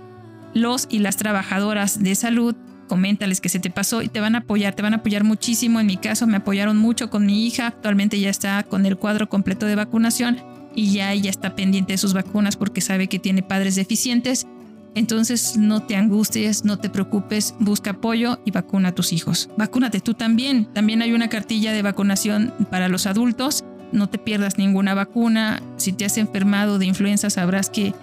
los 0.56 0.88
y 0.90 0.98
las 0.98 1.16
trabajadoras 1.16 2.02
de 2.02 2.16
salud. 2.16 2.56
Coméntales 2.90 3.40
que 3.40 3.48
se 3.48 3.60
te 3.60 3.70
pasó 3.70 4.02
y 4.02 4.10
te 4.10 4.20
van 4.20 4.36
a 4.36 4.40
apoyar, 4.40 4.76
te 4.76 4.82
van 4.82 4.94
a 4.94 4.98
apoyar 4.98 5.24
muchísimo. 5.24 5.80
En 5.80 5.88
mi 5.88 5.96
caso 5.96 6.28
me 6.28 6.36
apoyaron 6.36 6.78
mucho 6.78 7.10
con 7.10 7.26
mi 7.26 7.48
hija. 7.48 7.68
Actualmente 7.68 8.20
ya 8.20 8.30
está 8.30 8.64
con 8.64 8.86
el 8.86 8.98
cuadro 8.98 9.30
completo 9.30 9.66
de 9.66 9.76
vacunación 9.76 10.42
y 10.76 10.92
ya 10.92 11.14
ella 11.14 11.30
está 11.30 11.56
pendiente 11.56 11.94
de 11.94 11.98
sus 11.98 12.14
vacunas 12.14 12.58
porque 12.58 12.82
sabe 12.82 13.08
que 13.08 13.20
tiene 13.20 13.42
padres 13.42 13.76
deficientes. 13.76 14.46
Entonces 14.94 15.56
no 15.56 15.84
te 15.84 15.96
angusties, 15.96 16.66
no 16.66 16.80
te 16.80 16.90
preocupes, 16.90 17.56
busca 17.60 17.92
apoyo 17.92 18.42
y 18.44 18.52
vacuna 18.52 18.90
a 18.90 18.96
tus 18.96 19.14
hijos. 19.14 19.50
Vacúnate 19.56 20.02
tú 20.02 20.16
también. 20.16 20.66
También 20.74 21.02
hay 21.02 21.14
una 21.14 21.30
cartilla 21.30 21.72
de 21.72 21.82
vacunación 21.82 22.54
para 22.70 22.90
los 22.90 23.06
adultos 23.06 23.64
no 23.92 24.08
te 24.08 24.18
pierdas 24.18 24.58
ninguna 24.58 24.94
vacuna. 24.94 25.62
Si 25.78 25.94
te 25.94 26.06
has 26.06 26.18
enfermado 26.18 26.80
de 26.80 26.86
influenza 26.86 27.30
sabrás 27.30 27.70
que 27.70 27.94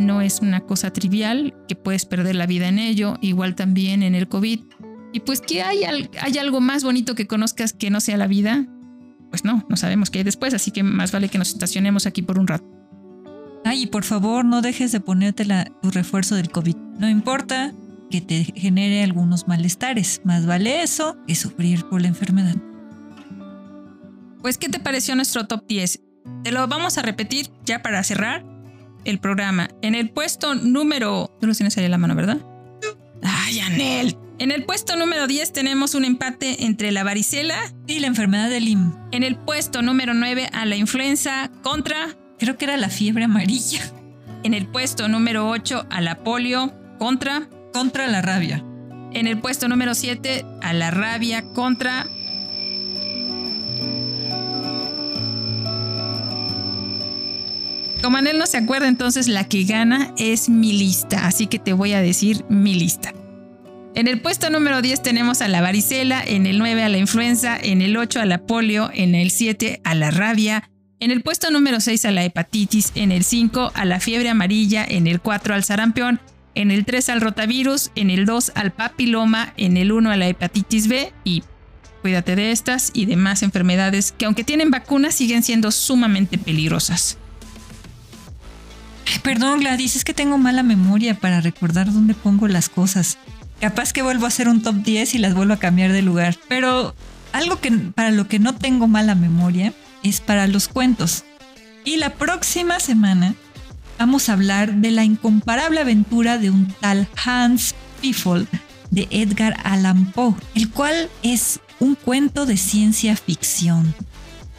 no 0.00 0.20
es 0.20 0.40
una 0.40 0.60
cosa 0.60 0.92
trivial, 0.92 1.54
que 1.68 1.76
puedes 1.76 2.04
perder 2.06 2.34
la 2.34 2.46
vida 2.46 2.68
en 2.68 2.78
ello, 2.78 3.16
igual 3.20 3.54
también 3.54 4.02
en 4.02 4.14
el 4.14 4.28
COVID. 4.28 4.60
Y 5.12 5.20
pues 5.20 5.40
que 5.40 5.62
hay, 5.62 5.84
hay 5.84 6.38
algo 6.38 6.60
más 6.60 6.82
bonito 6.82 7.14
que 7.14 7.26
conozcas 7.26 7.72
que 7.72 7.90
no 7.90 8.00
sea 8.00 8.16
la 8.16 8.26
vida. 8.26 8.66
Pues 9.30 9.44
no, 9.44 9.64
no 9.68 9.76
sabemos 9.76 10.10
qué 10.10 10.18
hay 10.18 10.24
después, 10.24 10.54
así 10.54 10.70
que 10.70 10.82
más 10.82 11.12
vale 11.12 11.28
que 11.28 11.38
nos 11.38 11.50
estacionemos 11.50 12.06
aquí 12.06 12.22
por 12.22 12.38
un 12.38 12.46
rato. 12.46 12.64
Ay, 13.64 13.82
y 13.82 13.86
por 13.86 14.04
favor 14.04 14.44
no 14.44 14.62
dejes 14.62 14.90
de 14.90 15.00
ponerte 15.00 15.46
tu 15.82 15.90
refuerzo 15.90 16.34
del 16.34 16.50
COVID. 16.50 16.76
No 16.98 17.08
importa 17.08 17.74
que 18.10 18.20
te 18.20 18.44
genere 18.44 19.04
algunos 19.04 19.46
malestares, 19.46 20.22
más 20.24 20.46
vale 20.46 20.82
eso 20.82 21.16
que 21.26 21.34
sufrir 21.34 21.84
por 21.84 22.00
la 22.00 22.08
enfermedad. 22.08 22.56
Pues, 24.40 24.56
¿qué 24.56 24.68
te 24.68 24.80
pareció 24.80 25.14
nuestro 25.14 25.46
top 25.46 25.66
10? 25.66 26.00
Te 26.42 26.52
lo 26.52 26.66
vamos 26.66 26.96
a 26.96 27.02
repetir 27.02 27.50
ya 27.64 27.82
para 27.82 28.02
cerrar 28.02 28.49
el 29.04 29.18
programa. 29.18 29.68
En 29.82 29.94
el 29.94 30.10
puesto 30.10 30.54
número... 30.54 31.36
Tú 31.40 31.46
lo 31.46 31.54
tienes 31.54 31.76
ahí 31.78 31.84
en 31.84 31.90
la 31.90 31.98
mano, 31.98 32.14
¿verdad? 32.14 32.38
¡Ay, 33.22 33.60
Anel! 33.60 34.16
En 34.38 34.50
el 34.50 34.64
puesto 34.64 34.96
número 34.96 35.26
10 35.26 35.52
tenemos 35.52 35.94
un 35.94 36.04
empate 36.04 36.64
entre 36.64 36.92
la 36.92 37.04
varicela 37.04 37.58
y 37.86 38.00
la 38.00 38.06
enfermedad 38.06 38.48
de 38.48 38.60
Lyme. 38.60 38.92
En 39.12 39.22
el 39.22 39.36
puesto 39.36 39.82
número 39.82 40.14
9 40.14 40.48
a 40.52 40.64
la 40.64 40.76
influenza 40.76 41.50
contra... 41.62 42.16
Creo 42.38 42.56
que 42.56 42.64
era 42.64 42.78
la 42.78 42.88
fiebre 42.88 43.24
amarilla. 43.24 43.82
En 44.42 44.54
el 44.54 44.66
puesto 44.66 45.08
número 45.08 45.48
8 45.48 45.86
a 45.90 46.00
la 46.00 46.22
polio 46.22 46.72
contra... 46.98 47.48
Contra 47.72 48.08
la 48.08 48.22
rabia. 48.22 48.64
En 49.12 49.26
el 49.26 49.38
puesto 49.38 49.68
número 49.68 49.94
7 49.94 50.44
a 50.62 50.72
la 50.72 50.90
rabia 50.90 51.44
contra... 51.52 52.06
Como 58.02 58.16
Anel 58.16 58.38
no 58.38 58.46
se 58.46 58.56
acuerda, 58.56 58.88
entonces 58.88 59.28
la 59.28 59.46
que 59.46 59.64
gana 59.64 60.14
es 60.16 60.48
mi 60.48 60.72
lista, 60.72 61.26
así 61.26 61.46
que 61.46 61.58
te 61.58 61.74
voy 61.74 61.92
a 61.92 62.00
decir 62.00 62.46
mi 62.48 62.74
lista. 62.74 63.12
En 63.94 64.08
el 64.08 64.22
puesto 64.22 64.48
número 64.48 64.80
10 64.80 65.02
tenemos 65.02 65.42
a 65.42 65.48
la 65.48 65.60
varicela, 65.60 66.22
en 66.24 66.46
el 66.46 66.58
9 66.58 66.82
a 66.82 66.88
la 66.88 66.96
influenza, 66.96 67.58
en 67.60 67.82
el 67.82 67.98
8 67.98 68.20
a 68.20 68.24
la 68.24 68.38
polio, 68.38 68.90
en 68.94 69.14
el 69.14 69.30
7 69.30 69.82
a 69.84 69.94
la 69.94 70.10
rabia, 70.10 70.70
en 70.98 71.10
el 71.10 71.20
puesto 71.20 71.50
número 71.50 71.78
6 71.78 72.06
a 72.06 72.10
la 72.10 72.24
hepatitis, 72.24 72.92
en 72.94 73.12
el 73.12 73.22
5 73.22 73.72
a 73.74 73.84
la 73.84 74.00
fiebre 74.00 74.30
amarilla, 74.30 74.82
en 74.82 75.06
el 75.06 75.20
4 75.20 75.54
al 75.54 75.64
sarampión, 75.64 76.20
en 76.54 76.70
el 76.70 76.86
3 76.86 77.10
al 77.10 77.20
rotavirus, 77.20 77.90
en 77.96 78.08
el 78.08 78.24
2 78.24 78.52
al 78.54 78.70
papiloma, 78.70 79.52
en 79.58 79.76
el 79.76 79.92
1 79.92 80.10
a 80.10 80.16
la 80.16 80.28
hepatitis 80.28 80.88
B 80.88 81.12
y 81.24 81.42
cuídate 82.00 82.34
de 82.34 82.50
estas 82.50 82.92
y 82.94 83.04
demás 83.04 83.42
enfermedades 83.42 84.12
que 84.12 84.24
aunque 84.24 84.42
tienen 84.42 84.70
vacunas 84.70 85.14
siguen 85.14 85.42
siendo 85.42 85.70
sumamente 85.70 86.38
peligrosas 86.38 87.18
perdón, 89.18 89.60
Gladys, 89.60 89.96
es 89.96 90.04
que 90.04 90.14
tengo 90.14 90.38
mala 90.38 90.62
memoria 90.62 91.14
para 91.14 91.40
recordar 91.40 91.92
dónde 91.92 92.14
pongo 92.14 92.48
las 92.48 92.68
cosas. 92.68 93.18
Capaz 93.60 93.92
que 93.92 94.02
vuelvo 94.02 94.24
a 94.24 94.28
hacer 94.28 94.48
un 94.48 94.62
top 94.62 94.76
10 94.76 95.14
y 95.14 95.18
las 95.18 95.34
vuelvo 95.34 95.54
a 95.54 95.58
cambiar 95.58 95.92
de 95.92 96.02
lugar. 96.02 96.36
Pero 96.48 96.94
algo 97.32 97.60
que 97.60 97.70
para 97.70 98.10
lo 98.10 98.28
que 98.28 98.38
no 98.38 98.54
tengo 98.54 98.88
mala 98.88 99.14
memoria 99.14 99.72
es 100.02 100.20
para 100.20 100.46
los 100.46 100.68
cuentos. 100.68 101.24
Y 101.84 101.96
la 101.96 102.14
próxima 102.14 102.80
semana 102.80 103.34
vamos 103.98 104.28
a 104.28 104.34
hablar 104.34 104.74
de 104.74 104.90
la 104.90 105.04
incomparable 105.04 105.80
aventura 105.80 106.38
de 106.38 106.50
un 106.50 106.72
tal 106.80 107.08
Hans 107.24 107.74
Pfeffel 108.00 108.46
de 108.90 109.08
Edgar 109.10 109.56
Allan 109.64 110.12
Poe, 110.12 110.34
el 110.54 110.70
cual 110.70 111.10
es 111.22 111.60
un 111.78 111.94
cuento 111.94 112.46
de 112.46 112.56
ciencia 112.56 113.16
ficción. 113.16 113.94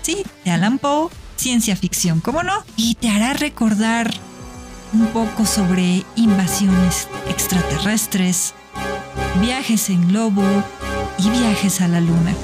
Sí, 0.02 0.24
de 0.46 0.52
Allan 0.52 0.80
Poe 0.80 1.10
ciencia 1.42 1.76
ficción, 1.76 2.20
¿cómo 2.20 2.44
no? 2.44 2.54
Y 2.76 2.96
te 2.96 3.10
hará 3.10 3.34
recordar 3.34 4.14
un 4.94 5.08
poco 5.08 5.46
sobre 5.46 6.06
invasiones 6.16 7.08
extraterrestres, 7.30 8.54
viajes 9.42 9.90
en 9.90 10.08
globo 10.08 10.44
y 11.18 11.30
viajes 11.30 11.82
a 11.82 11.88
la 11.88 12.02
luna. 12.02 12.36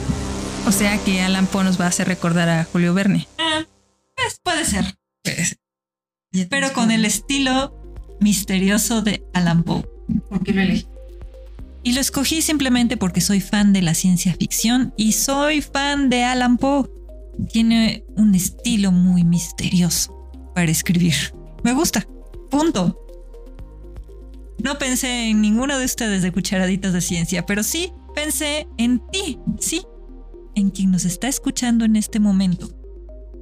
O 0.66 0.72
sea 0.72 0.98
que 0.98 1.22
Alan 1.22 1.48
Poe 1.48 1.64
nos 1.64 1.80
va 1.80 1.86
a 1.86 1.90
hacer 1.90 2.08
recordar 2.08 2.50
a 2.50 2.64
Julio 2.66 2.94
Verne. 2.94 3.28
Ah, 3.38 3.64
pues 4.16 4.40
puede 4.44 4.66
ser. 4.66 4.98
Pero 6.50 6.74
con 6.74 6.92
el 6.92 7.06
estilo 7.06 7.74
misterioso 8.20 9.02
de 9.02 9.24
Alan 9.34 9.64
Poe. 9.64 9.86
¿Por 10.30 10.44
qué 10.44 10.54
lo 10.54 10.62
elegí? 10.62 10.88
Y 11.84 11.94
lo 11.94 12.02
escogí 12.02 12.42
simplemente 12.42 12.98
porque 12.98 13.22
soy 13.22 13.40
fan 13.40 13.72
de 13.72 13.82
la 13.82 13.94
ciencia 13.94 14.34
ficción 14.34 14.94
y 14.98 15.14
soy 15.14 15.62
fan 15.62 16.10
de 16.10 16.24
Alan 16.24 16.58
Poe. 16.58 16.90
Tiene 17.54 18.04
un 18.16 18.36
estilo 18.36 18.92
muy 18.92 19.24
misterioso 19.24 20.14
para 20.54 20.72
escribir. 20.72 21.16
Me 21.64 21.74
gusta. 21.74 22.06
Punto. 22.50 23.04
No 24.64 24.78
pensé 24.80 25.30
en 25.30 25.42
ninguno 25.42 25.78
de 25.78 25.86
ustedes 25.86 26.22
de 26.24 26.32
cucharaditas 26.32 26.94
de 26.94 27.02
ciencia, 27.02 27.46
pero 27.46 27.64
sí 27.64 27.94
pensé 28.16 28.68
en 28.78 29.00
ti, 29.12 29.40
sí, 29.60 29.86
en 30.56 30.72
quien 30.72 30.92
nos 30.92 31.06
está 31.06 31.28
escuchando 31.28 31.86
en 31.86 31.96
este 31.96 32.20
momento. 32.20 32.70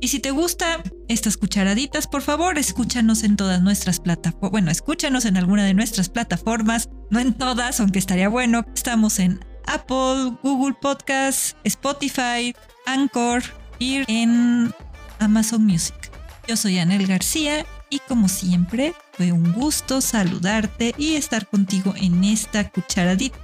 Y 0.01 0.09
si 0.09 0.19
te 0.19 0.31
gusta 0.31 0.83
estas 1.07 1.37
cucharaditas, 1.37 2.07
por 2.07 2.21
favor, 2.21 2.57
escúchanos 2.57 3.23
en 3.23 3.37
todas 3.37 3.61
nuestras 3.61 3.99
plataformas. 3.99 4.51
Bueno, 4.51 4.71
escúchanos 4.71 5.25
en 5.25 5.37
alguna 5.37 5.63
de 5.63 5.73
nuestras 5.73 6.09
plataformas, 6.09 6.89
no 7.09 7.19
en 7.19 7.33
todas, 7.33 7.79
aunque 7.79 7.99
estaría 7.99 8.27
bueno. 8.27 8.65
Estamos 8.75 9.19
en 9.19 9.39
Apple, 9.65 10.37
Google 10.43 10.75
Podcasts, 10.81 11.55
Spotify, 11.63 12.53
Anchor 12.85 13.41
y 13.79 14.03
en 14.11 14.73
Amazon 15.19 15.65
Music. 15.65 16.11
Yo 16.47 16.57
soy 16.57 16.77
Anel 16.77 17.07
García 17.07 17.65
y 17.89 17.99
como 17.99 18.27
siempre, 18.27 18.93
fue 19.13 19.31
un 19.31 19.53
gusto 19.53 20.01
saludarte 20.01 20.93
y 20.97 21.15
estar 21.15 21.47
contigo 21.47 21.93
en 21.97 22.23
esta 22.23 22.69
cucharadita. 22.69 23.37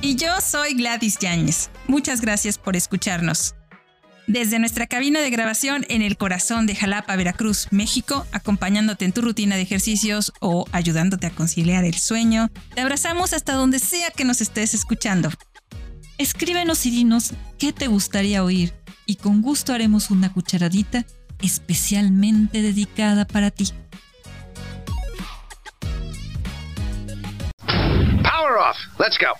Y 0.00 0.16
yo 0.16 0.40
soy 0.40 0.74
Gladys 0.74 1.18
Yáñez. 1.18 1.70
Muchas 1.88 2.20
gracias 2.20 2.58
por 2.58 2.76
escucharnos. 2.76 3.54
Desde 4.28 4.58
nuestra 4.58 4.86
cabina 4.86 5.20
de 5.20 5.30
grabación 5.30 5.86
en 5.88 6.02
el 6.02 6.16
corazón 6.16 6.66
de 6.66 6.74
Jalapa, 6.74 7.14
Veracruz, 7.16 7.68
México, 7.70 8.26
acompañándote 8.32 9.04
en 9.04 9.12
tu 9.12 9.22
rutina 9.22 9.56
de 9.56 9.62
ejercicios 9.62 10.32
o 10.40 10.66
ayudándote 10.72 11.28
a 11.28 11.30
conciliar 11.30 11.84
el 11.84 11.94
sueño, 11.94 12.50
te 12.74 12.80
abrazamos 12.80 13.32
hasta 13.32 13.54
donde 13.54 13.78
sea 13.78 14.10
que 14.10 14.24
nos 14.24 14.40
estés 14.40 14.74
escuchando. 14.74 15.30
Escríbenos 16.18 16.86
y 16.86 16.90
dinos 16.90 17.34
qué 17.58 17.72
te 17.72 17.86
gustaría 17.86 18.42
oír 18.42 18.74
y 19.06 19.16
con 19.16 19.40
gusto 19.40 19.72
haremos 19.72 20.10
una 20.10 20.32
cucharadita 20.32 21.04
especialmente 21.40 22.62
dedicada 22.62 23.26
para 23.26 23.50
ti. 23.50 23.68
Power 28.22 28.58
off. 28.58 28.76
Let's 28.98 29.18
go. 29.18 29.32